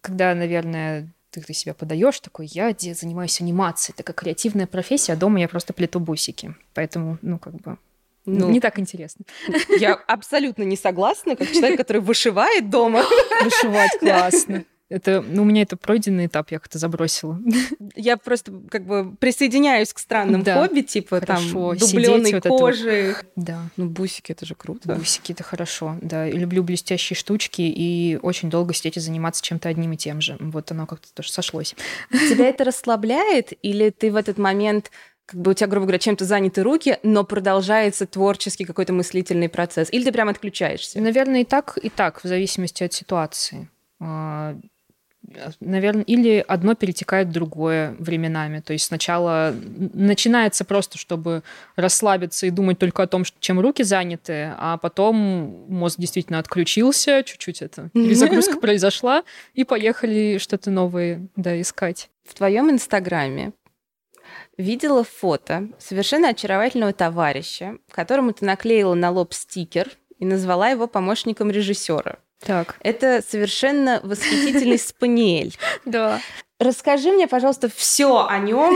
когда, 0.02 0.34
наверное, 0.34 1.14
ты, 1.32 1.42
ты 1.42 1.54
себя 1.54 1.74
подаешь, 1.74 2.20
такой, 2.20 2.48
я 2.48 2.74
занимаюсь 2.80 3.42
анимацией, 3.42 3.96
такая 3.96 4.14
креативная 4.16 4.68
профессия, 4.68 5.14
а 5.14 5.16
дома 5.16 5.40
я 5.40 5.48
просто 5.48 5.74
плету 5.74 6.00
бусики. 6.00 6.56
Поэтому, 6.74 7.18
ну, 7.22 7.38
как 7.40 7.56
бы, 7.56 7.78
Ну, 8.26 8.50
не 8.50 8.60
так 8.60 8.80
интересно. 8.80 9.26
я 9.80 9.94
абсолютно 9.94 10.64
не 10.64 10.78
согласна, 10.78 11.36
как 11.36 11.52
человек, 11.52 11.78
который 11.78 12.02
вышивает 12.02 12.70
дома. 12.70 13.04
Вышивать 13.44 14.00
классно. 14.00 14.66
Это, 14.90 15.22
ну, 15.22 15.42
у 15.42 15.46
меня 15.46 15.64
это 15.64 15.76
пройденный 15.76 16.28
этап, 16.28 16.50
я 16.52 16.60
как-то 16.60 16.78
забросила. 16.80 17.40
Я 17.96 18.16
просто 18.16 18.54
как 18.70 18.86
бы 18.86 19.16
присоединяюсь 19.20 19.92
к 19.94 20.00
странным 20.00 20.44
Да. 20.44 20.62
хобби, 20.66 20.82
типа 20.82 21.20
Хорошо, 21.20 21.72
там 21.76 21.80
сидеть 21.80 22.06
дубленой 22.06 22.32
вот 22.32 22.38
это 22.38 22.50
вот. 22.50 22.60
кожи. 22.60 23.16
Да, 23.36 23.70
Ну, 23.76 23.88
бусики, 23.88 24.32
это 24.32 24.46
же 24.46 24.56
круто. 24.56 24.96
бусики 24.96 25.34
это 25.34 25.44
хорошо. 25.44 25.98
Да, 26.02 26.28
и 26.28 26.38
люблю 26.38 26.64
блестящие 26.64 27.18
штучки 27.18 27.62
и 27.62 28.18
очень 28.22 28.50
долго 28.50 28.74
сидеть 28.74 28.96
и 28.98 29.00
заниматься 29.02 29.44
чем-то 29.44 29.68
одним 29.68 29.92
и 29.92 29.98
тем 29.98 30.22
же. 30.22 30.38
Вот 30.40 30.72
оно 30.72 30.86
как-то 30.86 31.14
тоже 31.14 31.32
сошлось. 31.32 31.76
Тебя 32.12 32.46
это 32.50 32.64
расслабляет, 32.64 33.52
или 33.62 33.90
ты 33.90 34.10
в 34.12 34.16
этот 34.16 34.38
момент 34.38 34.90
как 35.26 35.42
бы 35.42 35.52
у 35.52 35.54
тебя, 35.54 35.68
грубо 35.68 35.88
говоря, 35.88 36.00
чем-то 36.00 36.24
заняты 36.24 36.64
руки, 36.64 36.98
но 37.04 37.26
продолжается 37.26 38.08
творческий 38.08 38.64
какой-то 38.64 38.94
мыслительный 38.94 39.50
процесс? 39.50 39.90
Или 39.92 40.06
ты 40.06 40.14
прям 40.14 40.30
отключаешься? 40.30 41.02
Наверное, 41.02 41.42
и 41.42 41.44
так, 41.44 41.78
и 41.78 41.90
так, 41.90 42.24
в 42.24 42.28
зависимости 42.28 42.84
от 42.86 42.94
ситуации. 42.94 43.70
Наверное, 45.60 46.04
или 46.04 46.44
одно 46.48 46.74
перетекает 46.74 47.28
в 47.28 47.32
другое 47.32 47.96
временами. 48.00 48.62
То 48.62 48.74
есть 48.74 48.86
сначала 48.86 49.54
начинается 49.94 50.64
просто, 50.64 50.98
чтобы 50.98 51.44
расслабиться 51.76 52.46
и 52.46 52.50
думать 52.50 52.80
только 52.80 53.04
о 53.04 53.08
том, 53.08 53.24
чем 53.40 53.60
руки 53.60 53.84
заняты, 53.84 54.54
а 54.58 54.78
потом 54.78 55.16
мозг 55.68 56.00
действительно 56.00 56.40
отключился, 56.40 57.24
чуть-чуть 57.24 57.62
это 57.62 57.90
перезагрузка 57.94 58.58
произошла, 58.60 59.24
и 59.54 59.64
поехали 59.64 60.38
что-то 60.38 60.72
новое 60.72 61.28
да, 61.36 61.60
искать. 61.60 62.10
В 62.24 62.34
твоем 62.34 62.70
инстаграме 62.70 63.52
видела 64.58 65.04
фото 65.04 65.70
совершенно 65.78 66.30
очаровательного 66.30 66.94
товарища, 66.94 67.78
которому 67.92 68.34
ты 68.34 68.46
наклеила 68.46 68.94
на 68.94 69.12
лоб 69.12 69.34
стикер 69.34 69.90
и 70.20 70.26
назвала 70.26 70.70
его 70.70 70.88
помощником 70.88 71.52
режиссера. 71.52 72.20
Так. 72.40 72.76
Это 72.82 73.24
совершенно 73.28 74.00
восхитительный 74.04 74.80
спаниель. 74.80 75.58
Да. 75.86 76.22
Расскажи 76.60 77.12
мне, 77.12 77.28
пожалуйста, 77.28 77.70
все 77.74 78.26
о 78.26 78.38
нем. 78.40 78.76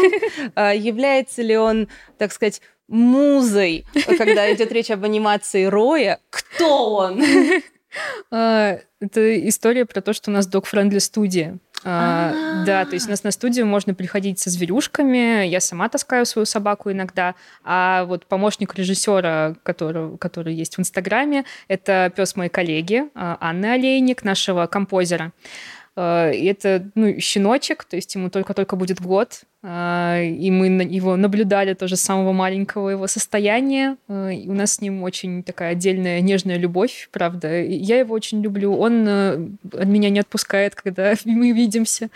Является 0.56 1.42
ли 1.42 1.58
он, 1.58 1.88
так 2.20 2.32
сказать, 2.32 2.62
музой, 2.88 3.86
когда 4.18 4.54
идет 4.54 4.72
речь 4.72 4.92
об 4.92 5.04
анимации 5.04 5.66
Роя? 5.66 6.20
Кто 6.30 6.94
он? 6.96 7.24
А, 8.32 8.80
Это 9.02 9.50
история 9.50 9.86
про 9.86 10.00
то, 10.00 10.14
что 10.14 10.32
у 10.32 10.34
нас 10.34 10.48
dog-friendly 10.48 11.02
студия. 11.02 11.58
А, 11.84 12.64
Да, 12.66 12.86
то 12.86 12.94
есть 12.94 13.08
у 13.08 13.10
нас 13.10 13.24
на 13.24 13.32
студию 13.32 13.66
можно 13.66 13.94
приходить 13.94 14.40
со 14.40 14.50
зверюшками. 14.50 15.46
Я 15.48 15.60
сама 15.60 15.90
таскаю 15.90 16.26
свою 16.26 16.46
собаку 16.46 16.92
иногда. 16.92 17.36
А 17.64 18.06
вот 18.06 18.26
помощник 18.26 18.76
режиссера, 18.76 19.56
который, 19.64 20.18
который 20.18 20.54
есть 20.54 20.78
в 20.78 20.80
Инстаграме, 20.80 21.46
это 21.68 22.12
пес 22.16 22.36
моей 22.36 22.50
коллеги 22.50 23.06
а, 23.16 23.38
Анны 23.40 23.66
Олейник, 23.68 24.24
нашего 24.24 24.68
композера. 24.68 25.32
А, 25.96 26.30
и 26.30 26.46
Это 26.46 26.90
ну, 26.96 27.20
щеночек, 27.20 27.84
то 27.84 27.96
есть 27.96 28.14
ему 28.16 28.30
только-только 28.30 28.76
будет 28.76 29.02
год. 29.02 29.42
А, 29.64 30.20
И 30.22 30.50
мы 30.50 30.68
его 30.84 31.16
наблюдали 31.16 31.74
тоже 31.74 31.96
с 31.96 32.02
самого 32.02 32.32
маленького 32.32 32.90
его 32.90 33.08
состояния. 33.08 33.98
А, 34.08 34.30
и 34.30 34.48
У 34.48 34.54
нас 34.54 34.74
с 34.74 34.82
ним 34.82 35.04
очень 35.04 35.44
такая 35.44 35.74
отдельная 35.74 36.20
нежная 36.22 36.58
любовь, 36.58 37.10
правда. 37.12 37.62
Я 37.62 38.00
его 38.00 38.16
очень 38.16 38.42
люблю. 38.42 38.76
Он 38.76 39.06
э, 39.08 39.48
от 39.74 39.86
меня 39.86 40.10
не 40.10 40.20
отпускает, 40.20 40.74
когда 40.74 41.14
мы 41.26 41.52
видимся. 41.52 42.10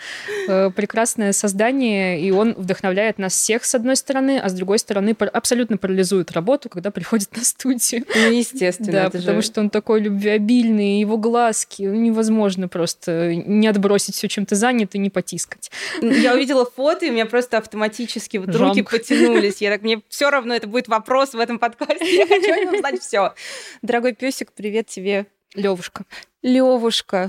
Э, 0.48 0.70
Прекрасное 0.74 1.32
создание, 1.32 2.20
и 2.20 2.30
он 2.32 2.54
вдохновляет 2.54 3.18
нас 3.18 3.34
всех, 3.34 3.64
с 3.64 3.74
одной 3.74 3.96
стороны, 3.96 4.38
а 4.38 4.48
с 4.48 4.52
другой 4.52 4.78
стороны 4.80 5.14
абсолютно 5.32 5.76
парализует 5.76 6.32
работу, 6.32 6.68
когда 6.68 6.90
приходит 6.90 7.28
на 7.36 7.44
студию. 7.44 8.04
Ну, 8.12 8.32
естественно, 8.32 8.92
Да, 8.92 9.10
потому 9.10 9.40
же... 9.40 9.46
что 9.46 9.60
он 9.60 9.70
такой 9.70 10.00
любвеобильный, 10.00 10.98
его 10.98 11.16
глазки, 11.16 11.82
ну, 11.82 11.94
невозможно 11.94 12.66
просто 12.66 13.34
не 13.34 13.68
отбросить 13.68 14.16
все, 14.16 14.26
чем 14.28 14.46
ты 14.46 14.56
занят, 14.56 14.94
и 14.94 14.98
не 14.98 15.10
потискать. 15.10 15.70
Я 16.02 16.34
увидела 16.34 16.64
фото, 16.64 17.06
и 17.06 17.10
у 17.10 17.12
меня 17.12 17.26
просто 17.36 17.58
автоматически 17.58 18.38
вот 18.38 18.56
руки 18.56 18.80
потянулись. 18.82 19.60
Я 19.60 19.70
так, 19.70 19.82
мне 19.82 20.00
все 20.08 20.30
равно 20.30 20.54
это 20.54 20.66
будет 20.66 20.88
вопрос 20.88 21.34
в 21.34 21.38
этом 21.38 21.58
подкасте. 21.58 22.16
Я 22.16 22.26
хочу 22.26 22.50
о 22.50 22.56
нем 22.56 22.78
знать 22.78 23.02
все. 23.02 23.34
Дорогой 23.82 24.14
песик, 24.14 24.52
привет 24.52 24.86
тебе. 24.86 25.26
Левушка. 25.54 26.06
Левушка. 26.40 27.28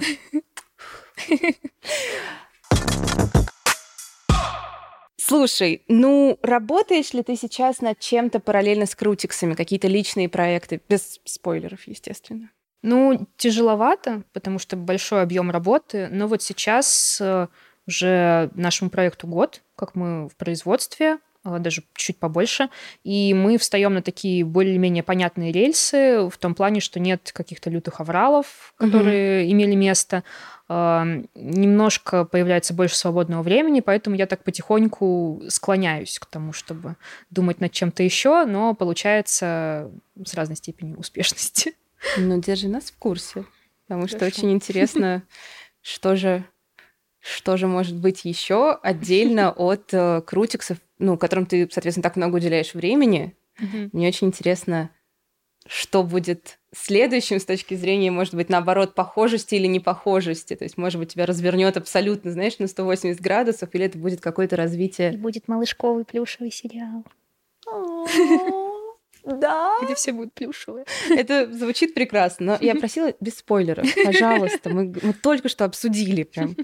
Слушай, 5.18 5.84
ну 5.90 6.40
работаешь 6.42 7.12
ли 7.12 7.22
ты 7.22 7.36
сейчас 7.36 7.82
над 7.82 8.00
чем-то 8.00 8.40
параллельно 8.40 8.86
с 8.86 8.96
крутиксами, 8.96 9.56
какие-то 9.56 9.90
личные 9.90 10.30
проекты, 10.30 10.80
без 10.88 11.20
спойлеров, 11.26 11.86
естественно? 11.86 12.50
Ну, 12.82 13.28
тяжеловато, 13.36 14.24
потому 14.32 14.58
что 14.58 14.78
большой 14.78 15.24
объем 15.24 15.52
работы, 15.52 16.08
но 16.10 16.28
вот 16.28 16.42
сейчас 16.44 17.20
э, 17.20 17.48
уже 17.88 18.50
нашему 18.56 18.90
проекту 18.90 19.28
год, 19.28 19.62
как 19.76 19.96
мы 19.96 20.28
в 20.30 20.36
производстве, 20.36 21.18
э, 21.46 21.60
даже 21.60 21.84
чуть 21.96 22.18
побольше, 22.18 22.70
и 23.04 23.34
мы 23.34 23.58
встаем 23.58 23.94
на 23.94 24.02
такие 24.02 24.44
более-менее 24.44 25.04
понятные 25.04 25.52
рельсы 25.52 26.30
в 26.30 26.38
том 26.38 26.54
плане, 26.54 26.82
что 26.82 27.00
нет 27.00 27.32
каких-то 27.34 27.70
лютых 27.70 28.00
авралов, 28.00 28.74
которые 28.78 29.52
имели 29.52 29.76
место, 29.76 30.24
Э, 30.70 31.24
немножко 31.36 32.26
появляется 32.26 32.74
больше 32.74 32.96
свободного 32.96 33.42
времени, 33.42 33.80
поэтому 33.80 34.16
я 34.16 34.26
так 34.28 34.44
потихоньку 34.44 35.44
склоняюсь 35.48 36.20
к 36.20 36.26
тому, 36.26 36.54
чтобы 36.54 36.98
думать 37.30 37.62
над 37.62 37.72
чем-то 37.72 38.04
еще, 38.04 38.46
но 38.46 38.74
получается 38.74 39.92
с 40.24 40.34
разной 40.34 40.58
степенью 40.58 40.98
успешности. 40.98 41.74
Ну, 42.18 42.40
держи 42.40 42.68
нас 42.68 42.92
в 42.92 42.98
курсе, 42.98 43.46
потому 43.88 44.08
что 44.08 44.20
Хорошо. 44.20 44.38
очень 44.38 44.52
интересно, 44.52 45.24
что 45.82 46.16
же, 46.16 46.44
что 47.28 47.58
же 47.58 47.68
может 47.68 47.96
быть 47.96 48.26
еще 48.26 48.74
отдельно 48.82 49.52
от 49.58 49.94
э, 49.94 50.22
крутиксов, 50.22 50.78
ну, 50.98 51.18
которым 51.18 51.46
ты, 51.46 51.68
соответственно, 51.72 52.04
так 52.04 52.16
много 52.16 52.38
уделяешь 52.38 52.74
времени. 52.74 53.36
Мне 53.92 54.08
очень 54.08 54.28
интересно, 54.28 54.92
что 55.66 56.04
будет 56.04 56.60
следующим 56.76 57.40
с 57.40 57.46
точки 57.46 57.74
зрения, 57.74 58.12
может 58.12 58.36
быть, 58.36 58.50
наоборот, 58.50 58.94
похожести 58.94 59.56
или 59.56 59.66
непохожести. 59.66 60.56
То 60.56 60.64
есть, 60.64 60.78
может 60.78 61.00
быть, 61.00 61.14
тебя 61.14 61.26
развернет 61.26 61.76
абсолютно, 61.76 62.32
знаешь, 62.32 62.60
на 62.60 62.68
180 62.68 63.20
градусов, 63.20 63.74
или 63.74 63.86
это 63.86 63.98
будет 63.98 64.22
какое-то 64.22 64.56
развитие. 64.56 65.18
будет 65.18 65.48
малышковый 65.48 66.06
плюшевый 66.06 66.52
сериал. 66.52 67.04
Да. 69.28 69.76
Где 69.84 69.94
все 69.96 70.14
будут 70.14 70.34
плюшевые. 70.34 70.86
Это 71.10 71.52
звучит 71.52 71.94
прекрасно, 71.94 72.46
но 72.46 72.58
я 72.62 72.76
просила 72.80 73.14
без 73.20 73.38
спойлеров, 73.38 73.86
пожалуйста. 74.04 74.70
Мы, 74.70 74.94
мы 75.02 75.14
только 75.14 75.50
что 75.50 75.66
обсудили 75.66 76.24
прям. 76.24 76.56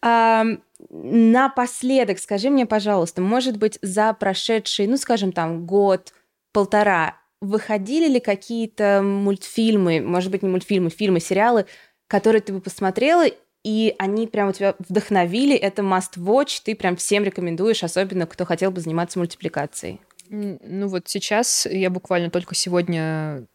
А, 0.00 0.44
напоследок, 0.90 2.18
скажи 2.18 2.48
мне, 2.50 2.66
пожалуйста, 2.66 3.20
может 3.20 3.58
быть, 3.58 3.78
за 3.82 4.12
прошедший, 4.14 4.86
ну, 4.86 4.96
скажем, 4.96 5.32
там, 5.32 5.66
год, 5.66 6.12
полтора, 6.52 7.20
выходили 7.40 8.08
ли 8.08 8.20
какие-то 8.20 9.02
мультфильмы, 9.02 10.00
может 10.00 10.30
быть, 10.30 10.42
не 10.42 10.48
мультфильмы, 10.48 10.88
фильмы, 10.88 11.20
сериалы, 11.20 11.66
которые 12.06 12.40
ты 12.40 12.52
бы 12.52 12.60
посмотрела, 12.60 13.26
и 13.62 13.94
они 13.98 14.26
прям 14.26 14.48
у 14.50 14.52
тебя 14.52 14.74
вдохновили, 14.78 15.54
это 15.54 15.82
must 15.82 16.16
watch, 16.16 16.60
ты 16.64 16.74
прям 16.74 16.96
всем 16.96 17.24
рекомендуешь, 17.24 17.82
особенно 17.82 18.26
кто 18.26 18.44
хотел 18.44 18.70
бы 18.70 18.80
заниматься 18.80 19.18
мультипликацией. 19.18 20.00
Ну 20.30 20.88
вот 20.88 21.08
сейчас 21.08 21.66
я 21.70 21.90
буквально 21.90 22.30
только 22.30 22.54
сегодня 22.54 23.46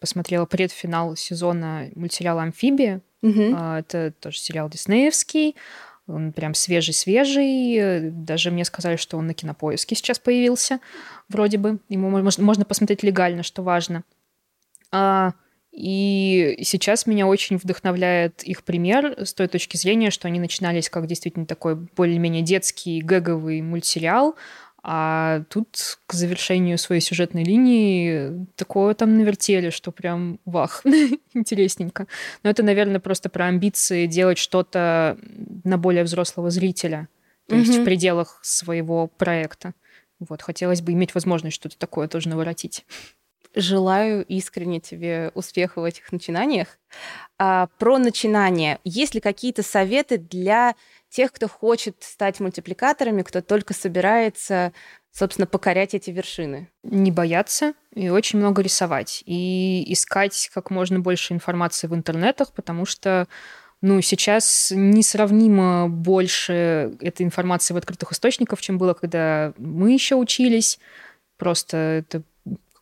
посмотрела 0.00 0.46
предфинал 0.46 1.16
сезона 1.16 1.88
мультсериала 1.94 2.42
«Амфибия». 2.42 3.00
А, 3.56 3.78
Это 3.78 4.12
тоже 4.20 4.38
сериал 4.38 4.68
диснеевский. 4.68 5.54
Он 6.08 6.32
прям 6.32 6.54
свежий-свежий. 6.54 7.76
Э, 7.76 8.10
Даже 8.10 8.50
мне 8.50 8.64
сказали, 8.64 8.96
что 8.96 9.16
он 9.16 9.28
на 9.28 9.34
кинопоиске 9.34 9.94
сейчас 9.94 10.18
появился, 10.18 10.80
вроде 11.28 11.58
бы. 11.58 11.78
Ему 11.88 12.10
мож- 12.10 12.40
можно 12.42 12.64
посмотреть 12.64 13.04
легально, 13.04 13.44
что 13.44 13.62
важно. 13.62 14.02
А, 14.90 15.32
И 15.70 16.58
сейчас 16.64 17.06
меня 17.06 17.26
очень 17.28 17.56
вдохновляет 17.56 18.42
их 18.42 18.62
пример 18.64 19.14
с 19.24 19.32
той 19.32 19.46
точки 19.48 19.78
зрения, 19.78 20.10
что 20.10 20.28
они 20.28 20.38
начинались 20.40 20.90
как 20.90 21.06
действительно 21.06 21.46
такой 21.46 21.76
более-менее 21.76 22.42
детский 22.42 23.00
гэговый 23.00 23.62
мультсериал, 23.62 24.34
а 24.84 25.42
тут 25.48 25.98
к 26.06 26.12
завершению 26.12 26.76
своей 26.76 27.00
сюжетной 27.00 27.44
линии 27.44 28.46
такое 28.56 28.94
там 28.94 29.16
навертели, 29.16 29.70
что 29.70 29.92
прям 29.92 30.40
вах, 30.44 30.82
интересненько. 31.34 32.08
Но 32.42 32.50
это, 32.50 32.64
наверное, 32.64 32.98
просто 32.98 33.28
про 33.28 33.46
амбиции 33.46 34.06
делать 34.06 34.38
что-то 34.38 35.18
на 35.62 35.78
более 35.78 36.02
взрослого 36.02 36.50
зрителя, 36.50 37.08
то 37.46 37.54
есть 37.54 37.76
в 37.76 37.84
пределах 37.84 38.40
своего 38.42 39.06
проекта. 39.06 39.74
Вот, 40.18 40.42
хотелось 40.42 40.82
бы 40.82 40.92
иметь 40.92 41.14
возможность 41.14 41.56
что-то 41.56 41.76
такое 41.78 42.08
тоже 42.08 42.28
наворотить. 42.28 42.84
Желаю 43.54 44.24
искренне 44.24 44.80
тебе 44.80 45.30
успеха 45.34 45.80
в 45.80 45.84
этих 45.84 46.10
начинаниях. 46.10 46.78
А, 47.38 47.68
про 47.78 47.98
начинание. 47.98 48.78
Есть 48.82 49.14
ли 49.14 49.20
какие-то 49.20 49.62
советы 49.62 50.16
для 50.16 50.74
тех, 51.12 51.32
кто 51.32 51.46
хочет 51.46 51.96
стать 52.00 52.40
мультипликаторами, 52.40 53.22
кто 53.22 53.42
только 53.42 53.74
собирается, 53.74 54.72
собственно, 55.12 55.46
покорять 55.46 55.94
эти 55.94 56.10
вершины? 56.10 56.70
Не 56.82 57.10
бояться 57.10 57.74
и 57.94 58.08
очень 58.08 58.38
много 58.38 58.62
рисовать. 58.62 59.22
И 59.26 59.84
искать 59.92 60.50
как 60.54 60.70
можно 60.70 61.00
больше 61.00 61.34
информации 61.34 61.86
в 61.86 61.94
интернетах, 61.94 62.52
потому 62.52 62.86
что 62.86 63.28
ну, 63.82 64.00
сейчас 64.00 64.72
несравнимо 64.74 65.88
больше 65.88 66.96
этой 67.00 67.26
информации 67.26 67.74
в 67.74 67.76
открытых 67.76 68.12
источниках, 68.12 68.60
чем 68.60 68.78
было, 68.78 68.94
когда 68.94 69.52
мы 69.58 69.92
еще 69.92 70.14
учились. 70.14 70.78
Просто 71.36 71.76
это 71.76 72.22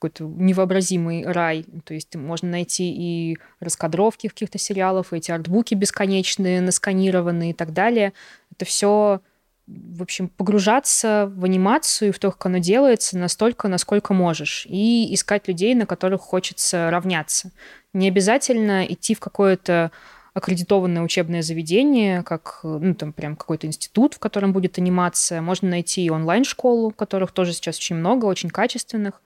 какой-то 0.01 0.24
невообразимый 0.24 1.24
рай. 1.26 1.66
То 1.84 1.92
есть 1.92 2.16
можно 2.16 2.48
найти 2.48 2.90
и 2.90 3.38
раскадровки 3.61 4.28
каких-то 4.28 4.59
сериалов, 4.59 5.12
и 5.12 5.18
эти 5.18 5.30
артбуки 5.30 5.74
бесконечные, 5.74 6.62
насканированные 6.62 7.51
и 7.51 7.55
так 7.55 7.72
далее. 7.72 8.14
Это 8.51 8.64
все 8.64 9.20
в 9.66 10.03
общем, 10.03 10.28
погружаться 10.28 11.30
в 11.32 11.44
анимацию, 11.44 12.12
в 12.12 12.18
то, 12.18 12.32
как 12.32 12.44
оно 12.46 12.59
делается, 12.59 13.16
настолько, 13.16 13.68
насколько 13.68 14.12
можешь, 14.12 14.66
и 14.68 15.14
искать 15.14 15.46
людей, 15.46 15.76
на 15.76 15.86
которых 15.86 16.22
хочется 16.22 16.90
равняться. 16.90 17.53
Не 17.92 18.09
обязательно 18.09 18.84
идти 18.84 19.14
в 19.14 19.20
какое-то 19.20 19.92
аккредитованное 20.34 21.03
учебное 21.03 21.42
заведение, 21.42 22.22
как, 22.22 22.61
ну, 22.62 22.94
там, 22.94 23.12
прям 23.12 23.36
какой-то 23.36 23.66
институт, 23.66 24.14
в 24.14 24.18
котором 24.18 24.53
будет 24.53 24.78
анимация. 24.78 25.40
Можно 25.40 25.70
найти 25.70 26.05
и 26.05 26.11
онлайн-школу, 26.11 26.90
которых 26.90 27.32
тоже 27.32 27.53
сейчас 27.53 27.78
очень 27.78 27.96
много, 27.96 28.26
очень 28.26 28.51
качественных. 28.51 29.22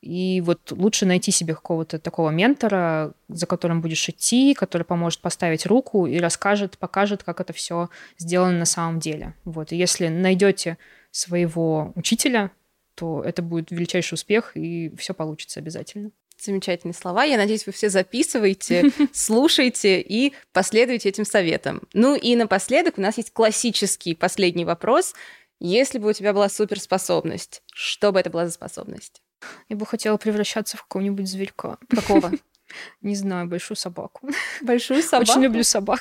И 0.00 0.40
вот 0.40 0.70
лучше 0.70 1.06
найти 1.06 1.32
себе 1.32 1.54
какого-то 1.54 1.98
такого 1.98 2.30
ментора, 2.30 3.12
за 3.28 3.46
которым 3.46 3.80
будешь 3.80 4.08
идти, 4.08 4.54
который 4.54 4.84
поможет 4.84 5.20
поставить 5.20 5.66
руку 5.66 6.06
и 6.06 6.18
расскажет, 6.18 6.78
покажет, 6.78 7.24
как 7.24 7.40
это 7.40 7.52
все 7.52 7.90
сделано 8.16 8.58
на 8.58 8.64
самом 8.64 9.00
деле. 9.00 9.34
Вот. 9.44 9.72
И 9.72 9.76
если 9.76 10.08
найдете 10.08 10.78
своего 11.10 11.92
учителя, 11.96 12.52
то 12.94 13.22
это 13.22 13.42
будет 13.42 13.70
величайший 13.70 14.14
успех, 14.14 14.56
и 14.56 14.94
все 14.96 15.14
получится 15.14 15.60
обязательно. 15.60 16.10
Замечательные 16.40 16.94
слова. 16.94 17.24
Я 17.24 17.36
надеюсь, 17.36 17.66
вы 17.66 17.72
все 17.72 17.90
записываете, 17.90 18.90
слушаете 19.12 20.00
и 20.00 20.32
последуете 20.52 21.08
этим 21.08 21.24
советам. 21.24 21.82
Ну 21.92 22.14
и 22.14 22.36
напоследок 22.36 22.98
у 22.98 23.00
нас 23.00 23.16
есть 23.16 23.32
классический 23.32 24.14
последний 24.14 24.64
вопрос. 24.64 25.14
Если 25.58 25.98
бы 25.98 26.10
у 26.10 26.12
тебя 26.12 26.32
была 26.32 26.48
суперспособность, 26.48 27.62
что 27.74 28.12
бы 28.12 28.20
это 28.20 28.30
была 28.30 28.46
за 28.46 28.52
способность? 28.52 29.20
Я 29.68 29.76
бы 29.76 29.86
хотела 29.86 30.16
превращаться 30.16 30.76
в 30.76 30.82
какого-нибудь 30.82 31.28
зверька. 31.28 31.78
Какого? 31.88 32.32
Не 33.02 33.14
знаю, 33.14 33.48
большую 33.48 33.76
собаку. 33.76 34.28
Большую 34.60 35.02
собаку? 35.02 35.30
Очень 35.30 35.42
люблю 35.42 35.62
собак. 35.62 36.00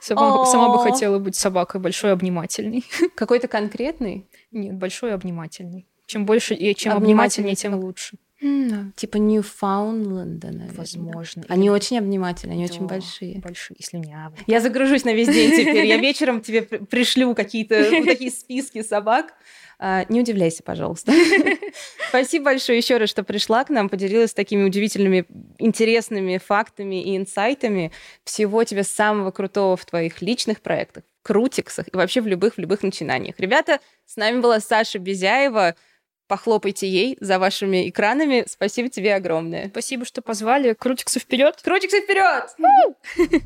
Сама, 0.00 0.44
сама 0.46 0.76
бы 0.76 0.82
хотела 0.82 1.18
быть 1.18 1.36
собакой, 1.36 1.80
большой 1.80 2.12
обнимательный. 2.12 2.84
Какой-то 3.14 3.46
конкретный? 3.46 4.26
Нет, 4.50 4.74
большой 4.74 5.14
обнимательный. 5.14 5.86
Чем 6.06 6.26
больше 6.26 6.54
и 6.54 6.74
чем 6.74 6.94
обнимательнее, 6.94 7.54
тем 7.54 7.74
лучше. 7.74 8.18
Mm, 8.42 8.92
типа 8.96 9.18
Ньюфаундленда, 9.18 10.48
наверное. 10.48 10.76
Возможно. 10.76 11.44
Они 11.48 11.66
Или... 11.66 11.70
очень 11.70 11.98
обнимательные, 11.98 12.56
они 12.56 12.66
да, 12.66 12.74
очень 12.74 12.86
большие. 12.86 13.38
Большие, 13.38 13.76
слюнявые. 13.80 14.40
Я 14.48 14.60
загружусь 14.60 15.04
на 15.04 15.14
весь 15.14 15.28
день 15.28 15.50
теперь. 15.52 15.86
Я 15.86 15.96
вечером 15.98 16.40
тебе 16.40 16.62
пришлю 16.62 17.36
какие-то 17.36 17.88
такие 18.04 18.32
списки 18.32 18.82
собак. 18.82 19.34
А, 19.84 20.06
не 20.08 20.20
удивляйся, 20.20 20.62
пожалуйста. 20.62 21.12
Спасибо 22.08 22.44
большое 22.44 22.78
еще 22.78 22.98
раз, 22.98 23.10
что 23.10 23.24
пришла 23.24 23.64
к 23.64 23.68
нам, 23.68 23.88
поделилась 23.88 24.32
такими 24.32 24.62
удивительными, 24.62 25.26
интересными 25.58 26.38
фактами 26.38 27.02
и 27.02 27.16
инсайтами. 27.16 27.90
Всего 28.22 28.62
тебе 28.62 28.84
самого 28.84 29.32
крутого 29.32 29.76
в 29.76 29.84
твоих 29.84 30.22
личных 30.22 30.60
проектах, 30.60 31.02
крутиксах 31.22 31.86
и 31.92 31.96
вообще 31.96 32.20
в 32.20 32.28
любых, 32.28 32.54
в 32.54 32.58
любых 32.58 32.84
начинаниях. 32.84 33.40
Ребята, 33.40 33.80
с 34.06 34.14
нами 34.14 34.38
была 34.38 34.60
Саша 34.60 35.00
Безяева. 35.00 35.74
Похлопайте 36.28 36.88
ей 36.88 37.16
за 37.18 37.40
вашими 37.40 37.88
экранами. 37.88 38.44
Спасибо 38.46 38.88
тебе 38.88 39.16
огромное. 39.16 39.66
Спасибо, 39.66 40.04
что 40.04 40.22
позвали. 40.22 40.74
Крутиксы 40.74 41.18
вперед! 41.18 41.58
Крутиксы 41.60 42.02
вперед! 42.02 42.54